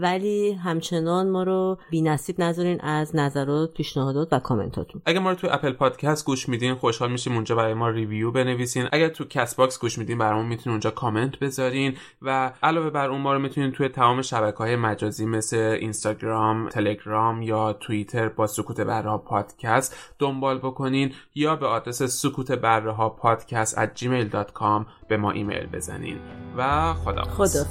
ولی 0.00 0.52
همچنان 0.52 1.30
ما 1.30 1.42
رو 1.42 1.78
بی 1.90 2.02
نصیب 2.02 2.40
نذارین 2.40 2.80
از 2.80 3.16
نظرات 3.16 3.72
پیشنهادات 3.72 4.28
و 4.32 4.38
کامنتاتون. 4.38 5.02
اگه 5.06 5.18
ما 5.18 5.30
رو 5.30 5.36
تو 5.36 5.48
Apple 5.50 5.72
Podcast 5.72 6.26
گوش 6.26 6.48
میدین 6.48 6.74
خوشحال 6.74 7.12
میشیم 7.12 7.34
اونجا 7.34 7.56
برای 7.66 7.78
ما 7.78 7.88
review 7.88 8.30
بنویسین. 8.30 8.88
اگر 8.92 9.08
تو 9.08 9.24
Castbox 9.24 9.78
گوش 9.78 9.98
میدین 9.98 10.18
برامون 10.18 10.46
می‌تونین 10.46 10.70
اونجا 10.70 10.90
کامنت 10.90 11.38
بذارین 11.38 11.96
و 12.22 12.52
علاوه 12.62 12.90
بر 12.90 13.10
اون 13.10 13.20
ما 13.20 13.32
رو 13.32 13.38
می‌تونین 13.38 13.72
توی 13.72 13.88
تمام 13.88 14.22
شبکه 14.22 14.58
های 14.58 14.76
مجازی 14.76 15.26
مثل 15.26 15.56
اینستاگرام، 15.56 16.68
تلگرام 16.68 17.42
یا 17.42 17.72
توییتر 17.72 18.28
با 18.28 18.46
سکوت 18.46 18.80
بره‌ها 18.80 19.18
پادکست 19.18 20.14
دنبال 20.18 20.58
بکنین 20.58 21.12
یا 21.34 21.56
به 21.56 21.66
آدرس 21.66 22.02
سکوت 22.02 22.52
بره‌ها 22.52 23.08
پادکست 23.08 23.76
at 23.76 23.98
gmail.com 23.98 24.86
به 25.08 25.16
ما 25.16 25.30
ایمیل 25.30 25.66
بزنین. 25.66 26.18
و 26.56 26.94
خدا 26.94 27.22
خدا 27.22 27.64